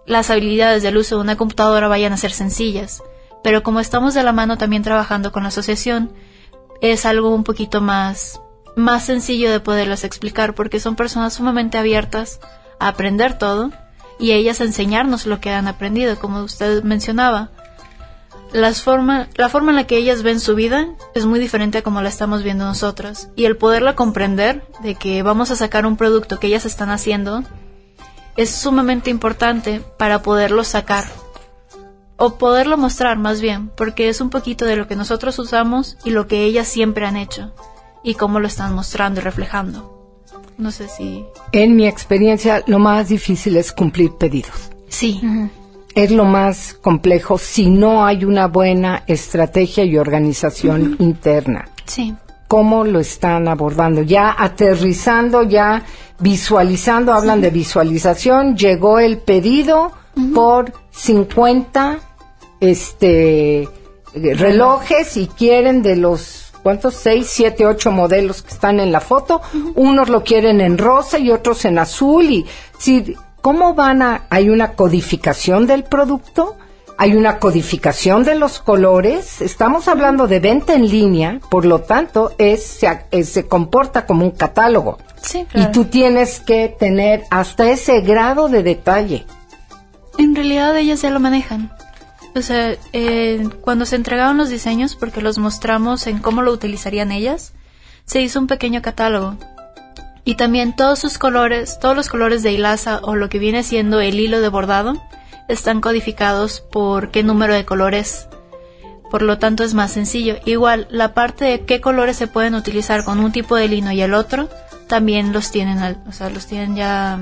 las 0.05 0.29
habilidades 0.29 0.83
del 0.83 0.97
uso 0.97 1.15
de 1.15 1.21
una 1.21 1.35
computadora 1.35 1.87
vayan 1.87 2.13
a 2.13 2.17
ser 2.17 2.31
sencillas, 2.31 3.01
pero 3.43 3.61
como 3.61 3.79
estamos 3.79 4.13
de 4.13 4.23
la 4.23 4.31
mano 4.31 4.57
también 4.57 4.83
trabajando 4.83 5.31
con 5.31 5.43
la 5.43 5.49
asociación, 5.49 6.11
es 6.81 7.05
algo 7.05 7.33
un 7.33 7.43
poquito 7.43 7.81
más, 7.81 8.41
más 8.75 9.05
sencillo 9.05 9.51
de 9.51 9.59
poderles 9.59 10.03
explicar 10.03 10.55
porque 10.55 10.79
son 10.79 10.95
personas 10.95 11.33
sumamente 11.33 11.77
abiertas 11.77 12.39
a 12.79 12.87
aprender 12.87 13.37
todo 13.37 13.71
y 14.19 14.31
ellas 14.31 14.61
a 14.61 14.65
enseñarnos 14.65 15.25
lo 15.25 15.39
que 15.39 15.51
han 15.51 15.67
aprendido, 15.67 16.17
como 16.17 16.41
usted 16.41 16.83
mencionaba. 16.83 17.51
Las 18.53 18.81
forma, 18.81 19.27
la 19.35 19.49
forma 19.49 19.71
en 19.71 19.77
la 19.77 19.87
que 19.87 19.97
ellas 19.97 20.21
ven 20.21 20.39
su 20.39 20.53
vida 20.53 20.87
es 21.15 21.25
muy 21.25 21.39
diferente 21.39 21.79
a 21.79 21.81
como 21.81 22.01
la 22.01 22.09
estamos 22.09 22.43
viendo 22.43 22.65
nosotros. 22.65 23.27
Y 23.35 23.45
el 23.45 23.57
poderla 23.57 23.95
comprender 23.95 24.63
de 24.83 24.93
que 24.93 25.23
vamos 25.23 25.49
a 25.49 25.55
sacar 25.55 25.87
un 25.87 25.97
producto 25.97 26.39
que 26.39 26.47
ellas 26.47 26.65
están 26.65 26.91
haciendo 26.91 27.43
es 28.37 28.51
sumamente 28.51 29.09
importante 29.09 29.81
para 29.97 30.21
poderlo 30.21 30.63
sacar 30.63 31.05
o 32.25 32.35
poderlo 32.35 32.77
mostrar 32.77 33.17
más 33.17 33.41
bien, 33.41 33.69
porque 33.75 34.07
es 34.07 34.21
un 34.21 34.29
poquito 34.29 34.63
de 34.63 34.77
lo 34.77 34.87
que 34.87 34.95
nosotros 34.95 35.37
usamos 35.39 35.97
y 36.05 36.11
lo 36.11 36.25
que 36.25 36.45
ellas 36.45 36.69
siempre 36.69 37.05
han 37.05 37.17
hecho 37.17 37.51
y 38.01 38.13
cómo 38.13 38.39
lo 38.39 38.47
están 38.47 38.73
mostrando 38.73 39.19
y 39.19 39.23
reflejando. 39.23 40.15
No 40.57 40.71
sé 40.71 40.87
si... 40.87 41.25
En 41.51 41.75
mi 41.75 41.85
experiencia, 41.85 42.63
lo 42.65 42.79
más 42.79 43.09
difícil 43.09 43.57
es 43.57 43.73
cumplir 43.73 44.13
pedidos. 44.13 44.71
Sí. 44.87 45.19
Es 45.95 46.11
lo 46.11 46.23
más 46.23 46.75
complejo 46.75 47.37
si 47.37 47.69
no 47.69 48.05
hay 48.05 48.23
una 48.23 48.47
buena 48.47 49.03
estrategia 49.05 49.83
y 49.83 49.97
organización 49.97 50.95
interna. 50.99 51.67
Sí. 51.83 52.15
¿Cómo 52.47 52.85
lo 52.85 53.01
están 53.01 53.49
abordando? 53.49 54.01
Ya 54.01 54.33
aterrizando, 54.37 55.43
ya 55.43 55.83
visualizando, 56.19 57.11
hablan 57.11 57.41
de 57.41 57.49
visualización, 57.49 58.55
llegó 58.55 58.99
el 58.99 59.17
pedido 59.17 59.91
por 60.33 60.71
50 60.91 61.99
este, 62.71 63.67
relojes 64.13 65.17
y 65.17 65.27
quieren 65.27 65.81
de 65.81 65.95
los 65.95 66.51
¿cuántos? 66.63 66.95
Seis, 66.95 67.27
siete, 67.29 67.65
ocho 67.65 67.91
modelos 67.91 68.41
que 68.41 68.51
están 68.53 68.79
en 68.79 68.91
la 68.91 69.01
foto. 69.01 69.41
Unos 69.75 70.09
lo 70.09 70.23
quieren 70.23 70.61
en 70.61 70.77
rosa 70.77 71.19
y 71.19 71.29
otros 71.31 71.65
en 71.65 71.77
azul. 71.79 72.25
Y 72.29 72.45
si, 72.77 73.15
¿cómo 73.41 73.73
van 73.73 74.01
a? 74.01 74.23
Hay 74.29 74.49
una 74.49 74.73
codificación 74.73 75.67
del 75.67 75.83
producto, 75.83 76.55
hay 76.97 77.15
una 77.15 77.39
codificación 77.39 78.23
de 78.23 78.35
los 78.35 78.59
colores. 78.59 79.41
Estamos 79.41 79.87
hablando 79.89 80.27
de 80.27 80.39
venta 80.39 80.73
en 80.73 80.87
línea, 80.89 81.39
por 81.49 81.65
lo 81.65 81.79
tanto, 81.79 82.31
es, 82.37 82.63
se, 82.63 82.87
es- 83.11 83.29
se 83.29 83.45
comporta 83.47 84.05
como 84.05 84.23
un 84.23 84.31
catálogo. 84.31 84.99
Sí, 85.21 85.45
Y 85.55 85.65
tú 85.67 85.85
tienes 85.85 86.39
que 86.41 86.67
tener 86.77 87.23
hasta 87.29 87.69
ese 87.69 88.01
grado 88.01 88.47
de 88.49 88.61
detalle. 88.63 89.25
En 90.17 90.35
realidad 90.35 90.77
ellas 90.77 91.01
ya 91.01 91.09
lo 91.09 91.19
manejan. 91.19 91.71
O 92.35 92.41
sea, 92.41 92.75
eh, 92.93 93.47
cuando 93.61 93.85
se 93.85 93.95
entregaron 93.95 94.37
los 94.37 94.49
diseños, 94.49 94.95
porque 94.95 95.21
los 95.21 95.37
mostramos 95.37 96.07
en 96.07 96.19
cómo 96.19 96.41
lo 96.41 96.51
utilizarían 96.51 97.11
ellas, 97.11 97.53
se 98.05 98.21
hizo 98.21 98.39
un 98.39 98.47
pequeño 98.47 98.81
catálogo. 98.81 99.37
Y 100.25 100.35
también 100.35 100.75
todos 100.75 100.99
sus 100.99 101.17
colores, 101.17 101.79
todos 101.79 101.95
los 101.95 102.07
colores 102.09 102.43
de 102.43 102.51
hilaza 102.53 102.99
o 103.03 103.15
lo 103.15 103.29
que 103.29 103.39
viene 103.39 103.61
siendo 103.63 103.99
el 103.99 104.19
hilo 104.19 104.41
de 104.41 104.47
bordado, 104.49 105.01
están 105.47 105.81
codificados 105.81 106.61
por 106.71 107.11
qué 107.11 107.23
número 107.23 107.53
de 107.53 107.65
colores. 107.65 108.27
Por 109.11 109.21
lo 109.21 109.37
tanto 109.37 109.63
es 109.63 109.73
más 109.75 109.91
sencillo. 109.91 110.37
Igual, 110.45 110.87
la 110.89 111.13
parte 111.13 111.45
de 111.45 111.65
qué 111.65 111.81
colores 111.81 112.17
se 112.17 112.27
pueden 112.27 112.55
utilizar 112.55 113.03
con 113.03 113.19
un 113.19 113.31
tipo 113.31 113.55
de 113.55 113.67
lino 113.67 113.91
y 113.91 114.01
el 114.01 114.13
otro, 114.15 114.49
también 114.87 115.33
los 115.33 115.51
tienen, 115.51 115.79
al- 115.79 116.01
o 116.07 116.11
sea, 116.13 116.29
los 116.29 116.47
tienen 116.47 116.75
ya 116.75 117.19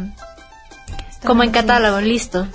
como 1.26 1.44
en 1.44 1.52
catálogo, 1.52 2.00
listo. 2.00 2.48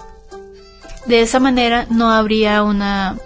De 1.06 1.20
esa 1.20 1.40
manera 1.40 1.86
no 1.88 2.10
habría 2.10 2.62
una, 2.62 3.16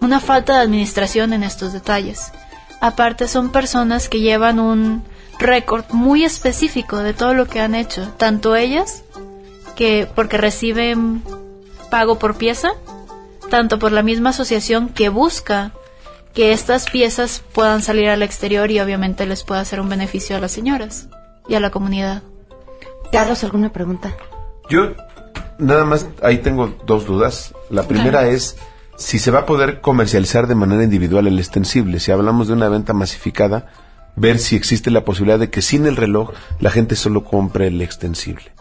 una 0.00 0.20
falta 0.20 0.54
de 0.54 0.60
administración 0.60 1.32
en 1.32 1.42
estos 1.42 1.72
detalles. 1.72 2.32
Aparte 2.80 3.28
son 3.28 3.50
personas 3.50 4.08
que 4.08 4.20
llevan 4.20 4.60
un 4.60 5.04
récord 5.38 5.84
muy 5.90 6.24
específico 6.24 6.98
de 6.98 7.14
todo 7.14 7.34
lo 7.34 7.46
que 7.46 7.60
han 7.60 7.74
hecho, 7.74 8.08
tanto 8.16 8.54
ellas, 8.54 9.02
que 9.74 10.08
porque 10.14 10.36
reciben 10.36 11.22
pago 11.90 12.18
por 12.18 12.36
pieza, 12.36 12.70
tanto 13.50 13.78
por 13.78 13.92
la 13.92 14.02
misma 14.02 14.30
asociación 14.30 14.88
que 14.88 15.08
busca 15.08 15.72
que 16.34 16.52
estas 16.52 16.88
piezas 16.88 17.42
puedan 17.52 17.82
salir 17.82 18.08
al 18.08 18.22
exterior 18.22 18.70
y 18.70 18.80
obviamente 18.80 19.26
les 19.26 19.42
pueda 19.42 19.60
hacer 19.60 19.80
un 19.80 19.88
beneficio 19.88 20.36
a 20.36 20.40
las 20.40 20.52
señoras 20.52 21.08
y 21.48 21.54
a 21.54 21.60
la 21.60 21.70
comunidad. 21.70 22.22
Carlos, 23.10 23.44
¿alguna 23.44 23.70
pregunta? 23.70 24.16
Yo 24.70 24.94
nada 25.58 25.84
más 25.84 26.06
ahí 26.22 26.38
tengo 26.38 26.74
dos 26.86 27.06
dudas. 27.06 27.54
La 27.70 27.84
primera 27.84 28.28
es 28.28 28.56
si 28.96 29.18
se 29.18 29.30
va 29.30 29.40
a 29.40 29.46
poder 29.46 29.80
comercializar 29.80 30.46
de 30.46 30.54
manera 30.54 30.84
individual 30.84 31.26
el 31.26 31.38
extensible. 31.38 32.00
Si 32.00 32.12
hablamos 32.12 32.48
de 32.48 32.54
una 32.54 32.68
venta 32.68 32.92
masificada, 32.92 33.66
ver 34.16 34.38
si 34.38 34.56
existe 34.56 34.90
la 34.90 35.04
posibilidad 35.04 35.38
de 35.38 35.50
que 35.50 35.62
sin 35.62 35.86
el 35.86 35.96
reloj 35.96 36.30
la 36.60 36.70
gente 36.70 36.96
solo 36.96 37.24
compre 37.24 37.68
el 37.68 37.80
extensible. 37.80 38.52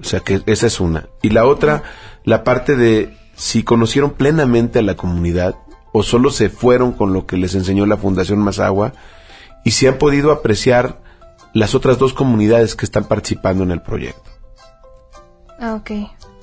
O 0.00 0.04
sea 0.04 0.20
que 0.20 0.42
esa 0.46 0.66
es 0.66 0.80
una. 0.80 1.08
Y 1.22 1.30
la 1.30 1.46
otra, 1.46 1.82
la 2.24 2.44
parte 2.44 2.76
de 2.76 3.16
si 3.36 3.62
conocieron 3.62 4.12
plenamente 4.12 4.78
a 4.78 4.82
la 4.82 4.96
comunidad 4.96 5.56
o 5.92 6.02
solo 6.02 6.30
se 6.30 6.48
fueron 6.48 6.92
con 6.92 7.12
lo 7.12 7.26
que 7.26 7.36
les 7.36 7.54
enseñó 7.54 7.86
la 7.86 7.96
Fundación 7.96 8.38
Más 8.38 8.58
Agua 8.58 8.92
y 9.64 9.72
si 9.72 9.86
han 9.86 9.98
podido 9.98 10.32
apreciar 10.32 11.00
las 11.52 11.74
otras 11.74 11.98
dos 11.98 12.14
comunidades 12.14 12.74
que 12.74 12.84
están 12.84 13.04
participando 13.04 13.62
en 13.62 13.70
el 13.70 13.82
proyecto. 13.82 14.31
Ah, 15.62 15.74
Ok. 15.74 15.90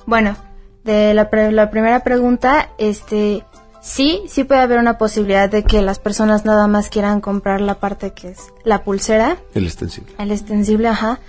Bueno, 0.06 0.34
de 0.82 1.14
la, 1.14 1.30
pre- 1.30 1.52
la 1.52 1.70
primera 1.70 2.02
pregunta, 2.02 2.70
este, 2.78 3.44
sí, 3.80 4.22
sí 4.28 4.42
puede 4.44 4.62
haber 4.62 4.78
una 4.78 4.98
posibilidad 4.98 5.48
de 5.48 5.62
que 5.62 5.82
las 5.82 5.98
personas 6.00 6.44
nada 6.44 6.66
más 6.66 6.88
quieran 6.88 7.20
comprar 7.20 7.60
la 7.60 7.74
parte 7.74 8.12
que 8.12 8.30
es 8.30 8.38
la 8.64 8.82
pulsera, 8.82 9.36
El 9.54 9.66
extensible. 9.66 10.12
el 10.18 10.32
extensible, 10.32 10.88
ajá, 10.88 11.20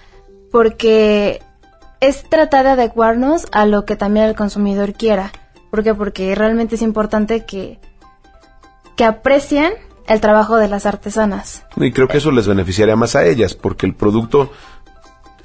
porque 0.52 1.42
es 2.00 2.24
tratar 2.30 2.66
de 2.66 2.72
adecuarnos 2.72 3.46
a 3.52 3.66
lo 3.66 3.86
que 3.86 3.96
también 3.96 4.26
el 4.26 4.36
consumidor 4.36 4.94
quiera. 4.94 5.32
¿Por 5.70 5.84
qué? 5.84 5.94
Porque 5.94 6.34
realmente 6.34 6.76
es 6.76 6.82
importante 6.82 7.46
que, 7.46 7.80
que 8.96 9.04
aprecien 9.06 9.74
el 10.08 10.20
trabajo 10.20 10.58
de 10.58 10.68
las 10.68 10.86
artesanas. 10.86 11.64
Y 11.76 11.92
creo 11.92 12.08
que 12.08 12.18
eso 12.18 12.32
les 12.32 12.48
beneficiaría 12.48 12.96
más 12.96 13.16
a 13.16 13.26
ellas, 13.26 13.54
porque 13.54 13.86
el 13.86 13.94
producto, 13.96 14.52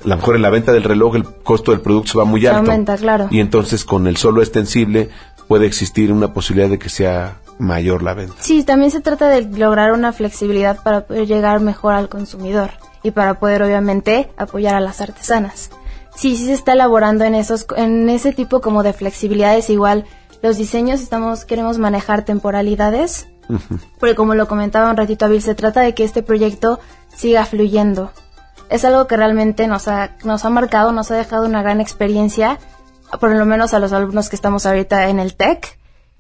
a 0.06 0.08
lo 0.08 0.16
mejor 0.16 0.36
en 0.36 0.42
la 0.42 0.50
venta 0.50 0.72
del 0.72 0.84
reloj, 0.84 1.16
el 1.16 1.24
costo 1.24 1.72
del 1.72 1.80
producto 1.80 2.12
se 2.12 2.18
va 2.18 2.24
muy 2.24 2.40
Se 2.40 2.48
alto. 2.48 2.60
aumenta, 2.60 2.96
claro. 2.96 3.26
Y 3.30 3.40
entonces 3.40 3.84
con 3.84 4.06
el 4.06 4.16
solo 4.16 4.40
extensible 4.40 5.10
puede 5.48 5.66
existir 5.66 6.12
una 6.12 6.32
posibilidad 6.32 6.70
de 6.70 6.78
que 6.78 6.88
sea 6.88 7.38
mayor 7.58 8.02
la 8.02 8.14
venta. 8.14 8.34
Sí, 8.40 8.62
también 8.64 8.90
se 8.90 9.00
trata 9.00 9.28
de 9.28 9.42
lograr 9.42 9.92
una 9.92 10.12
flexibilidad 10.12 10.82
para 10.82 11.06
poder 11.06 11.26
llegar 11.26 11.60
mejor 11.60 11.94
al 11.94 12.08
consumidor 12.08 12.70
y 13.02 13.10
para 13.10 13.34
poder 13.40 13.62
obviamente 13.62 14.30
apoyar 14.36 14.74
a 14.76 14.80
las 14.80 15.00
artesanas. 15.00 15.70
Sí, 16.14 16.36
sí 16.36 16.46
se 16.46 16.52
está 16.52 16.72
elaborando 16.72 17.24
en 17.24 17.34
esos 17.34 17.66
en 17.76 18.08
ese 18.08 18.32
tipo 18.32 18.60
como 18.60 18.82
de 18.82 18.92
flexibilidades 18.92 19.68
igual 19.70 20.04
los 20.42 20.56
diseños 20.56 21.00
estamos 21.00 21.44
queremos 21.44 21.78
manejar 21.78 22.24
temporalidades, 22.24 23.26
porque 23.98 24.14
como 24.14 24.34
lo 24.34 24.46
comentaba 24.48 24.90
un 24.90 24.96
ratito 24.96 25.24
Abil, 25.24 25.42
se 25.42 25.54
trata 25.54 25.80
de 25.80 25.94
que 25.94 26.04
este 26.04 26.22
proyecto 26.22 26.78
siga 27.14 27.44
fluyendo. 27.44 28.12
Es 28.68 28.84
algo 28.84 29.06
que 29.06 29.16
realmente 29.16 29.66
nos 29.66 29.88
ha 29.88 30.10
nos 30.24 30.44
ha 30.44 30.50
marcado, 30.50 30.92
nos 30.92 31.10
ha 31.10 31.16
dejado 31.16 31.46
una 31.46 31.62
gran 31.62 31.80
experiencia, 31.80 32.58
por 33.20 33.30
lo 33.30 33.46
menos 33.46 33.74
a 33.74 33.78
los 33.78 33.92
alumnos 33.92 34.28
que 34.28 34.36
estamos 34.36 34.66
ahorita 34.66 35.08
en 35.08 35.20
el 35.20 35.34
TEC 35.34 35.76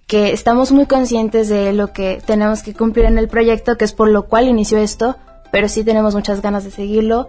que 0.06 0.32
estamos 0.32 0.70
muy 0.70 0.86
conscientes 0.86 1.48
de 1.48 1.72
lo 1.72 1.92
que 1.92 2.22
tenemos 2.24 2.62
que 2.62 2.74
cumplir 2.74 3.06
en 3.06 3.18
el 3.18 3.28
proyecto, 3.28 3.76
que 3.76 3.84
es 3.84 3.92
por 3.92 4.08
lo 4.08 4.26
cual 4.26 4.46
inició 4.46 4.78
esto, 4.78 5.16
pero 5.50 5.68
sí 5.68 5.82
tenemos 5.82 6.14
muchas 6.14 6.42
ganas 6.42 6.64
de 6.64 6.70
seguirlo, 6.70 7.28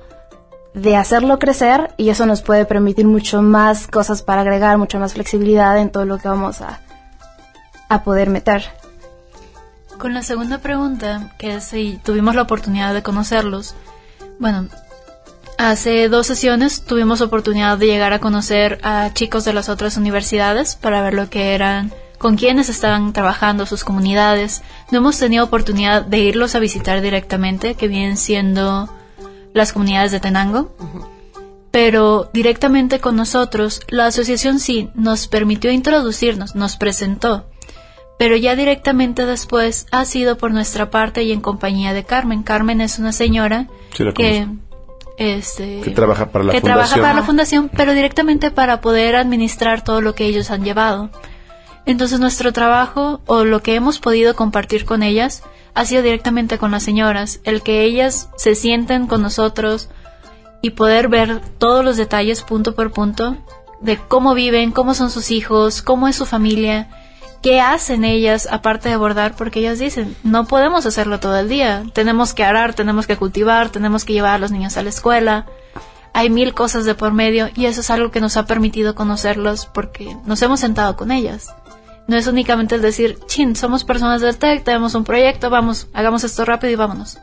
de 0.74 0.96
hacerlo 0.96 1.40
crecer 1.40 1.92
y 1.98 2.10
eso 2.10 2.26
nos 2.28 2.44
puede 2.44 2.66
permitir 2.66 3.08
mucho 3.08 3.42
más 3.42 3.88
cosas 3.88 4.22
para 4.22 4.42
agregar, 4.42 4.78
mucha 4.78 5.00
más 5.00 5.14
flexibilidad 5.14 5.78
en 5.80 5.90
todo 5.90 6.06
lo 6.06 6.20
que 6.20 6.28
vamos 6.28 6.62
a, 6.62 6.82
a 7.90 8.04
poder 8.04 8.30
meter. 8.30 8.66
Con 9.98 10.14
la 10.14 10.22
segunda 10.22 10.60
pregunta, 10.60 11.34
que 11.40 11.56
es 11.56 11.64
si 11.64 12.00
tuvimos 12.04 12.36
la 12.36 12.44
oportunidad 12.44 12.94
de 12.94 13.02
conocerlos, 13.02 13.76
bueno, 14.40 14.68
hace 15.58 16.10
dos 16.10 16.28
sesiones 16.28 16.84
tuvimos 16.84 17.22
oportunidad 17.22 17.78
de 17.78 17.88
llegar 17.88 18.14
a 18.14 18.20
conocer 18.20 18.80
a 18.84 19.12
chicos 19.14 19.46
de 19.46 19.54
las 19.54 19.70
otras 19.70 19.98
universidades 19.98 20.76
para 20.76 21.02
ver 21.02 21.14
lo 21.14 21.30
que 21.30 21.54
eran, 21.54 21.92
con 22.18 22.38
quiénes 22.38 22.70
estaban 22.70 23.14
trabajando, 23.14 23.66
sus 23.66 23.84
comunidades. 23.84 24.62
No 24.92 25.00
hemos 25.00 25.18
tenido 25.18 25.46
oportunidad 25.46 26.04
de 26.04 26.20
irlos 26.20 26.56
a 26.56 26.60
visitar 26.60 27.02
directamente, 27.02 27.76
que 27.76 27.88
vienen 27.88 28.18
siendo 28.18 28.90
las 29.54 29.74
comunidades 29.74 30.12
de 30.12 30.20
Tenango. 30.20 30.76
Pero 31.72 32.30
directamente 32.34 33.00
con 33.00 33.16
nosotros, 33.16 33.82
la 33.90 34.08
asociación 34.08 34.60
sí 34.60 34.90
nos 34.96 35.28
permitió 35.28 35.72
introducirnos, 35.72 36.56
nos 36.56 36.78
presentó 36.78 37.46
pero 38.18 38.36
ya 38.36 38.56
directamente 38.56 39.26
después 39.26 39.86
ha 39.92 40.04
sido 40.06 40.38
por 40.38 40.52
nuestra 40.52 40.90
parte 40.90 41.24
y 41.24 41.32
en 41.32 41.42
compañía 41.42 41.94
de 41.94 42.04
Carmen. 42.04 42.44
Carmen 42.44 42.82
es 42.82 42.98
una 43.00 43.12
señora 43.12 43.68
Sí, 43.94 44.04
que 44.16 44.46
conozco. 44.46 44.67
Este 45.18 45.82
Que 45.82 45.92
trabaja 45.92 46.28
para 46.28 46.46
la 46.46 46.52
que 46.54 46.62
fundación. 46.62 46.86
trabaja 46.88 47.02
para 47.02 47.20
la 47.20 47.26
fundación, 47.26 47.70
pero 47.76 47.94
directamente 47.94 48.52
para 48.52 48.82
poder 48.82 49.16
administrar 49.16 49.84
todo 49.84 50.02
lo 50.02 50.16
que 50.16 50.26
ellos 50.26 50.52
han 50.52 50.64
llevado. 50.64 51.10
Entonces 51.86 52.20
nuestro 52.20 52.54
trabajo 52.54 53.22
o 53.26 53.44
lo 53.44 53.62
que 53.62 53.76
hemos 53.76 54.00
podido 54.00 54.36
compartir 54.36 54.86
con 54.86 55.04
ellas 55.04 55.44
ha 55.74 55.86
sido 55.86 56.02
directamente 56.02 56.58
con 56.58 56.72
las 56.72 56.84
señoras, 56.84 57.40
el 57.44 57.62
que 57.62 57.84
ellas 57.84 58.30
se 58.36 58.56
sienten 58.56 59.08
con 59.08 59.22
nosotros 59.22 59.90
y 60.62 60.72
poder 60.72 61.08
ver 61.08 61.40
todos 61.60 61.86
los 61.86 61.98
detalles 61.98 62.42
punto 62.42 62.76
por 62.76 62.92
punto 62.92 63.38
de 63.80 63.98
cómo 63.98 64.34
viven, 64.34 64.72
cómo 64.72 64.94
son 64.96 65.12
sus 65.12 65.32
hijos, 65.32 65.82
cómo 65.82 66.08
es 66.08 66.16
su 66.16 66.26
familia, 66.26 66.90
qué 67.42 67.62
hacen 67.62 68.04
ellas 68.04 68.48
aparte 68.52 68.90
de 68.90 68.98
bordar, 68.98 69.36
porque 69.36 69.60
ellas 69.60 69.80
dicen, 69.80 70.16
no 70.24 70.46
podemos 70.46 70.86
hacerlo 70.86 71.20
todo 71.20 71.38
el 71.38 71.50
día, 71.50 71.84
tenemos 71.94 72.34
que 72.34 72.44
arar, 72.44 72.74
tenemos 72.74 73.08
que 73.08 73.18
cultivar, 73.18 73.70
tenemos 73.70 74.06
que 74.06 74.14
llevar 74.14 74.36
a 74.36 74.40
los 74.40 74.52
niños 74.52 74.78
a 74.78 74.84
la 74.84 74.90
escuela, 74.90 75.46
hay 76.14 76.30
mil 76.30 76.54
cosas 76.54 76.86
de 76.86 76.96
por 76.96 77.14
medio 77.14 77.50
y 77.56 77.66
eso 77.66 77.82
es 77.82 77.90
algo 77.90 78.12
que 78.12 78.22
nos 78.22 78.38
ha 78.38 78.46
permitido 78.46 78.96
conocerlos 78.96 79.68
porque 79.68 80.18
nos 80.26 80.42
hemos 80.42 80.60
sentado 80.60 80.96
con 80.96 81.12
ellas. 81.12 81.54
No 82.08 82.16
es 82.16 82.26
únicamente 82.26 82.76
el 82.76 82.82
decir, 82.82 83.20
chin, 83.28 83.56
somos 83.56 83.84
personas 83.84 84.22
del 84.22 84.38
TEC, 84.38 84.64
tenemos 84.64 84.96
un 84.96 85.04
proyecto, 85.04 85.50
vamos, 85.50 85.88
hagamos 85.94 86.24
esto 86.24 86.46
rápido 86.46 86.72
y 86.72 86.76
vámonos. 86.76 87.20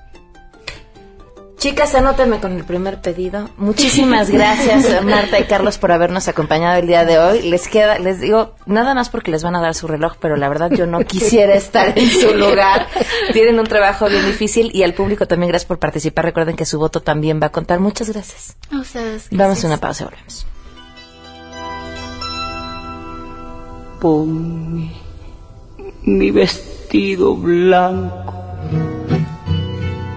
Chicas, 1.65 1.95
anótenme 1.95 2.41
con 2.41 2.53
el 2.53 2.63
primer 2.63 3.01
pedido. 3.01 3.49
Muchísimas 3.57 4.29
gracias, 4.29 5.03
Marta 5.03 5.41
y 5.41 5.45
Carlos, 5.45 5.79
por 5.79 5.93
habernos 5.93 6.29
acompañado 6.29 6.79
el 6.79 6.87
día 6.87 7.07
de 7.07 7.19
hoy. 7.19 7.41
Les 7.41 7.69
queda, 7.69 7.99
les 7.99 8.21
digo, 8.21 8.53
nada 8.67 8.95
más 8.95 9.09
porque 9.09 9.31
les 9.31 9.43
van 9.43 9.57
a 9.57 9.63
dar 9.63 9.75
su 9.75 9.87
reloj, 9.87 10.17
pero 10.21 10.37
la 10.37 10.51
verdad 10.51 10.71
yo 10.71 10.85
no 10.85 10.99
quisiera 11.07 11.55
estar 11.55 11.99
en 11.99 12.11
su 12.11 12.35
lugar. 12.35 12.87
Tienen 13.33 13.59
un 13.59 13.65
trabajo 13.65 14.11
bien 14.11 14.27
difícil 14.27 14.73
y 14.75 14.83
al 14.83 14.93
público 14.93 15.27
también 15.27 15.49
gracias 15.49 15.67
por 15.67 15.79
participar. 15.79 16.27
Recuerden 16.27 16.55
que 16.55 16.67
su 16.67 16.79
voto 16.79 17.01
también 17.01 17.41
va 17.43 17.47
a 17.47 17.53
contar. 17.53 17.81
Muchas 17.81 18.11
gracias. 18.11 18.59
A 18.71 18.81
ustedes. 18.81 19.29
Vamos 19.31 19.65
a 19.65 19.67
una 19.67 19.79
pausa 19.79 20.05
y 20.05 20.07
volvemos. 20.09 20.47
Ponme 24.03 24.93
mi 26.03 26.31
vestido 26.31 27.35
blanco, 27.35 28.35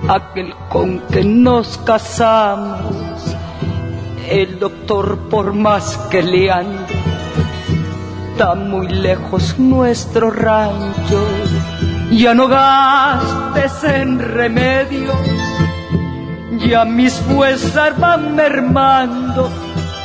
aquel 0.07 0.53
con 0.69 0.99
que 1.07 1.23
nos 1.23 1.77
casamos. 1.79 3.35
El 4.29 4.59
doctor, 4.59 5.29
por 5.29 5.53
más 5.53 5.97
que 6.09 6.21
le 6.21 6.51
ande, 6.51 6.95
está 8.31 8.55
muy 8.55 8.87
lejos 8.87 9.57
nuestro 9.57 10.31
rancho. 10.31 11.25
Ya 12.11 12.33
no 12.33 12.47
gastes 12.47 13.83
en 13.83 14.19
remedios, 14.19 15.15
ya 16.67 16.85
mis 16.85 17.13
fuerzas 17.13 17.97
van 17.99 18.35
mermando. 18.35 19.49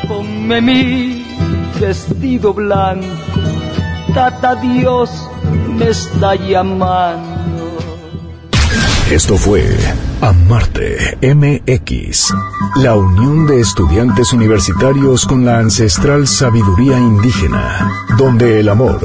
Ponme 0.09 0.61
mi 0.61 1.27
vestido 1.81 2.53
blanco, 2.53 3.07
tata 4.15 4.57
Dios 4.57 5.11
me 5.69 5.89
está 5.91 6.35
llamando. 6.35 7.32
Esto 9.11 9.37
fue 9.37 9.63
Amarte 10.21 11.19
MX, 11.21 12.33
la 12.77 12.95
unión 12.95 13.47
de 13.47 13.61
estudiantes 13.61 14.33
universitarios 14.33 15.27
con 15.27 15.45
la 15.45 15.59
ancestral 15.59 16.27
sabiduría 16.27 16.99
indígena, 16.99 17.93
donde 18.17 18.61
el 18.61 18.69
amor, 18.69 19.01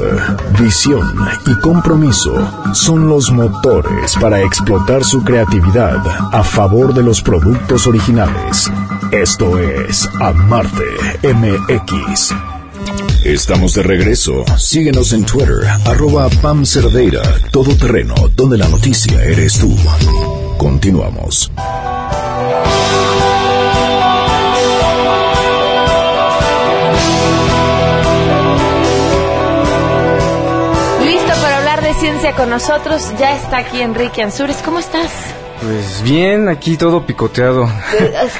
visión 0.58 1.12
y 1.46 1.54
compromiso 1.60 2.34
son 2.72 3.08
los 3.08 3.30
motores 3.30 4.14
para 4.20 4.40
explotar 4.40 5.04
su 5.04 5.22
creatividad 5.22 6.02
a 6.32 6.42
favor 6.42 6.94
de 6.94 7.02
los 7.02 7.20
productos 7.20 7.86
originales. 7.86 8.70
Esto 9.12 9.58
es 9.58 10.08
Amarte 10.20 10.84
MX. 11.22 12.57
Estamos 13.28 13.74
de 13.74 13.82
regreso. 13.82 14.42
Síguenos 14.56 15.12
en 15.12 15.22
Twitter, 15.26 15.60
arroba 15.84 16.30
Pam 16.40 16.64
Cerdeira, 16.64 17.20
todo 17.50 17.76
terreno, 17.76 18.14
donde 18.34 18.56
la 18.56 18.66
noticia 18.68 19.22
eres 19.22 19.58
tú. 19.58 19.76
Continuamos. 20.56 21.52
Listo 31.04 31.32
para 31.42 31.58
hablar 31.58 31.82
de 31.82 31.92
ciencia 32.00 32.32
con 32.34 32.48
nosotros. 32.48 33.12
Ya 33.18 33.36
está 33.36 33.58
aquí 33.58 33.82
Enrique 33.82 34.22
Ansures. 34.22 34.56
¿Cómo 34.64 34.78
estás? 34.78 35.27
Pues 35.60 36.02
bien, 36.02 36.48
aquí 36.48 36.76
todo 36.76 37.04
picoteado. 37.04 37.68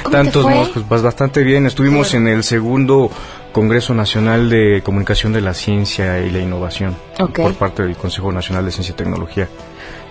¿Cómo 0.03 0.11
Tantos 0.11 0.43
te 0.45 0.49
fue? 0.49 0.55
modos, 0.55 0.69
pues 0.69 0.87
vas 0.87 1.01
bastante 1.01 1.43
bien. 1.43 1.65
Estuvimos 1.65 2.13
en 2.13 2.27
el 2.27 2.43
segundo 2.43 3.11
Congreso 3.51 3.93
Nacional 3.93 4.49
de 4.49 4.81
Comunicación 4.83 5.33
de 5.33 5.41
la 5.41 5.53
Ciencia 5.53 6.19
y 6.19 6.29
la 6.29 6.39
Innovación 6.39 6.95
por 7.35 7.53
parte 7.55 7.83
del 7.83 7.95
Consejo 7.97 8.31
Nacional 8.31 8.65
de 8.65 8.71
Ciencia 8.71 8.93
y 8.93 8.95
Tecnología. 8.95 9.49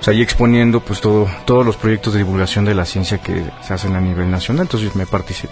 O 0.01 0.03
sea, 0.05 0.13
ahí 0.15 0.23
exponiendo 0.23 0.79
pues 0.81 1.01
todo, 1.01 1.29
todos 1.45 1.67
los 1.67 1.77
proyectos 1.77 2.13
de 2.13 2.21
divulgación 2.21 2.65
de 2.65 2.73
la 2.73 2.85
ciencia 2.85 3.19
que 3.19 3.43
se 3.67 3.75
hacen 3.75 3.97
a 3.97 4.01
nivel 4.01 4.31
nacional. 4.31 4.63
Entonces 4.67 4.95
me, 4.95 5.05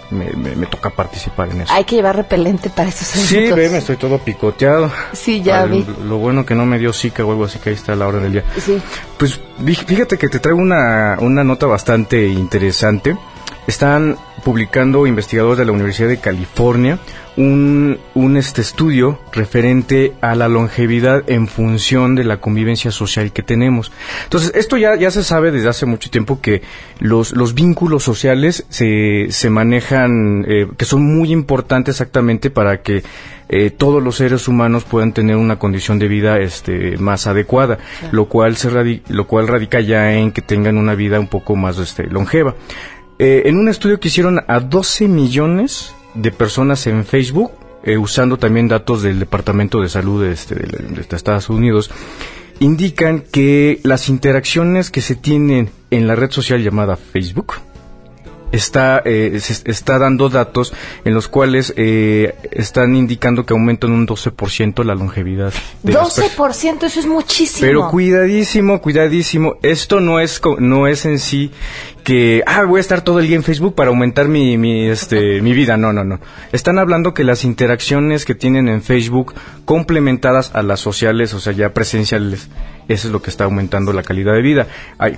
me, 0.09 0.31
me- 0.33 0.55
me 0.55 0.65
toca 0.67 0.89
participar 0.89 1.49
en 1.49 1.61
eso. 1.61 1.73
Hay 1.73 1.83
que 1.83 1.97
llevar 1.97 2.15
repelente 2.15 2.69
para 2.69 2.87
esos 2.87 3.07
Sí, 3.07 3.35
eventos. 3.35 3.57
ve, 3.57 3.69
me 3.69 3.77
estoy 3.79 3.97
todo 3.97 4.17
picoteado. 4.19 4.89
Sí, 5.11 5.41
ya 5.41 5.63
Al- 5.63 5.69
vi. 5.71 5.85
Lo 6.07 6.17
bueno 6.17 6.45
que 6.45 6.55
no 6.55 6.65
me 6.65 6.79
dio 6.79 6.93
zika 6.93 7.25
o 7.25 7.31
algo 7.31 7.43
así 7.43 7.59
que 7.59 7.69
ahí 7.71 7.75
está 7.75 7.91
a 7.91 7.95
la 7.97 8.07
hora 8.07 8.19
del 8.19 8.31
día. 8.31 8.43
Sí. 8.57 8.81
Pues 9.17 9.39
fí- 9.61 9.85
fíjate 9.85 10.17
que 10.17 10.29
te 10.29 10.39
traigo 10.39 10.61
una, 10.61 11.17
una 11.19 11.43
nota 11.43 11.65
bastante 11.65 12.25
interesante. 12.27 13.17
Están 13.67 14.15
publicando 14.43 15.05
investigadores 15.07 15.57
de 15.59 15.65
la 15.65 15.73
Universidad 15.73 16.07
de 16.07 16.19
California 16.19 16.99
un, 17.35 17.99
un 18.15 18.37
este 18.37 18.61
estudio 18.61 19.19
referente 19.31 20.13
a 20.21 20.33
la 20.35 20.47
longevidad 20.47 21.23
en 21.29 21.47
función 21.47 22.15
de 22.15 22.23
la 22.23 22.37
convivencia 22.37 22.89
social 22.91 23.31
que 23.31 23.43
tenemos. 23.43 23.91
Entonces, 24.23 24.53
esto 24.55 24.77
ya, 24.77 24.95
ya 24.95 25.11
se 25.11 25.23
sabe 25.23 25.51
desde 25.51 25.67
hace 25.69 25.85
mucho 25.85 26.09
tiempo 26.09 26.39
que 26.41 26.61
los, 26.99 27.33
los 27.33 27.53
vínculos 27.53 28.03
sociales 28.03 28.65
se, 28.69 29.27
se 29.29 29.49
manejan, 29.51 30.45
eh, 30.47 30.67
que 30.77 30.85
son 30.85 31.03
muy 31.03 31.31
importantes 31.31 31.95
exactamente 31.95 32.49
para 32.49 32.81
que 32.81 33.03
eh, 33.49 33.69
todos 33.69 34.01
los 34.01 34.15
seres 34.15 34.47
humanos 34.47 34.83
puedan 34.85 35.13
tener 35.13 35.35
una 35.35 35.59
condición 35.59 35.99
de 35.99 36.07
vida 36.07 36.39
este, 36.39 36.97
más 36.97 37.27
adecuada, 37.27 37.77
lo 38.11 38.25
cual 38.25 38.55
se 38.57 38.71
radi- 38.71 39.01
lo 39.09 39.27
cual 39.27 39.47
radica 39.47 39.79
ya 39.79 40.13
en 40.13 40.31
que 40.31 40.41
tengan 40.41 40.77
una 40.77 40.95
vida 40.95 41.19
un 41.19 41.27
poco 41.27 41.55
más 41.55 41.77
este, 41.77 42.07
longeva. 42.07 42.55
Eh, 43.19 43.43
en 43.45 43.57
un 43.57 43.67
estudio 43.67 43.99
que 43.99 44.09
hicieron 44.09 44.43
a 44.47 44.59
12 44.59 45.07
millones 45.07 45.93
de 46.13 46.31
personas 46.31 46.85
en 46.87 47.03
Facebook, 47.05 47.51
eh, 47.83 47.97
usando 47.97 48.37
también 48.37 48.67
datos 48.67 49.01
del 49.01 49.19
Departamento 49.19 49.81
de 49.81 49.89
Salud 49.89 50.23
de, 50.23 50.31
este, 50.31 50.55
de, 50.55 50.67
de 50.93 51.15
Estados 51.15 51.49
Unidos, 51.49 51.89
indican 52.59 53.21
que 53.21 53.79
las 53.83 54.09
interacciones 54.09 54.91
que 54.91 55.01
se 55.01 55.15
tienen 55.15 55.69
en 55.89 56.07
la 56.07 56.15
red 56.15 56.31
social 56.31 56.61
llamada 56.61 56.95
Facebook, 56.95 57.53
está, 58.51 59.01
eh, 59.05 59.39
se 59.39 59.69
está 59.69 59.99
dando 59.99 60.29
datos 60.29 60.73
en 61.05 61.13
los 61.13 61.27
cuales 61.27 61.73
eh, 61.75 62.35
están 62.51 62.95
indicando 62.95 63.45
que 63.45 63.53
aumentan 63.53 63.91
un 63.91 64.07
12% 64.07 64.83
la 64.83 64.95
longevidad. 64.95 65.53
De 65.83 65.93
las 65.93 66.15
personas. 66.15 66.63
12%, 66.63 66.83
eso 66.83 66.99
es 66.99 67.05
muchísimo. 67.05 67.67
Pero 67.67 67.89
cuidadísimo, 67.89 68.81
cuidadísimo. 68.81 69.55
Esto 69.61 69.99
no 69.99 70.19
es 70.19 70.41
no 70.59 70.87
es 70.87 71.05
en 71.05 71.19
sí 71.19 71.51
que 72.07 72.41
ah 72.45 72.63
voy 72.63 72.77
a 72.77 72.79
estar 72.79 73.01
todo 73.01 73.19
el 73.19 73.27
día 73.27 73.35
en 73.35 73.43
Facebook 73.43 73.75
para 73.75 73.89
aumentar 73.89 74.29
mi 74.29 74.57
mi 74.57 74.87
este 74.87 75.41
mi 75.41 75.51
vida. 75.51 75.75
No, 75.75 75.91
no, 75.91 76.05
no. 76.05 76.21
Están 76.53 76.79
hablando 76.79 77.13
que 77.13 77.25
las 77.25 77.43
interacciones 77.43 78.23
que 78.23 78.33
tienen 78.33 78.69
en 78.69 78.81
Facebook 78.81 79.33
complementadas 79.65 80.55
a 80.55 80.63
las 80.63 80.79
sociales, 80.79 81.33
o 81.33 81.41
sea, 81.41 81.51
ya 81.51 81.73
presenciales, 81.73 82.47
eso 82.87 83.07
es 83.09 83.11
lo 83.11 83.21
que 83.21 83.29
está 83.29 83.43
aumentando 83.43 83.91
la 83.91 84.03
calidad 84.03 84.31
de 84.35 84.41
vida. 84.41 84.67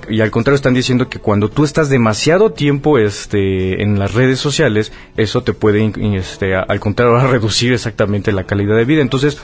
Y 0.09 0.21
al 0.21 0.31
contrario 0.31 0.55
están 0.55 0.73
diciendo 0.73 1.09
que 1.09 1.19
cuando 1.19 1.49
tú 1.49 1.63
estás 1.63 1.89
demasiado 1.89 2.53
tiempo 2.53 2.97
este 2.97 3.83
en 3.83 3.99
las 3.99 4.15
redes 4.15 4.39
sociales, 4.39 4.91
eso 5.15 5.43
te 5.43 5.53
puede 5.53 5.93
este 6.17 6.55
al 6.55 6.79
contrario 6.79 7.19
reducir 7.31 7.71
exactamente 7.71 8.31
la 8.31 8.45
calidad 8.45 8.75
de 8.75 8.85
vida. 8.85 9.03
Entonces, 9.03 9.37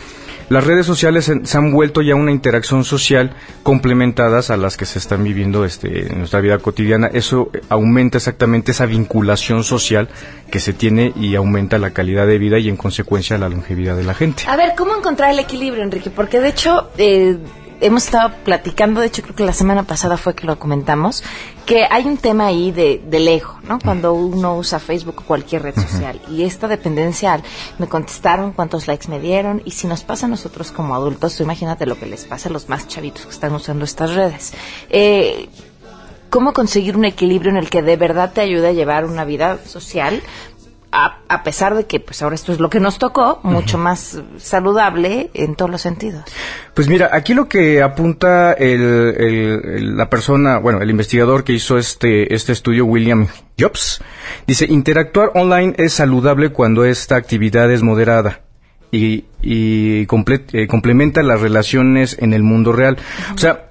las 0.49 0.63
redes 0.63 0.85
sociales 0.85 1.31
se, 1.43 1.57
han 1.57 1.71
vuelto 1.71 2.01
ya 2.01 2.15
una 2.15 2.31
interacción 2.31 2.83
social 2.83 3.35
complementadas 3.63 4.49
a 4.49 4.57
las 4.57 4.77
que 4.77 4.85
se 4.85 4.99
están 4.99 5.23
viviendo 5.23 5.65
este, 5.65 6.11
en 6.11 6.19
nuestra 6.19 6.39
vida 6.39 6.59
cotidiana. 6.59 7.07
Eso 7.07 7.49
eh, 7.53 7.61
aumenta 7.69 8.17
exactamente 8.17 8.71
esa 8.71 8.85
vinculación 8.85 9.63
social 9.63 10.07
que 10.51 10.59
se 10.59 10.73
tiene 10.73 11.13
y 11.15 11.35
aumenta 11.35 11.77
la 11.79 11.91
calidad 11.91 12.27
de 12.27 12.37
vida 12.37 12.59
y 12.59 12.69
en 12.69 12.77
consecuencia 12.77 13.37
la 13.37 13.49
longevidad 13.49 13.95
de 13.95 14.03
la 14.03 14.13
gente. 14.13 14.43
A 14.47 14.55
ver, 14.55 14.73
¿cómo 14.77 14.95
encontrar 14.95 15.31
el 15.31 15.39
equilibrio, 15.39 15.83
Enrique? 15.83 16.11
Porque 16.11 16.39
de 16.39 16.49
hecho, 16.49 16.91
eh, 16.97 17.37
hemos 17.81 18.05
estado 18.05 18.33
platicando, 18.43 19.01
de 19.01 19.07
hecho 19.07 19.21
creo 19.21 19.35
que 19.35 19.45
la 19.45 19.53
semana 19.53 19.83
pasada 19.83 20.17
fue 20.17 20.35
que 20.35 20.47
lo 20.47 20.57
comentamos, 20.59 21.23
que 21.65 21.85
hay 21.89 22.05
un 22.05 22.17
tema 22.17 22.47
ahí 22.47 22.71
de, 22.71 23.01
del 23.05 23.27
ego, 23.27 23.59
¿no? 23.67 23.79
Cuando 23.79 24.13
uno 24.13 24.55
usa 24.57 24.79
Facebook 24.79 25.19
o 25.19 25.25
cualquier 25.25 25.63
red 25.63 25.75
social. 25.75 26.21
Y 26.29 26.43
esta 26.43 26.67
dependencia, 26.67 27.41
me 27.79 27.87
contestaron 27.87 28.53
cuántos 28.53 28.87
likes 28.87 29.07
me 29.07 29.19
dieron, 29.19 29.61
y 29.65 29.71
si 29.71 29.87
nos 29.87 30.03
pasa 30.03 30.25
a 30.25 30.29
nosotros 30.29 30.71
como 30.71 30.95
adultos, 30.95 31.35
tú 31.35 31.43
imagínate 31.43 31.85
lo 31.85 31.99
que 31.99 32.05
les 32.05 32.25
pasa 32.25 32.49
a 32.49 32.51
los 32.51 32.69
más 32.69 32.87
chavitos 32.87 33.25
que 33.25 33.31
están 33.31 33.53
usando 33.53 33.85
estas 33.85 34.13
redes. 34.13 34.53
Eh, 34.89 35.49
¿Cómo 36.29 36.51
conseguir 36.51 36.97
un 36.97 37.05
equilibrio 37.05 37.51
en 37.51 37.57
el 37.57 37.69
que 37.69 37.81
de 37.81 37.95
verdad 37.95 38.33
te 38.33 38.41
ayude 38.41 38.67
a 38.67 38.73
llevar 38.73 39.05
una 39.05 39.23
vida 39.23 39.59
social? 39.65 40.21
A, 40.97 41.19
a 41.27 41.43
pesar 41.43 41.75
de 41.75 41.85
que 41.87 41.99
pues 41.99 42.21
ahora 42.21 42.35
esto 42.35 42.53
es 42.53 42.59
lo 42.61 42.69
que 42.69 42.79
nos 42.79 42.99
tocó, 42.99 43.41
mucho 43.43 43.77
más 43.77 44.17
saludable 44.37 45.29
en 45.33 45.55
todos 45.55 45.69
los 45.69 45.81
sentidos. 45.81 46.23
Pues 46.73 46.87
mira, 46.87 47.09
aquí 47.11 47.33
lo 47.33 47.49
que 47.49 47.81
apunta 47.81 48.53
el, 48.53 48.81
el- 48.81 49.61
el- 49.75 49.97
la 49.97 50.09
persona, 50.09 50.57
bueno, 50.59 50.81
el 50.81 50.89
investigador 50.89 51.43
que 51.43 51.51
hizo 51.51 51.77
este, 51.77 52.33
este 52.33 52.53
estudio, 52.53 52.85
William 52.85 53.27
Jobs, 53.59 54.01
dice, 54.47 54.65
interactuar 54.67 55.31
online 55.35 55.73
es 55.77 55.91
saludable 55.93 56.49
cuando 56.53 56.85
esta 56.85 57.17
actividad 57.17 57.69
es 57.71 57.83
moderada 57.83 58.39
y, 58.89 59.25
y 59.41 60.05
comple- 60.07 60.45
eh, 60.53 60.67
complementa 60.67 61.23
las 61.23 61.41
relaciones 61.41 62.15
en 62.19 62.31
el 62.31 62.41
mundo 62.43 62.71
real. 62.71 62.97
O 63.33 63.37
sea, 63.37 63.64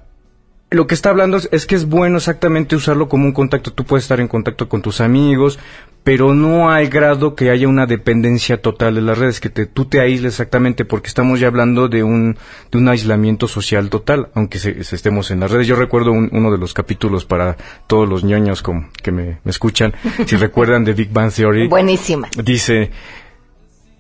lo 0.75 0.87
que 0.87 0.95
está 0.95 1.11
hablando 1.11 1.37
es, 1.37 1.49
es 1.53 1.67
que 1.67 1.75
es 1.75 1.89
bueno 1.89 2.17
exactamente 2.19 2.77
usarlo 2.77 3.09
como 3.09 3.25
un 3.27 3.33
contacto. 3.33 3.73
Tú 3.73 3.85
puedes 3.85 4.05
estar 4.05 4.21
en 4.21 4.29
contacto 4.29 4.69
con 4.69 4.83
tus 4.83 5.01
amigos, 5.01 5.59
pero 6.05 6.35
no 6.35 6.71
al 6.71 6.89
grado 6.89 7.35
que 7.35 7.51
haya 7.51 7.67
una 7.67 7.87
dependencia 7.87 8.61
total 8.61 8.95
de 8.97 9.01
las 9.01 9.17
redes, 9.19 9.41
que 9.41 9.49
te, 9.49 9.65
tú 9.67 9.87
te 9.87 10.01
aísles 10.01 10.35
exactamente, 10.35 10.85
porque 10.85 11.09
estamos 11.09 11.41
ya 11.41 11.47
hablando 11.47 11.89
de 11.89 12.03
un, 12.03 12.37
de 12.71 12.79
un 12.79 12.89
aislamiento 12.89 13.49
social 13.49 13.89
total, 13.91 14.29
aunque 14.35 14.59
se, 14.59 14.85
se 14.85 14.97
estemos 14.97 15.31
en 15.31 15.41
las 15.41 15.51
redes. 15.51 15.67
Yo 15.67 15.77
recuerdo 15.77 16.13
un- 16.13 16.29
uno 16.33 16.51
de 16.53 16.59
los 16.59 16.75
capítulos 16.75 17.25
para 17.25 17.57
todos 17.87 18.09
los 18.09 18.23
ñoños 18.25 18.63
como, 18.63 18.89
que 19.03 19.13
me, 19.13 19.39
me 19.45 19.51
escuchan, 19.51 19.95
si 20.27 20.37
recuerdan 20.37 20.85
de 20.85 20.93
Big 20.93 21.11
Bang 21.11 21.33
Theory. 21.33 21.69
Buenísima. 21.69 22.29
Dice, 22.43 22.91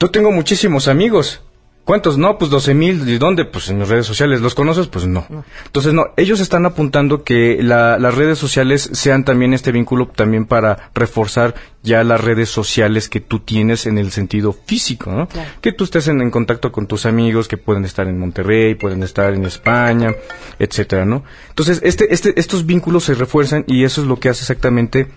yo 0.01 0.11
tengo 0.11 0.31
muchísimos 0.31 0.89
amigos. 0.89 1.43
¿Cuántos? 1.85 2.16
No, 2.16 2.39
pues 2.39 2.51
12 2.51 2.72
mil. 2.72 3.05
¿De 3.05 3.18
dónde? 3.18 3.45
Pues 3.45 3.68
en 3.68 3.78
las 3.78 3.89
redes 3.91 4.07
sociales. 4.07 4.41
¿Los 4.41 4.55
conoces? 4.55 4.87
Pues 4.87 5.07
no. 5.07 5.26
Entonces, 5.66 5.93
no, 5.93 6.07
ellos 6.16 6.41
están 6.41 6.64
apuntando 6.64 7.24
que 7.24 7.59
la- 7.62 7.99
las 7.99 8.14
redes 8.14 8.39
sociales 8.39 8.89
sean 8.95 9.24
también 9.24 9.53
este 9.53 9.70
vínculo 9.70 10.07
también 10.09 10.47
para 10.47 10.91
reforzar 10.95 11.55
ya 11.82 12.03
las 12.03 12.22
redes 12.22 12.49
sociales 12.49 13.11
que 13.11 13.20
tú 13.20 13.41
tienes 13.41 13.85
en 13.85 13.99
el 13.99 14.11
sentido 14.12 14.55
físico, 14.64 15.12
¿no? 15.12 15.28
Claro. 15.28 15.51
Que 15.61 15.72
tú 15.72 15.85
estés 15.85 16.09
en, 16.09 16.22
en 16.22 16.30
contacto 16.30 16.72
con 16.72 16.87
tus 16.87 17.05
amigos 17.05 17.49
que 17.49 17.59
pueden 17.59 17.85
estar 17.85 18.09
en 18.09 18.18
Monterrey, 18.18 18.74
pueden 18.74 19.03
estar 19.03 19.35
en 19.35 19.45
España, 19.45 20.14
etcétera, 20.59 21.05
¿no? 21.05 21.22
Entonces, 21.51 21.80
este, 21.85 22.14
este, 22.14 22.41
estos 22.41 22.64
vínculos 22.64 23.05
se 23.05 23.14
refuerzan 23.14 23.64
y 23.66 23.85
eso 23.85 24.01
es 24.01 24.07
lo 24.07 24.18
que 24.18 24.30
hace 24.30 24.41
exactamente 24.41 25.09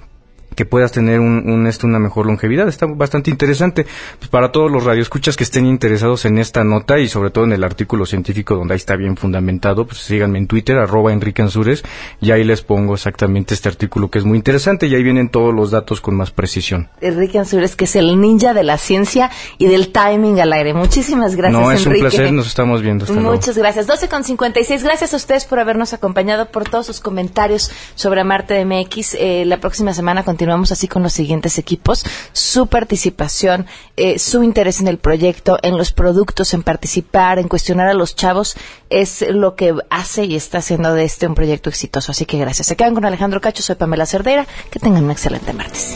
que 0.58 0.66
puedas 0.66 0.92
tener 0.92 1.20
un, 1.20 1.48
un, 1.50 1.68
este, 1.68 1.86
una 1.86 2.00
mejor 2.00 2.26
longevidad. 2.26 2.68
Está 2.68 2.88
bastante 2.88 3.30
interesante. 3.30 3.86
Pues 4.18 4.28
para 4.30 4.52
todos 4.52 4.72
los 4.72 4.84
radioescuchas 4.84 5.38
que 5.38 5.44
estén 5.44 5.68
interesados 5.68 6.26
en 6.26 6.40
esta 6.40 6.64
nota 6.64 6.98
y 6.98 7.08
sobre 7.08 7.30
todo 7.30 7.44
en 7.44 7.54
el 7.54 7.64
artículo 7.64 8.08
científico 8.08 8.56
donde 8.56 8.74
ahí 8.74 8.78
está 8.78 8.96
bien 8.96 9.16
fundamentado, 9.16 9.86
pues 9.86 10.00
síganme 10.00 10.40
en 10.40 10.48
Twitter, 10.48 10.80
arroba 10.80 11.14
Enrique 11.14 11.44
Ansures, 11.44 11.84
y 12.20 12.32
ahí 12.32 12.44
les 12.44 12.64
pongo 12.64 12.96
exactamente 12.96 13.54
este 13.54 13.70
artículo 13.70 14.10
que 14.10 14.18
es 14.18 14.26
muy 14.26 14.36
interesante 14.36 14.88
y 14.88 14.96
ahí 14.96 15.04
vienen 15.04 15.30
todos 15.30 15.54
los 15.54 15.70
datos 15.70 16.02
con 16.02 16.16
más 16.16 16.32
precisión. 16.32 16.90
Enrique 17.02 17.38
Ansures, 17.38 17.76
que 17.76 17.86
es 17.86 17.96
el 17.96 18.20
ninja 18.20 18.56
de 18.56 18.64
la 18.64 18.80
ciencia 18.80 19.30
y 19.60 19.68
del 19.68 19.92
timing 19.92 20.40
al 20.40 20.52
aire. 20.54 20.74
Muchísimas 20.74 21.36
gracias, 21.36 21.62
No, 21.62 21.72
es 21.72 21.86
Enrique. 21.86 22.04
un 22.06 22.10
placer, 22.10 22.34
nos 22.34 22.48
estamos 22.48 22.82
viendo. 22.82 23.04
Hasta 23.06 23.14
Muchas 23.14 23.56
luego. 23.56 23.62
gracias. 23.62 23.86
12 23.86 24.10
con 24.10 24.24
56. 24.24 24.84
Gracias 24.84 25.14
a 25.14 25.18
ustedes 25.18 25.46
por 25.46 25.60
habernos 25.60 25.94
acompañado, 25.94 26.48
por 26.52 26.68
todos 26.68 26.88
sus 26.88 27.00
comentarios 27.00 27.70
sobre 27.94 28.24
Marte 28.24 28.56
de 28.56 28.66
MX. 28.66 29.14
Eh, 29.20 29.44
la 29.46 29.60
próxima 29.60 29.94
semana 29.94 30.24
continuamos 30.24 30.47
así 30.72 30.88
con 30.88 31.04
los 31.04 31.14
siguientes 31.14 31.58
equipos. 31.58 32.04
Su 32.34 32.68
participación, 32.68 33.66
eh, 33.96 34.20
su 34.20 34.44
interés 34.44 34.80
en 34.80 34.88
el 34.88 34.98
proyecto, 34.98 35.58
en 35.62 35.78
los 35.78 35.92
productos, 35.92 36.54
en 36.54 36.64
participar, 36.64 37.40
en 37.40 37.48
cuestionar 37.48 37.88
a 37.88 37.94
los 37.94 38.16
chavos, 38.16 38.56
es 38.90 39.26
lo 39.30 39.56
que 39.56 39.76
hace 39.90 40.26
y 40.26 40.36
está 40.36 40.60
haciendo 40.60 40.94
de 40.94 41.04
este 41.04 41.28
un 41.28 41.36
proyecto 41.36 41.70
exitoso. 41.70 42.12
Así 42.12 42.26
que 42.26 42.38
gracias. 42.38 42.68
Se 42.68 42.76
quedan 42.76 42.96
con 42.96 43.06
Alejandro 43.06 43.42
Cacho, 43.42 43.64
soy 43.64 43.76
Pamela 43.76 44.06
Cerdeira. 44.06 44.48
Que 44.72 44.80
tengan 44.80 45.06
un 45.06 45.12
excelente 45.12 45.54
martes. 45.54 45.96